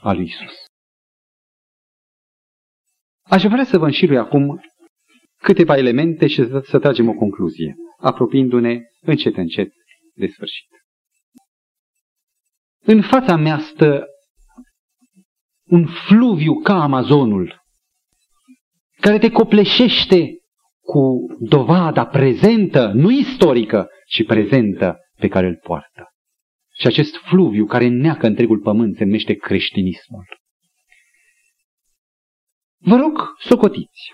al 0.03 0.17
lui 0.17 0.25
Isus. 0.25 0.55
Aș 3.23 3.43
vrea 3.43 3.65
să 3.65 3.79
vă 3.79 3.85
înșirui 3.85 4.19
acum 4.19 4.61
câteva 5.43 5.77
elemente 5.77 6.27
și 6.27 6.45
să, 6.45 6.61
să 6.61 6.79
tragem 6.79 7.09
o 7.09 7.15
concluzie, 7.15 7.75
apropiindu-ne 7.99 8.81
încet 9.01 9.37
încet 9.37 9.73
de 10.15 10.27
sfârșit. 10.27 10.69
În 12.85 13.03
fața 13.03 13.37
mea 13.37 13.59
stă 13.59 14.07
un 15.73 15.87
fluviu 15.87 16.61
ca 16.61 16.83
Amazonul, 16.83 17.63
care 19.01 19.19
te 19.19 19.31
copleșește 19.31 20.37
cu 20.81 21.27
dovada 21.39 22.07
prezentă, 22.07 22.93
nu 22.95 23.11
istorică, 23.11 23.89
ci 24.07 24.27
prezentă 24.27 24.99
pe 25.19 25.29
care 25.29 25.47
îl 25.47 25.59
poartă. 25.63 26.05
Și 26.79 26.87
acest 26.87 27.17
fluviu 27.17 27.67
care 27.67 27.89
neacă 27.89 28.27
întregul 28.27 28.61
pământ 28.61 28.97
se 28.97 29.05
numește 29.05 29.35
creștinismul. 29.35 30.25
Vă 32.79 32.97
rog, 32.97 33.19
socotiți. 33.39 34.11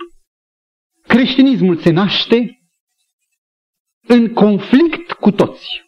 Creștinismul 1.03 1.79
se 1.79 1.91
naște 1.91 2.61
în 4.01 4.33
conflict 4.33 5.13
cu 5.13 5.31
toți. 5.31 5.83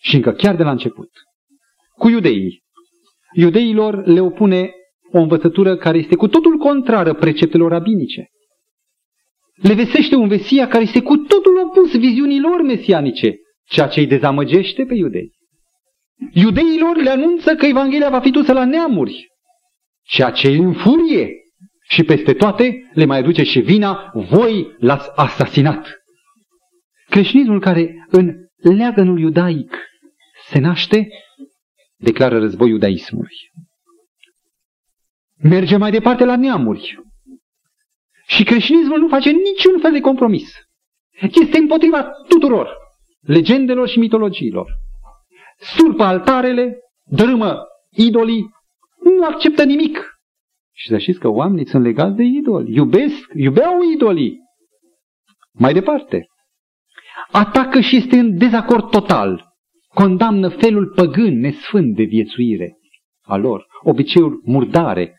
Și 0.00 0.14
încă 0.14 0.32
chiar 0.32 0.56
de 0.56 0.62
la 0.62 0.70
început. 0.70 1.10
cu 1.96 2.08
iudeii. 2.08 2.62
Iudeilor 3.34 4.06
le 4.06 4.20
opune 4.20 4.72
o 5.12 5.18
învățătură 5.18 5.76
care 5.76 5.98
este 5.98 6.16
cu 6.16 6.28
totul 6.28 6.56
contrară 6.56 7.14
preceptelor 7.14 7.70
rabinice. 7.70 8.26
Le 9.54 9.74
vesește 9.74 10.14
un 10.14 10.26
Mesia 10.26 10.68
care 10.68 10.82
este 10.82 11.02
cu 11.02 11.16
totul 11.16 11.58
opus 11.58 11.98
viziunilor 11.98 12.62
mesianice, 12.62 13.34
ceea 13.64 13.88
ce 13.88 14.00
îi 14.00 14.06
dezamăgește 14.06 14.84
pe 14.84 14.94
iudei. 14.94 15.30
Iudeilor 16.32 16.96
le 16.96 17.10
anunță 17.10 17.54
că 17.54 17.66
Evanghelia 17.66 18.10
va 18.10 18.20
fi 18.20 18.30
dusă 18.30 18.52
la 18.52 18.64
neamuri, 18.64 19.26
ceea 20.02 20.30
ce 20.30 20.48
îi 20.48 20.58
înfurie 20.58 21.30
și 21.88 22.02
peste 22.02 22.32
toate 22.32 22.90
le 22.94 23.04
mai 23.04 23.18
aduce 23.18 23.42
și 23.42 23.60
vina, 23.60 24.12
voi 24.14 24.76
l-ați 24.78 25.10
asasinat. 25.14 26.02
Creștinismul 27.08 27.60
care 27.60 28.06
în 28.10 28.34
leagănul 28.56 29.18
iudaic 29.18 29.78
se 30.48 30.58
naște, 30.58 31.08
declară 31.96 32.38
război 32.38 32.68
iudaismului. 32.68 33.36
Merge 35.42 35.76
mai 35.76 35.90
departe 35.90 36.24
la 36.24 36.36
neamuri. 36.36 37.02
Și 38.26 38.44
creștinismul 38.44 38.98
nu 38.98 39.08
face 39.08 39.30
niciun 39.30 39.80
fel 39.80 39.92
de 39.92 40.00
compromis. 40.00 40.52
Este 41.20 41.58
împotriva 41.58 42.02
tuturor 42.28 42.80
legendelor 43.20 43.88
și 43.88 43.98
mitologiilor. 43.98 44.66
Surpă 45.58 46.02
altarele, 46.02 46.78
dărâmă 47.04 47.62
idolii, 47.90 48.50
nu 49.02 49.24
acceptă 49.24 49.64
nimic. 49.64 49.98
Și 50.72 50.88
să 50.88 50.98
știți 50.98 51.18
că 51.18 51.28
oamenii 51.28 51.66
sunt 51.66 51.82
legați 51.82 52.16
de 52.16 52.22
idoli. 52.22 52.74
Iubesc, 52.74 53.30
iubeau 53.34 53.78
idolii. 53.94 54.38
Mai 55.52 55.72
departe. 55.72 56.26
Atacă 57.30 57.80
și 57.80 57.96
este 57.96 58.18
în 58.18 58.38
dezacord 58.38 58.90
total. 58.90 59.50
Condamnă 59.94 60.48
felul 60.48 60.92
păgân, 60.94 61.38
nesfânt 61.38 61.94
de 61.94 62.02
viețuire 62.02 62.76
a 63.22 63.36
lor, 63.36 63.66
obiceiuri 63.82 64.40
murdare. 64.44 65.16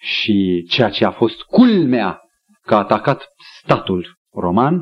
Și 0.00 0.66
ceea 0.68 0.90
ce 0.90 1.04
a 1.04 1.10
fost 1.10 1.42
culmea 1.42 2.20
că 2.62 2.74
a 2.74 2.78
atacat 2.78 3.24
statul 3.62 4.18
roman, 4.32 4.80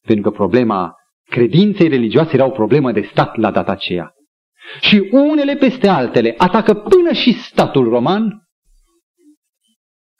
pentru 0.00 0.30
că 0.30 0.36
problema 0.36 0.94
credinței 1.24 1.88
religioase 1.88 2.34
era 2.34 2.44
o 2.46 2.50
problemă 2.50 2.92
de 2.92 3.02
stat 3.02 3.36
la 3.36 3.50
data 3.50 3.72
aceea. 3.72 4.12
Și 4.80 5.08
unele 5.12 5.56
peste 5.56 5.88
altele 5.88 6.34
atacă 6.38 6.74
până 6.74 7.12
și 7.12 7.32
statul 7.32 7.88
roman, 7.88 8.48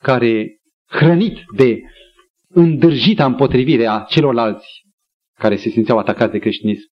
care, 0.02 0.60
hrănit 0.86 1.38
de 1.56 1.80
îndârjita 2.48 3.24
împotrivire 3.24 3.86
a 3.86 4.00
celorlalți 4.00 4.66
care 5.34 5.56
se 5.56 5.68
simțeau 5.68 5.98
atacați 5.98 6.32
de 6.32 6.38
creștinism, 6.38 6.88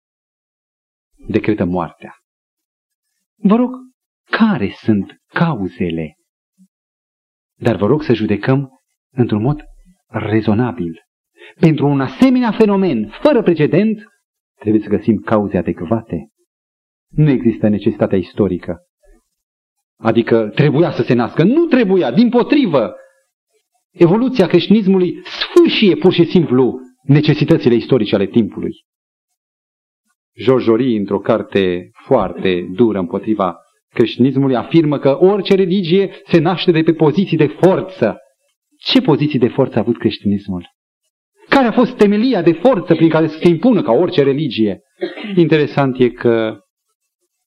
decretă 1.28 1.66
moartea. 1.66 2.16
Vă 3.36 3.56
rog, 3.56 3.72
care 4.30 4.76
sunt 4.78 5.16
cauzele? 5.28 6.16
Dar 7.64 7.76
vă 7.76 7.86
rog 7.86 8.04
să 8.04 8.14
judecăm 8.14 8.70
într-un 9.12 9.42
mod 9.42 9.62
rezonabil. 10.08 11.02
Pentru 11.60 11.88
un 11.88 12.02
asemenea 12.02 12.52
fenomen 12.52 13.10
fără 13.22 13.42
precedent, 13.42 14.04
trebuie 14.60 14.82
să 14.82 14.90
găsim 14.90 15.18
cauze 15.18 15.58
adecvate. 15.58 16.28
Nu 17.10 17.30
există 17.30 17.68
necesitatea 17.68 18.18
istorică. 18.18 18.78
Adică 20.00 20.52
trebuia 20.56 20.92
să 20.92 21.02
se 21.02 21.14
nască. 21.14 21.44
Nu 21.44 21.66
trebuia, 21.66 22.12
din 22.12 22.30
potrivă. 22.30 22.96
Evoluția 23.92 24.48
creștinismului 24.48 25.22
sfâșie 25.24 25.96
pur 25.96 26.14
și 26.14 26.26
simplu 26.26 26.80
necesitățile 27.04 27.76
istorice 27.76 28.16
ale 28.16 28.26
timpului. 28.26 28.74
George 30.44 30.64
Jory, 30.64 30.96
într-o 30.96 31.20
carte 31.20 31.90
foarte 32.06 32.70
dură 32.72 33.00
împotriva 33.00 33.58
creștinismului, 33.94 34.56
afirmă 34.56 35.00
că 35.00 35.18
orice 35.20 35.56
religie 35.56 36.12
se 36.26 36.40
naște 36.40 36.72
de 36.72 36.82
pe 36.82 36.94
poziții 36.94 37.38
de 37.38 37.48
forță. 37.48 38.18
Ce 38.78 39.02
poziții 39.02 39.40
de 39.40 39.48
forță 39.48 39.78
a 39.78 39.82
avut 39.82 39.98
creștinismul? 39.98 40.68
Care 41.50 41.68
a 41.68 41.72
fost 41.72 41.98
temelia 41.98 42.42
de 42.42 42.54
forță 42.54 42.96
prin 42.96 43.10
care 43.10 43.28
să 43.28 43.38
se 43.38 43.48
impună 43.50 43.82
ca 43.82 43.92
orice 43.92 44.24
religie? 44.24 44.82
Interesant 45.36 46.00
e 46.00 46.10
că 46.10 46.58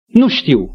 nu 0.06 0.28
știu. 0.28 0.70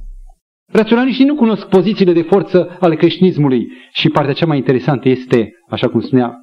Raționaliștii 0.72 1.26
nu 1.26 1.36
cunosc 1.36 1.68
pozițiile 1.68 2.14
de 2.14 2.22
forță 2.22 2.78
ale 2.80 2.96
creștinismului 2.96 3.68
și 3.94 4.10
partea 4.10 4.34
cea 4.34 4.46
mai 4.46 4.58
interesantă 4.58 5.10
este, 5.10 5.52
așa 5.70 5.90
cum 5.90 6.02
spunea 6.02 6.34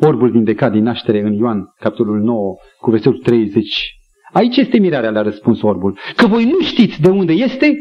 orbul 0.00 0.30
vindecat 0.30 0.72
din 0.72 0.82
naștere 0.82 1.20
în 1.20 1.32
Ioan, 1.32 1.64
capitolul 1.78 2.20
9, 2.20 2.54
cu 2.80 2.90
versetul 2.90 3.18
30. 3.18 3.92
Aici 4.32 4.56
este 4.56 4.78
mirarea 4.78 5.10
la 5.10 5.22
răspuns 5.22 5.62
orbul. 5.62 5.98
Că 6.16 6.26
voi 6.26 6.44
nu 6.44 6.60
știți 6.60 7.00
de 7.00 7.10
unde 7.10 7.32
este 7.32 7.74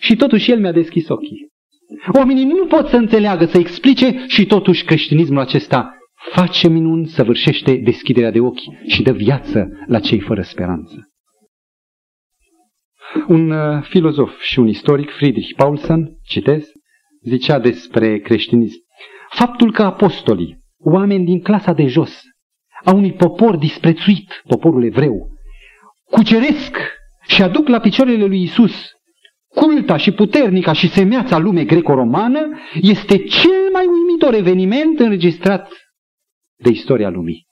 și 0.00 0.16
totuși 0.16 0.50
el 0.50 0.60
mi-a 0.60 0.72
deschis 0.72 1.08
ochii. 1.08 1.48
Oamenii 2.12 2.44
nu 2.44 2.66
pot 2.66 2.88
să 2.88 2.96
înțeleagă, 2.96 3.44
să 3.44 3.58
explice 3.58 4.24
și 4.26 4.46
totuși 4.46 4.84
creștinismul 4.84 5.40
acesta 5.40 5.94
face 6.32 6.68
minuni, 6.68 7.06
săvârșește 7.06 7.76
deschiderea 7.76 8.30
de 8.30 8.40
ochi 8.40 8.86
și 8.86 9.02
dă 9.02 9.12
viață 9.12 9.68
la 9.86 10.00
cei 10.00 10.20
fără 10.20 10.42
speranță. 10.42 11.08
Un 13.28 13.50
uh, 13.50 13.82
filozof 13.82 14.40
și 14.40 14.58
un 14.58 14.68
istoric, 14.68 15.10
Friedrich 15.10 15.54
Paulsen, 15.56 16.18
citez, 16.22 16.64
zicea 17.22 17.58
despre 17.58 18.18
creștinism. 18.18 18.78
Faptul 19.30 19.72
că 19.72 19.82
apostolii, 19.82 20.58
oameni 20.78 21.24
din 21.24 21.40
clasa 21.40 21.72
de 21.72 21.86
jos, 21.86 22.20
a 22.84 22.94
unui 22.94 23.12
popor 23.12 23.56
disprețuit, 23.56 24.42
poporul 24.48 24.84
evreu, 24.84 25.28
cuceresc 26.10 26.76
și 27.26 27.42
aduc 27.42 27.68
la 27.68 27.80
picioarele 27.80 28.24
lui 28.24 28.42
Isus 28.42 28.90
culta 29.54 29.96
și 29.96 30.12
puternica 30.12 30.72
și 30.72 30.88
semeața 30.88 31.38
lume 31.38 31.64
greco-romană, 31.64 32.58
este 32.80 33.24
cel 33.24 33.70
mai 33.72 33.86
uimitor 33.86 34.34
eveniment 34.34 34.98
înregistrat 34.98 35.72
de 36.56 36.70
istoria 36.70 37.08
lumii. 37.08 37.46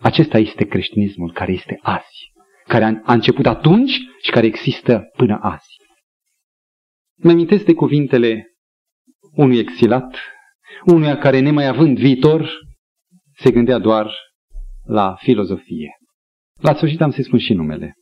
Acesta 0.00 0.38
este 0.38 0.64
creștinismul 0.64 1.32
care 1.32 1.52
este 1.52 1.78
azi, 1.82 2.32
care 2.66 2.84
a, 2.84 3.00
a 3.04 3.12
început 3.12 3.46
atunci 3.46 3.98
și 4.22 4.30
care 4.30 4.46
există 4.46 5.02
până 5.16 5.38
azi. 5.42 5.76
Mă 7.16 7.30
amintesc 7.30 7.64
de 7.64 7.74
cuvintele 7.74 8.54
unui 9.34 9.58
exilat, 9.58 10.16
unuia 10.84 11.18
care, 11.18 11.38
nemai 11.38 11.66
având 11.66 11.98
viitor, 11.98 12.50
se 13.36 13.50
gândea 13.50 13.78
doar 13.78 14.14
la 14.84 15.14
filozofie. 15.18 15.96
La 16.60 16.74
sfârșit 16.74 17.00
am 17.00 17.10
să-i 17.10 17.24
spun 17.24 17.38
și 17.38 17.52
numele. 17.52 17.94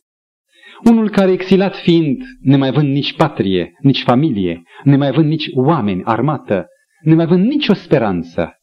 Unul 0.85 1.09
care, 1.09 1.31
exilat 1.31 1.75
fiind, 1.75 2.23
nemai 2.41 2.67
având 2.67 2.91
nici 2.91 3.15
patrie, 3.15 3.71
nici 3.79 4.03
familie, 4.03 4.61
nemai 4.83 5.07
având 5.07 5.27
nici 5.27 5.49
oameni, 5.53 6.03
armată, 6.03 6.67
nemai 7.01 7.23
având 7.23 7.45
nicio 7.45 7.73
speranță, 7.73 8.53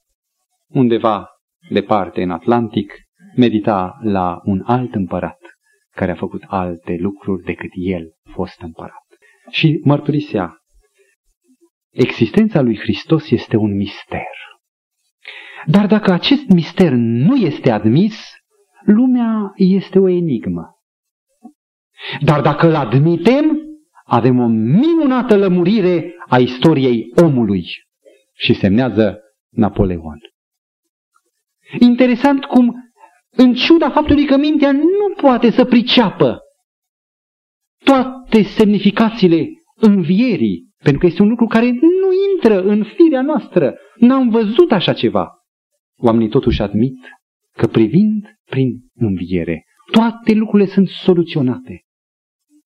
undeva 0.68 1.28
departe 1.70 2.22
în 2.22 2.30
Atlantic, 2.30 2.92
medita 3.36 3.98
la 4.02 4.40
un 4.44 4.62
alt 4.64 4.94
împărat 4.94 5.38
care 5.90 6.10
a 6.10 6.14
făcut 6.14 6.42
alte 6.46 6.96
lucruri 6.98 7.42
decât 7.42 7.70
el 7.72 8.12
fost 8.32 8.60
împărat. 8.60 9.06
Și 9.50 9.80
mărturisea, 9.84 10.56
existența 11.90 12.60
lui 12.60 12.78
Hristos 12.78 13.30
este 13.30 13.56
un 13.56 13.76
mister. 13.76 14.34
Dar 15.66 15.86
dacă 15.86 16.12
acest 16.12 16.48
mister 16.48 16.92
nu 16.92 17.36
este 17.36 17.70
admis, 17.70 18.14
lumea 18.84 19.52
este 19.56 19.98
o 19.98 20.08
enigmă. 20.08 20.79
Dar 22.20 22.40
dacă 22.40 22.68
îl 22.68 22.74
admitem, 22.74 23.61
avem 24.05 24.38
o 24.38 24.46
minunată 24.46 25.36
lămurire 25.36 26.14
a 26.28 26.38
istoriei 26.38 27.12
omului 27.22 27.64
și 28.34 28.55
semnează 28.55 29.18
Napoleon. 29.48 30.18
Interesant 31.78 32.44
cum, 32.44 32.74
în 33.30 33.55
ciuda 33.55 33.90
faptului 33.90 34.24
că 34.24 34.36
mintea 34.36 34.72
nu 34.72 35.14
poate 35.20 35.51
să 35.51 35.64
priceapă 35.64 36.38
toate 37.84 38.42
semnificațiile 38.42 39.48
învierii, 39.74 40.68
pentru 40.82 41.01
că 41.01 41.07
este 41.07 41.22
un 41.22 41.28
lucru 41.28 41.46
care 41.46 41.70
nu 41.70 42.09
intră 42.32 42.62
în 42.62 42.84
firea 42.84 43.22
noastră, 43.22 43.74
n-am 43.96 44.28
văzut 44.28 44.72
așa 44.72 44.92
ceva. 44.92 45.28
Oamenii 45.96 46.28
totuși 46.28 46.62
admit 46.62 46.96
că 47.53 47.66
privind 47.66 48.24
prin 48.44 48.80
înviere, 48.94 49.64
toate 49.90 50.32
lucrurile 50.32 50.68
sunt 50.68 50.88
soluționate. 50.88 51.84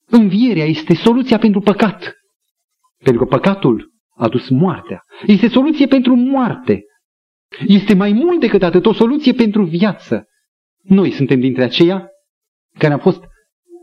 Învierea 0.07 0.65
este 0.65 0.95
soluția 0.95 1.39
pentru 1.39 1.61
păcat. 1.61 2.15
Pentru 3.03 3.25
că 3.25 3.37
păcatul 3.37 3.93
a 4.17 4.29
dus 4.29 4.49
moartea. 4.49 5.01
Este 5.27 5.49
soluție 5.49 5.87
pentru 5.87 6.15
moarte. 6.15 6.83
Este 7.67 7.95
mai 7.95 8.13
mult 8.13 8.41
decât 8.41 8.63
atât 8.63 8.87
o 8.87 8.93
soluție 8.93 9.33
pentru 9.33 9.65
viață. 9.65 10.25
Noi 10.83 11.11
suntem 11.11 11.41
dintre 11.41 11.63
aceia 11.63 12.09
care 12.79 12.93
am 12.93 12.99
fost 12.99 13.23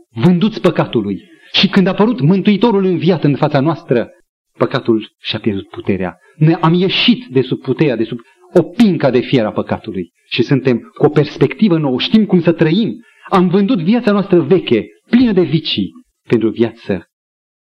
vânduți 0.08 0.60
păcatului. 0.60 1.20
Și 1.52 1.68
când 1.68 1.86
a 1.86 1.90
apărut 1.90 2.20
Mântuitorul 2.20 2.84
înviat 2.84 3.24
în 3.24 3.36
fața 3.36 3.60
noastră, 3.60 4.10
păcatul 4.58 5.14
și-a 5.20 5.38
pierdut 5.38 5.68
puterea. 5.68 6.16
Noi 6.36 6.54
am 6.54 6.74
ieșit 6.74 7.26
de 7.26 7.40
sub 7.42 7.60
puterea, 7.60 7.96
de 7.96 8.04
sub 8.04 8.18
o 8.54 8.62
pinca 8.62 9.10
de 9.10 9.20
fier 9.20 9.44
a 9.44 9.52
păcatului. 9.52 10.12
Și 10.28 10.42
suntem 10.42 10.78
cu 10.78 11.04
o 11.04 11.08
perspectivă 11.08 11.78
nouă, 11.78 11.98
știm 11.98 12.26
cum 12.26 12.40
să 12.40 12.52
trăim. 12.52 12.94
Am 13.28 13.48
vândut 13.48 13.82
viața 13.82 14.12
noastră 14.12 14.40
veche, 14.40 14.86
plină 15.10 15.32
de 15.32 15.42
vicii, 15.42 15.90
pentru 16.32 16.50
o 16.50 16.52
viață 16.52 17.06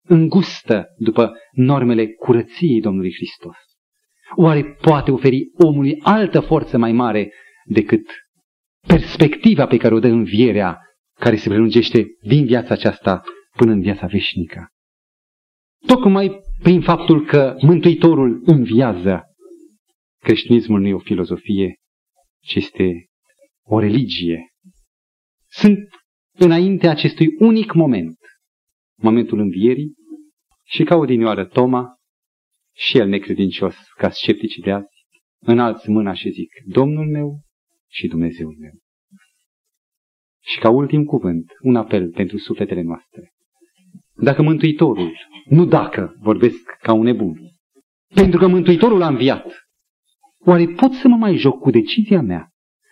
îngustă 0.09 0.87
după 0.97 1.33
normele 1.53 2.07
curăției 2.07 2.81
Domnului 2.81 3.13
Hristos? 3.13 3.57
Oare 4.37 4.65
poate 4.65 5.11
oferi 5.11 5.51
omului 5.53 6.01
altă 6.03 6.41
forță 6.41 6.79
mai 6.79 6.93
mare 6.93 7.33
decât 7.65 8.07
perspectiva 8.87 9.67
pe 9.67 9.77
care 9.77 9.95
o 9.95 9.99
dă 9.99 10.07
învierea 10.09 10.79
care 11.21 11.37
se 11.37 11.49
prelungește 11.49 12.07
din 12.21 12.45
viața 12.47 12.75
aceasta 12.75 13.23
până 13.57 13.73
în 13.73 13.81
viața 13.81 14.07
veșnică? 14.07 14.69
Tocmai 15.87 16.41
prin 16.63 16.81
faptul 16.81 17.27
că 17.27 17.57
Mântuitorul 17.61 18.43
înviază, 18.45 19.23
creștinismul 20.23 20.81
nu 20.81 20.87
e 20.87 20.95
o 20.95 20.99
filozofie, 20.99 21.75
ci 22.41 22.55
este 22.55 23.07
o 23.63 23.79
religie. 23.79 24.49
Sunt 25.47 25.79
înainte 26.39 26.89
acestui 26.89 27.27
unic 27.39 27.73
moment, 27.73 28.19
momentul 28.99 29.39
învierii, 29.39 29.95
și 30.65 30.85
ca 30.85 30.97
odinioară 30.97 31.45
Toma, 31.45 31.97
și 32.75 32.99
el 32.99 33.09
necredincios 33.09 33.77
ca 33.97 34.11
scepticii 34.11 34.63
de 34.63 34.71
azi, 34.73 35.07
înalți 35.39 35.91
mâna 35.91 36.15
și 36.15 36.31
zic, 36.31 36.51
Domnul 36.67 37.07
meu 37.07 37.41
și 37.89 38.07
Dumnezeul 38.07 38.57
meu. 38.59 38.73
Și 40.41 40.59
ca 40.59 40.71
ultim 40.71 41.05
cuvânt, 41.05 41.53
un 41.63 41.77
apel 41.77 42.11
pentru 42.11 42.39
sufletele 42.39 42.83
noastre. 42.83 43.33
Dacă 44.15 44.43
Mântuitorul, 44.43 45.17
nu 45.45 45.65
dacă, 45.65 46.15
vorbesc 46.21 46.77
ca 46.81 46.93
un 46.93 47.03
nebun, 47.03 47.41
pentru 48.15 48.39
că 48.39 48.47
Mântuitorul 48.47 49.03
a 49.03 49.09
înviat, 49.09 49.69
oare 50.39 50.67
pot 50.67 50.93
să 50.93 51.09
mă 51.09 51.17
mai 51.17 51.37
joc 51.37 51.61
cu 51.61 51.71
decizia 51.71 52.23
mea 52.23 52.49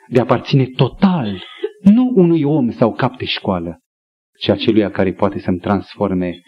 de 0.09 0.19
a 0.19 0.23
aparține 0.23 0.67
total, 0.67 1.43
nu 1.83 2.13
unui 2.15 2.43
om 2.43 2.71
sau 2.71 2.95
cap 2.95 3.17
de 3.17 3.25
școală, 3.25 3.81
ci 4.39 4.49
aceluia 4.49 4.91
care 4.91 5.13
poate 5.13 5.39
să-mi 5.39 5.59
transforme 5.59 6.41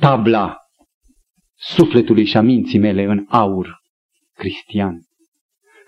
tabla 0.00 0.56
sufletului 1.54 2.24
și 2.24 2.36
a 2.36 2.40
minții 2.40 2.78
mele 2.78 3.02
în 3.02 3.24
aur 3.28 3.78
cristian, 4.34 5.00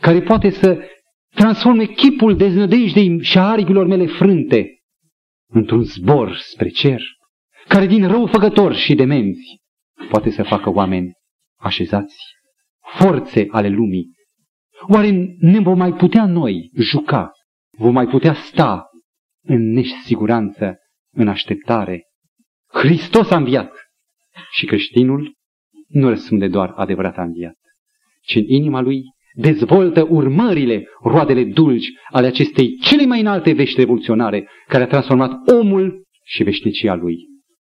care 0.01 0.23
poate 0.23 0.51
să 0.51 0.79
transforme 1.35 1.85
chipul 1.85 2.37
deznădejdei 2.37 3.23
și 3.23 3.39
a 3.39 3.49
aripilor 3.49 3.87
mele 3.87 4.07
frânte 4.07 4.67
într-un 5.51 5.83
zbor 5.83 6.37
spre 6.37 6.69
cer, 6.69 7.03
care 7.69 7.87
din 7.87 8.09
răufăcători 8.09 8.77
și 8.77 8.95
demenți 8.95 9.61
poate 10.11 10.31
să 10.31 10.43
facă 10.43 10.71
oameni 10.71 11.13
așezați, 11.57 12.17
forțe 12.99 13.47
ale 13.51 13.69
lumii. 13.69 14.11
Oare 14.89 15.37
ne 15.39 15.61
vom 15.61 15.79
mai 15.79 15.93
putea 15.93 16.27
noi 16.27 16.71
juca, 16.75 17.31
vom 17.71 17.93
mai 17.93 18.07
putea 18.07 18.35
sta 18.35 18.87
în 19.43 19.73
nesiguranță, 19.73 20.77
în 21.19 21.29
așteptare? 21.29 22.03
Hristos 22.67 23.31
a 23.31 23.37
înviat 23.37 23.73
și 24.51 24.67
creștinul 24.67 25.35
nu 25.89 26.09
răspunde 26.09 26.49
doar 26.49 26.73
adevărat 26.77 27.17
a 27.17 27.23
înviat, 27.23 27.59
ci 28.23 28.35
în 28.35 28.45
inima 28.47 28.81
lui 28.81 29.03
dezvoltă 29.35 30.07
urmările, 30.11 30.85
roadele 31.03 31.45
dulci 31.45 31.89
ale 32.11 32.27
acestei 32.27 32.77
cele 32.77 33.07
mai 33.07 33.21
înalte 33.21 33.53
vești 33.53 33.79
revoluționare 33.79 34.49
care 34.67 34.83
a 34.83 34.87
transformat 34.87 35.33
omul 35.49 36.03
și 36.25 36.43
veșnicia 36.43 36.95
lui. 36.95 37.17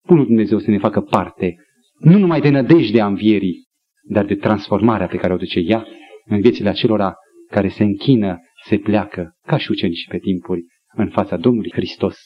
Bunul 0.07 0.27
Dumnezeu 0.27 0.59
să 0.59 0.71
ne 0.71 0.79
facă 0.79 1.01
parte 1.01 1.57
nu 1.99 2.19
numai 2.19 2.41
de 2.41 2.49
nădejdea 2.49 3.07
învierii, 3.07 3.65
dar 4.09 4.25
de 4.25 4.35
transformarea 4.35 5.07
pe 5.07 5.17
care 5.17 5.33
o 5.33 5.37
duce 5.37 5.59
ea 5.59 5.87
în 6.25 6.41
viețile 6.41 6.69
acelora 6.69 7.15
care 7.51 7.69
se 7.69 7.83
închină, 7.83 8.39
se 8.65 8.79
pleacă, 8.79 9.37
ca 9.47 9.57
și 9.57 9.71
ucenici 9.71 10.07
pe 10.09 10.19
timpuri, 10.19 10.65
în 10.95 11.09
fața 11.09 11.37
Domnului 11.37 11.71
Hristos, 11.73 12.17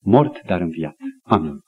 mort 0.00 0.42
dar 0.46 0.60
înviat. 0.60 0.96
Amin. 1.22 1.60